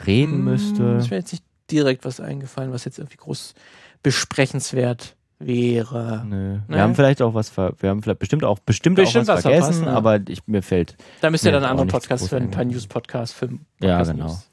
reden 0.06 0.40
Mm, 0.42 0.44
müsste? 0.44 0.82
Ist 0.98 1.10
mir 1.10 1.16
jetzt 1.16 1.32
nicht 1.32 1.44
direkt 1.70 2.04
was 2.04 2.20
eingefallen, 2.20 2.72
was 2.72 2.84
jetzt 2.84 2.98
irgendwie 2.98 3.16
groß 3.18 3.54
besprechenswert 4.02 5.16
wäre. 5.46 6.24
Nö. 6.26 6.58
Wir 6.66 6.76
Nee. 6.76 6.80
haben 6.82 6.94
vielleicht 6.94 7.22
auch 7.22 7.34
was 7.34 7.48
ver 7.48 7.72
wir 7.80 7.90
haben 7.90 8.02
vielleicht 8.02 8.18
bestimmt 8.18 8.44
auch 8.44 8.58
bestimmt, 8.58 8.96
Bestimmt 8.96 9.28
auch 9.28 9.34
was 9.34 9.36
was 9.38 9.42
vergessen, 9.42 9.84
verpasst, 9.84 9.86
ja. 9.86 9.96
aber 9.96 10.20
ich, 10.28 10.46
mir 10.46 10.62
fällt 10.62 10.96
Da 11.20 11.30
müsst 11.30 11.44
ihr 11.44 11.52
dann 11.52 11.62
einen 11.62 11.70
anderen 11.70 11.86
nichts 11.88 12.06
Podcast 12.06 12.28
für 12.28 12.36
ein 12.36 12.50
paar 12.50 12.60
eingefallen. 12.62 12.68
News-Podcast, 12.68 13.34
Film. 13.34 13.60
Ja, 13.80 13.96
Podcast 13.98 14.10
genau. 14.12 14.24
News. 14.26 14.50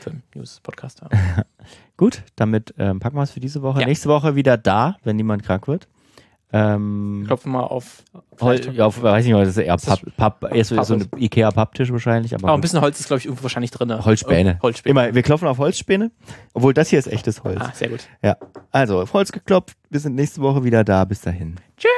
Film, 0.00 0.22
News-Podcast 0.34 1.02
haben. 1.02 1.18
gut. 1.96 2.22
Damit 2.36 2.74
ähm, 2.78 3.00
packen 3.00 3.16
wir 3.16 3.22
es 3.22 3.30
für 3.32 3.40
diese 3.40 3.62
Woche. 3.62 3.80
Ja. 3.80 3.86
Nächste 3.86 4.08
Woche 4.08 4.34
wieder 4.34 4.56
da, 4.56 4.96
wenn 5.04 5.16
niemand 5.16 5.42
krank 5.42 5.68
wird. 5.68 5.88
Ähm, 6.52 7.24
Klopfen 7.26 7.52
mal 7.52 7.60
auf. 7.60 8.02
Hol 8.40 8.56
vielleicht- 8.58 8.72
ja, 8.74 8.86
auf, 8.86 9.00
weiß 9.02 9.24
nicht 9.24 9.34
das 9.34 9.48
ist 9.50 9.56
eher 9.58 9.76
Papp, 9.76 10.00
Papp, 10.16 10.54
eher 10.54 10.64
so, 10.64 10.82
so 10.82 10.94
ein 10.94 11.08
Ikea-Papptisch 11.16 11.92
wahrscheinlich, 11.92 12.34
aber 12.34 12.50
Oh, 12.50 12.54
ein 12.54 12.60
bisschen 12.60 12.80
Holz 12.80 12.98
ist, 12.98 13.06
glaube 13.06 13.18
ich, 13.20 13.26
irgendwo 13.26 13.44
wahrscheinlich 13.44 13.70
drin. 13.70 14.04
Holzspäne. 14.04 14.58
Holzspäne. 14.62 14.90
Immer, 14.90 15.14
wir 15.14 15.22
klopfen 15.22 15.46
auf 15.46 15.58
Holzspäne, 15.58 16.10
obwohl 16.52 16.74
das 16.74 16.88
hier 16.88 16.98
ist 16.98 17.06
echtes 17.06 17.44
Holz. 17.44 17.60
Ah, 17.60 17.70
sehr 17.74 17.88
gut. 17.88 18.00
Ja, 18.22 18.36
also 18.72 19.00
auf 19.02 19.12
Holz 19.12 19.30
geklopft. 19.30 19.76
Wir 19.90 20.00
sind 20.00 20.14
nächste 20.16 20.40
Woche 20.40 20.64
wieder 20.64 20.82
da. 20.82 21.04
Bis 21.04 21.20
dahin. 21.20 21.56
Tschüss. 21.76 21.90